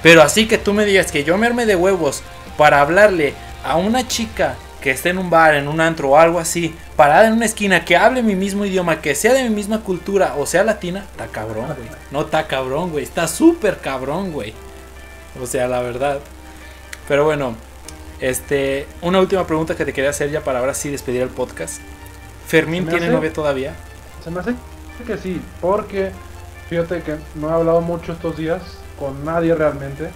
Pero 0.00 0.22
así 0.22 0.46
que 0.46 0.58
tú 0.58 0.72
me 0.72 0.84
digas 0.84 1.10
que 1.10 1.24
yo 1.24 1.36
me 1.36 1.48
armé 1.48 1.66
de 1.66 1.74
huevos 1.74 2.22
para 2.56 2.80
hablarle 2.80 3.34
a 3.64 3.74
una 3.74 4.06
chica 4.06 4.54
que 4.80 4.92
esté 4.92 5.08
en 5.08 5.18
un 5.18 5.28
bar, 5.28 5.56
en 5.56 5.66
un 5.66 5.80
antro 5.80 6.10
o 6.10 6.16
algo 6.16 6.38
así, 6.38 6.72
parada 6.94 7.26
en 7.26 7.32
una 7.32 7.46
esquina, 7.46 7.84
que 7.84 7.96
hable 7.96 8.22
mi 8.22 8.36
mismo 8.36 8.64
idioma, 8.64 9.00
que 9.00 9.16
sea 9.16 9.34
de 9.34 9.42
mi 9.42 9.50
misma 9.56 9.80
cultura 9.80 10.36
o 10.38 10.46
sea 10.46 10.62
latina, 10.62 11.04
está 11.10 11.26
cabrón, 11.26 11.66
güey. 11.66 11.88
No 12.12 12.20
está 12.20 12.46
cabrón, 12.46 12.92
güey. 12.92 13.02
Está 13.02 13.26
súper 13.26 13.78
cabrón, 13.78 14.30
güey. 14.30 14.54
O 15.42 15.48
sea, 15.48 15.66
la 15.66 15.80
verdad. 15.80 16.20
Pero 17.08 17.24
bueno, 17.24 17.56
este, 18.20 18.86
una 19.02 19.18
última 19.18 19.48
pregunta 19.48 19.74
que 19.74 19.84
te 19.84 19.92
quería 19.92 20.10
hacer 20.10 20.30
ya 20.30 20.44
para 20.44 20.60
ahora 20.60 20.74
sí 20.74 20.90
despedir 20.90 21.22
el 21.22 21.30
podcast. 21.30 21.80
¿Fermín 22.50 22.84
¿Me 22.84 22.90
tiene 22.90 23.06
hace? 23.06 23.14
novia 23.14 23.32
todavía? 23.32 23.74
Se 24.24 24.30
me 24.30 24.40
hace 24.40 24.54
que 25.06 25.16
sí, 25.16 25.40
porque 25.60 26.10
fíjate 26.68 27.02
que 27.02 27.14
no 27.36 27.48
he 27.48 27.52
hablado 27.52 27.80
mucho 27.80 28.12
estos 28.12 28.36
días 28.36 28.60
con 28.98 29.24
nadie 29.24 29.54
realmente, 29.54 30.10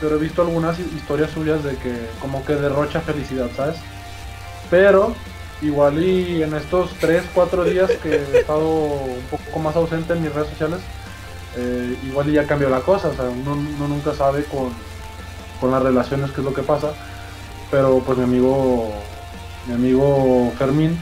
pero 0.00 0.16
he 0.16 0.18
visto 0.18 0.42
algunas 0.42 0.76
hi- 0.78 0.90
historias 0.96 1.30
suyas 1.30 1.62
de 1.64 1.76
que 1.76 2.08
como 2.20 2.44
que 2.44 2.54
derrocha 2.56 3.00
felicidad, 3.00 3.46
¿sabes? 3.56 3.76
Pero 4.70 5.14
igual 5.62 6.02
y 6.02 6.42
en 6.42 6.52
estos 6.54 6.90
3, 7.00 7.22
4 7.32 7.64
días 7.64 7.90
que 8.02 8.16
he 8.16 8.40
estado 8.40 8.68
un 8.68 9.22
poco 9.30 9.58
más 9.60 9.76
ausente 9.76 10.12
en 10.14 10.22
mis 10.22 10.34
redes 10.34 10.48
sociales, 10.50 10.80
eh, 11.56 11.96
igual 12.08 12.28
y 12.28 12.32
ya 12.32 12.46
cambió 12.46 12.68
la 12.68 12.80
cosa, 12.80 13.08
o 13.08 13.14
sea, 13.14 13.26
uno, 13.26 13.52
uno 13.52 13.88
nunca 13.88 14.12
sabe 14.14 14.44
con, 14.44 14.70
con 15.60 15.70
las 15.70 15.82
relaciones 15.82 16.32
qué 16.32 16.40
es 16.40 16.44
lo 16.44 16.52
que 16.54 16.62
pasa, 16.62 16.92
pero 17.70 18.00
pues 18.00 18.18
mi 18.18 18.24
amigo, 18.24 18.92
mi 19.66 19.74
amigo 19.74 20.52
Fermín, 20.58 20.98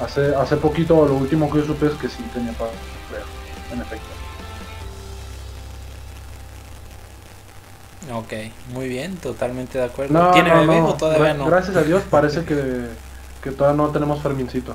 Hace, 0.00 0.34
hace 0.34 0.56
poquito, 0.56 1.06
lo 1.06 1.14
último 1.14 1.50
que 1.50 1.58
yo 1.58 1.66
supe 1.66 1.86
es 1.86 1.92
que 1.94 2.08
sí 2.08 2.22
tenía 2.32 2.52
pareja, 2.52 2.76
en 3.72 3.80
efecto. 3.80 4.06
Ok, 8.12 8.32
muy 8.72 8.88
bien, 8.88 9.16
totalmente 9.16 9.78
de 9.78 9.84
acuerdo. 9.84 10.12
No, 10.12 10.30
¿Tiene 10.32 10.50
no, 10.50 10.60
bebé 10.60 10.80
no. 10.80 10.88
o 10.88 10.94
todavía 10.94 11.34
Gra- 11.34 11.38
no? 11.38 11.46
Gracias 11.46 11.76
a 11.76 11.82
Dios 11.82 12.02
parece 12.10 12.44
que, 12.44 12.88
que 13.42 13.50
todavía 13.50 13.82
no 13.82 13.90
tenemos 13.90 14.22
Fermincito. 14.22 14.74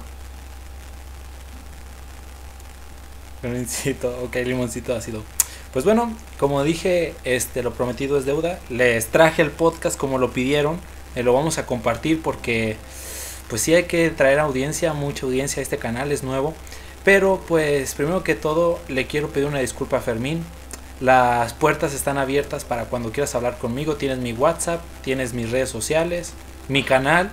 Limoncito, 3.43 4.09
ok, 4.24 4.36
limoncito 4.45 4.95
ácido. 4.95 5.24
Pues 5.72 5.86
bueno, 5.86 6.11
como 6.39 6.63
dije, 6.63 7.13
este, 7.24 7.61
lo 7.61 7.74
prometido 7.74 8.17
es 8.17 8.26
deuda. 8.26 8.59
Les 8.70 9.07
traje 9.07 9.41
el 9.43 9.51
podcast 9.51 9.97
como 9.97 10.17
lo 10.17 10.32
pidieron. 10.32 10.80
eh, 11.15 11.24
lo 11.24 11.34
vamos 11.34 11.57
a 11.59 11.65
compartir 11.65 12.22
porque, 12.24 12.78
pues 13.50 13.62
sí 13.64 13.74
hay 13.74 13.84
que 13.84 14.10
traer 14.12 14.39
audiencia, 14.39 14.93
mucha 14.93 15.26
audiencia 15.26 15.60
a 15.60 15.64
este 15.64 15.78
canal, 15.78 16.12
es 16.12 16.24
nuevo. 16.24 16.54
Pero 17.04 17.41
pues 17.47 17.95
primero 17.95 18.24
que 18.24 18.36
todo 18.36 18.80
le 18.88 19.08
quiero 19.08 19.30
pedir 19.30 19.47
una 19.47 19.60
disculpa 19.60 19.97
a 19.97 20.02
Fermín. 20.02 20.45
Las 21.02 21.54
puertas 21.54 21.93
están 21.93 22.18
abiertas 22.18 22.66
para 22.66 22.86
cuando 22.86 23.12
quieras 23.12 23.34
hablar 23.36 23.58
conmigo. 23.58 23.95
Tienes 23.95 24.20
mi 24.20 24.34
WhatsApp, 24.34 24.82
tienes 25.04 25.34
mis 25.34 25.50
redes 25.50 25.70
sociales, 25.70 26.34
mi 26.68 26.84
canal. 26.84 27.32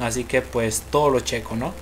Así 0.00 0.24
que 0.24 0.42
pues 0.42 0.82
todo 0.90 1.10
lo 1.10 1.20
checo, 1.20 1.56
¿no? 1.56 1.72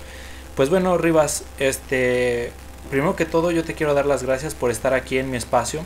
Pues 0.55 0.69
bueno, 0.69 0.97
Rivas, 0.97 1.43
este, 1.59 2.51
primero 2.89 3.15
que 3.15 3.25
todo 3.25 3.51
yo 3.51 3.65
te 3.65 3.73
quiero 3.73 3.93
dar 3.93 4.05
las 4.05 4.23
gracias 4.23 4.55
por 4.55 4.71
estar 4.71 4.93
aquí 4.93 5.17
en 5.17 5.29
mi 5.29 5.37
espacio. 5.37 5.81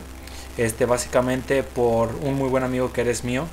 Este, 0.56 0.84
básicamente 0.84 1.62
por 1.62 2.14
un 2.22 2.34
muy 2.34 2.48
buen 2.48 2.62
amigo 2.62 2.92
que 2.92 3.00
eres 3.00 3.24
mío. 3.24 3.46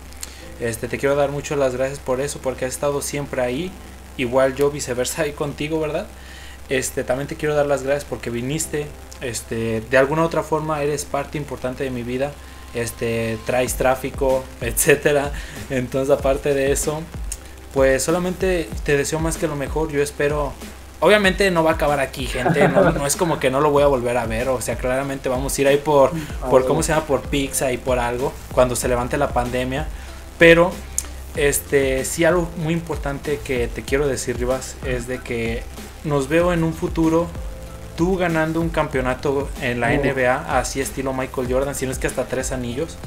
Este, 0.59 0.87
te 0.87 0.97
quiero 0.97 1.15
dar 1.15 1.31
muchas 1.31 1.57
las 1.57 1.75
gracias 1.75 1.99
por 1.99 2.21
eso, 2.21 2.39
porque 2.39 2.65
has 2.65 2.73
estado 2.73 3.01
siempre 3.01 3.41
ahí. 3.41 3.71
Igual 4.17 4.55
yo 4.55 4.71
viceversa 4.71 5.23
ahí 5.23 5.31
contigo, 5.31 5.79
¿verdad? 5.79 6.07
Este, 6.69 7.03
también 7.03 7.27
te 7.27 7.35
quiero 7.35 7.55
dar 7.55 7.65
las 7.65 7.83
gracias 7.83 8.05
porque 8.05 8.29
viniste. 8.29 8.87
Este, 9.21 9.81
de 9.81 9.97
alguna 9.97 10.23
u 10.23 10.25
otra 10.25 10.43
forma 10.43 10.81
eres 10.83 11.05
parte 11.05 11.37
importante 11.37 11.83
de 11.83 11.89
mi 11.89 12.03
vida. 12.03 12.31
Este, 12.73 13.37
traes 13.45 13.75
tráfico, 13.75 14.43
etcétera. 14.61 15.31
Entonces, 15.69 16.15
aparte 16.17 16.53
de 16.53 16.71
eso, 16.71 17.01
pues 17.73 18.03
solamente 18.03 18.69
te 18.83 18.97
deseo 18.97 19.19
más 19.19 19.37
que 19.37 19.47
lo 19.47 19.55
mejor. 19.55 19.91
Yo 19.91 20.01
espero 20.01 20.53
Obviamente 20.99 21.51
no 21.51 21.63
va 21.63 21.71
a 21.71 21.73
acabar 21.75 21.99
aquí, 21.99 22.25
gente. 22.25 22.67
No, 22.67 23.05
es 23.05 23.15
como 23.15 23.39
que 23.39 23.51
no 23.51 23.61
lo 23.61 23.69
voy 23.69 23.83
a 23.83 23.87
volver 23.87 24.17
a 24.17 24.25
ver. 24.25 24.49
O 24.49 24.61
sea, 24.61 24.77
claramente 24.77 25.29
vamos 25.29 25.55
a 25.55 25.61
ir 25.61 25.67
ahí 25.67 25.77
por, 25.77 26.11
por 26.49 26.65
¿cómo 26.65 26.81
se 26.81 26.91
llama? 26.91 27.05
Por 27.05 27.21
pizza 27.21 27.71
y 27.71 27.77
por 27.77 27.99
algo. 27.99 28.33
Cuando 28.51 28.75
se 28.75 28.87
levante 28.87 29.15
la 29.17 29.29
pandemia. 29.29 29.87
Pero, 30.39 30.71
este, 31.37 32.03
sí 32.03 32.25
algo 32.25 32.49
muy 32.57 32.73
importante 32.73 33.39
que 33.43 33.67
te 33.67 33.83
quiero 33.83 34.07
decir, 34.07 34.37
Rivas, 34.37 34.75
es 34.85 35.07
de 35.07 35.19
que 35.19 35.63
nos 36.03 36.27
veo 36.27 36.51
en 36.51 36.63
un 36.63 36.73
futuro 36.73 37.27
tú 37.95 38.17
ganando 38.17 38.59
un 38.61 38.69
campeonato 38.69 39.49
en 39.61 39.79
la 39.79 39.89
NBA, 39.89 40.59
así 40.59 40.81
estilo 40.81 41.13
Michael 41.13 41.51
Jordan, 41.51 41.75
si 41.75 41.85
no 41.85 41.91
es 41.91 41.99
que 41.99 42.07
hasta 42.07 42.25
tres 42.25 42.51
anillos, 42.51 42.97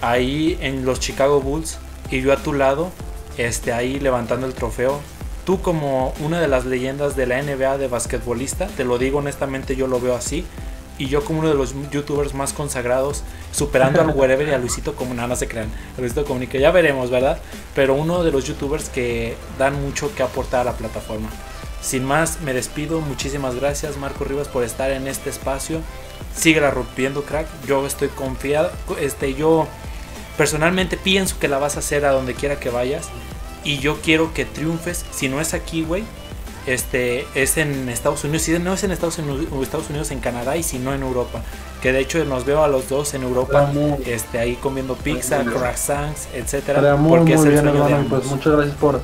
ahí 0.00 0.58
en 0.60 0.84
los 0.84 1.00
Chicago 1.00 1.40
Bulls 1.40 1.78
y 2.10 2.20
yo 2.20 2.32
a 2.32 2.36
tu 2.36 2.52
lado, 2.52 2.90
este, 3.38 3.72
ahí 3.72 3.98
levantando 3.98 4.46
el 4.46 4.54
trofeo. 4.54 5.00
Tú 5.44 5.60
como 5.60 6.12
una 6.20 6.40
de 6.40 6.48
las 6.48 6.64
leyendas 6.64 7.14
de 7.14 7.26
la 7.26 7.40
NBA 7.40 7.78
de 7.78 7.88
basquetbolista, 7.88 8.66
te 8.68 8.84
lo 8.84 8.98
digo 8.98 9.18
honestamente, 9.18 9.76
yo 9.76 9.86
lo 9.86 10.00
veo 10.00 10.14
así. 10.16 10.44
Y 10.98 11.08
yo 11.08 11.24
como 11.24 11.40
uno 11.40 11.48
de 11.48 11.54
los 11.54 11.74
youtubers 11.90 12.32
más 12.32 12.52
consagrados, 12.52 13.22
superando 13.52 14.00
al 14.00 14.10
Wherever 14.10 14.48
y 14.48 14.52
a 14.52 14.58
Luisito 14.58 14.94
Comunica, 14.94 15.26
no, 15.26 15.36
se 15.36 15.46
crean, 15.46 15.70
Luisito 15.98 16.24
Comunica, 16.24 16.58
ya 16.58 16.70
veremos, 16.70 17.10
¿verdad? 17.10 17.38
Pero 17.74 17.94
uno 17.94 18.24
de 18.24 18.32
los 18.32 18.46
youtubers 18.46 18.88
que 18.88 19.36
dan 19.58 19.80
mucho 19.82 20.14
que 20.14 20.22
aportar 20.22 20.60
a 20.60 20.64
la 20.64 20.72
plataforma. 20.72 21.28
Sin 21.82 22.04
más, 22.04 22.40
me 22.40 22.52
despido. 22.52 23.00
Muchísimas 23.00 23.54
gracias, 23.54 23.96
Marco 23.96 24.24
Rivas, 24.24 24.48
por 24.48 24.64
estar 24.64 24.90
en 24.90 25.06
este 25.06 25.30
espacio. 25.30 25.80
Síguela 26.34 26.70
rompiendo, 26.70 27.22
crack. 27.22 27.46
Yo 27.66 27.86
estoy 27.86 28.08
confiado. 28.08 28.72
Este, 29.00 29.34
yo 29.34 29.68
personalmente 30.36 30.96
pienso 30.96 31.38
que 31.38 31.46
la 31.46 31.58
vas 31.58 31.76
a 31.76 31.78
hacer 31.78 32.04
a 32.04 32.10
donde 32.10 32.34
quiera 32.34 32.58
que 32.58 32.70
vayas. 32.70 33.08
Y 33.62 33.78
yo 33.78 34.00
quiero 34.00 34.34
que 34.34 34.44
triunfes. 34.44 35.04
Si 35.12 35.28
no 35.28 35.40
es 35.40 35.54
aquí, 35.54 35.82
güey, 35.84 36.02
este, 36.66 37.26
es 37.34 37.56
en 37.56 37.88
Estados 37.88 38.24
Unidos. 38.24 38.42
Si 38.42 38.58
no 38.58 38.74
es 38.74 38.84
en 38.84 38.90
Estados 38.90 39.18
Unidos, 39.18 39.46
Estados 39.62 39.88
Unidos, 39.90 40.10
en 40.10 40.20
Canadá 40.20 40.56
y 40.56 40.62
si 40.62 40.78
no 40.78 40.94
en 40.94 41.02
Europa. 41.02 41.42
Que 41.80 41.92
de 41.92 42.00
hecho 42.00 42.24
nos 42.24 42.44
veo 42.44 42.64
a 42.64 42.68
los 42.68 42.88
dos 42.88 43.14
en 43.14 43.22
Europa, 43.22 43.70
este, 44.04 44.38
ahí 44.38 44.56
comiendo 44.56 44.94
pizza, 44.94 45.44
croissants, 45.44 46.28
etcétera. 46.34 46.96
Porque 46.96 47.34
es 47.34 47.44
el 47.44 47.60
bien, 47.70 48.08
Pues 48.08 48.24
muchas 48.26 48.54
gracias 48.54 48.76
por 48.76 49.00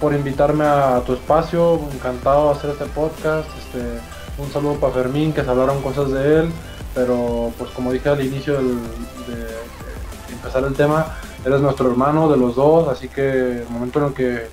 por 0.00 0.12
invitarme 0.12 0.64
a 0.64 1.00
tu 1.06 1.14
espacio, 1.14 1.80
encantado 1.92 2.50
de 2.50 2.58
hacer 2.58 2.70
este 2.70 2.84
podcast. 2.86 3.48
Este, 3.58 4.00
un 4.36 4.50
saludo 4.52 4.74
para 4.74 4.92
Fermín, 4.92 5.32
que 5.32 5.42
se 5.42 5.48
hablaron 5.48 5.80
cosas 5.80 6.10
de 6.10 6.40
él, 6.40 6.50
pero 6.94 7.52
pues 7.56 7.70
como 7.70 7.90
dije 7.90 8.08
al 8.08 8.22
inicio 8.24 8.54
de, 8.54 8.74
empezar 10.32 10.64
el 10.64 10.74
tema, 10.74 11.16
eres 11.44 11.60
nuestro 11.60 11.90
hermano 11.90 12.28
de 12.30 12.36
los 12.36 12.54
dos, 12.54 12.86
así 12.88 13.08
que 13.08 13.62
el 13.62 13.68
momento 13.70 14.00
en 14.00 14.04
el 14.04 14.12
que 14.12 14.46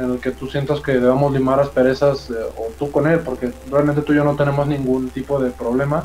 en 0.00 0.12
el 0.12 0.18
que 0.18 0.30
tú 0.30 0.48
sientas 0.48 0.80
que 0.80 0.92
debamos 0.92 1.32
limar 1.32 1.60
asperezas, 1.60 2.30
eh, 2.30 2.34
o 2.56 2.72
tú 2.78 2.90
con 2.90 3.06
él, 3.06 3.20
porque 3.20 3.52
realmente 3.70 4.00
tú 4.00 4.12
y 4.12 4.16
yo 4.16 4.24
no 4.24 4.34
tenemos 4.34 4.66
ningún 4.66 5.10
tipo 5.10 5.38
de 5.38 5.50
problema. 5.50 6.04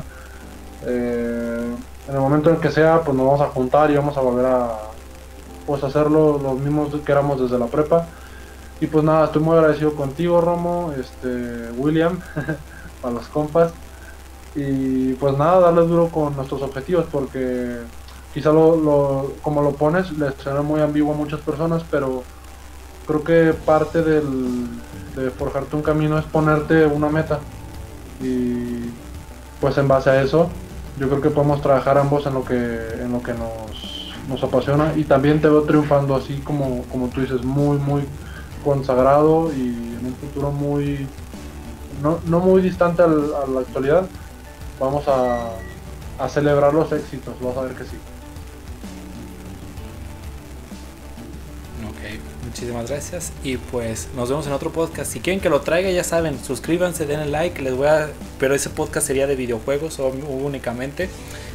Eh, 0.84 1.74
en 2.08 2.14
el 2.14 2.20
momento 2.20 2.50
en 2.50 2.56
que 2.58 2.70
sea, 2.70 3.00
pues 3.00 3.16
nos 3.16 3.26
vamos 3.26 3.40
a 3.40 3.48
juntar 3.48 3.90
y 3.90 3.96
vamos 3.96 4.16
a 4.16 4.20
volver 4.20 4.46
a 4.46 4.78
pues 5.66 5.82
hacerlo 5.82 6.38
los 6.40 6.58
mismos 6.60 6.94
que 7.04 7.12
éramos 7.12 7.40
desde 7.40 7.58
la 7.58 7.66
prepa. 7.66 8.06
Y 8.80 8.86
pues 8.86 9.02
nada, 9.02 9.24
estoy 9.24 9.42
muy 9.42 9.56
agradecido 9.56 9.94
contigo, 9.94 10.42
Romo, 10.42 10.92
este, 10.92 11.70
William, 11.78 12.20
para 13.02 13.14
los 13.14 13.26
compas. 13.28 13.72
Y 14.54 15.14
pues 15.14 15.36
nada, 15.38 15.60
darle 15.60 15.86
duro 15.86 16.08
con 16.08 16.36
nuestros 16.36 16.60
objetivos, 16.62 17.06
porque 17.10 17.78
quizá 18.34 18.52
lo, 18.52 19.32
como 19.40 19.62
lo 19.62 19.72
pones, 19.72 20.12
les 20.12 20.34
será 20.34 20.60
muy 20.60 20.80
ambiguo 20.80 21.14
a 21.14 21.16
muchas 21.16 21.40
personas, 21.40 21.82
pero 21.90 22.22
creo 23.06 23.24
que 23.24 23.52
parte 23.52 24.02
del, 24.02 24.66
de 25.14 25.30
forjarte 25.30 25.76
un 25.76 25.82
camino 25.82 26.18
es 26.18 26.24
ponerte 26.24 26.86
una 26.86 27.08
meta. 27.08 27.40
Y 28.20 28.90
pues 29.60 29.78
en 29.78 29.88
base 29.88 30.10
a 30.10 30.22
eso, 30.22 30.48
yo 30.98 31.08
creo 31.08 31.20
que 31.20 31.30
podemos 31.30 31.60
trabajar 31.62 31.98
ambos 31.98 32.26
en 32.26 32.34
lo 32.34 32.44
que, 32.44 32.54
en 32.54 33.12
lo 33.12 33.22
que 33.22 33.32
nos, 33.32 34.14
nos 34.28 34.42
apasiona. 34.42 34.92
Y 34.96 35.04
también 35.04 35.40
te 35.40 35.48
veo 35.48 35.62
triunfando 35.62 36.14
así 36.14 36.38
como, 36.38 36.82
como 36.84 37.08
tú 37.08 37.20
dices, 37.20 37.42
muy, 37.42 37.78
muy 37.78 38.02
consagrado 38.66 39.52
y 39.52 39.96
en 40.00 40.06
un 40.06 40.14
futuro 40.16 40.50
muy 40.50 41.06
no, 42.02 42.18
no 42.26 42.40
muy 42.40 42.60
distante 42.60 43.02
a 43.02 43.06
la 43.06 43.60
actualidad 43.60 44.06
vamos 44.80 45.06
a, 45.06 45.50
a 46.18 46.28
celebrar 46.28 46.74
los 46.74 46.90
éxitos 46.90 47.34
vas 47.40 47.56
a 47.56 47.62
ver 47.62 47.74
que 47.74 47.84
sí 47.84 47.96
muchísimas 52.46 52.90
gracias 52.90 53.32
y 53.44 53.56
pues 53.56 54.08
nos 54.16 54.28
vemos 54.28 54.46
en 54.46 54.52
otro 54.52 54.70
podcast 54.70 55.12
si 55.12 55.20
quieren 55.20 55.40
que 55.40 55.50
lo 55.50 55.60
traiga 55.60 55.90
ya 55.90 56.04
saben 56.04 56.38
suscríbanse 56.42 57.06
denle 57.06 57.26
like 57.26 57.60
les 57.62 57.76
voy 57.76 57.88
a 57.88 58.08
pero 58.38 58.54
ese 58.54 58.70
podcast 58.70 59.06
sería 59.06 59.26
de 59.26 59.36
videojuegos 59.36 59.98
únicamente 59.98 61.08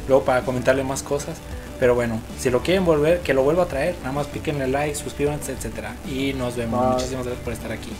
luego 0.08 0.24
para 0.24 0.42
comentarle 0.42 0.84
más 0.84 1.02
cosas 1.02 1.38
pero 1.82 1.96
bueno, 1.96 2.20
si 2.38 2.48
lo 2.48 2.62
quieren 2.62 2.84
volver, 2.84 3.22
que 3.22 3.34
lo 3.34 3.42
vuelva 3.42 3.64
a 3.64 3.66
traer, 3.66 3.96
nada 4.02 4.12
más 4.12 4.28
piquen 4.28 4.62
el 4.62 4.70
like, 4.70 4.94
suscríbanse, 4.94 5.50
etcétera. 5.50 5.96
Y 6.06 6.32
nos 6.32 6.54
vemos. 6.54 6.92
Muchísimas 6.92 7.26
gracias 7.26 7.42
por 7.42 7.52
estar 7.52 7.72
aquí. 7.72 7.90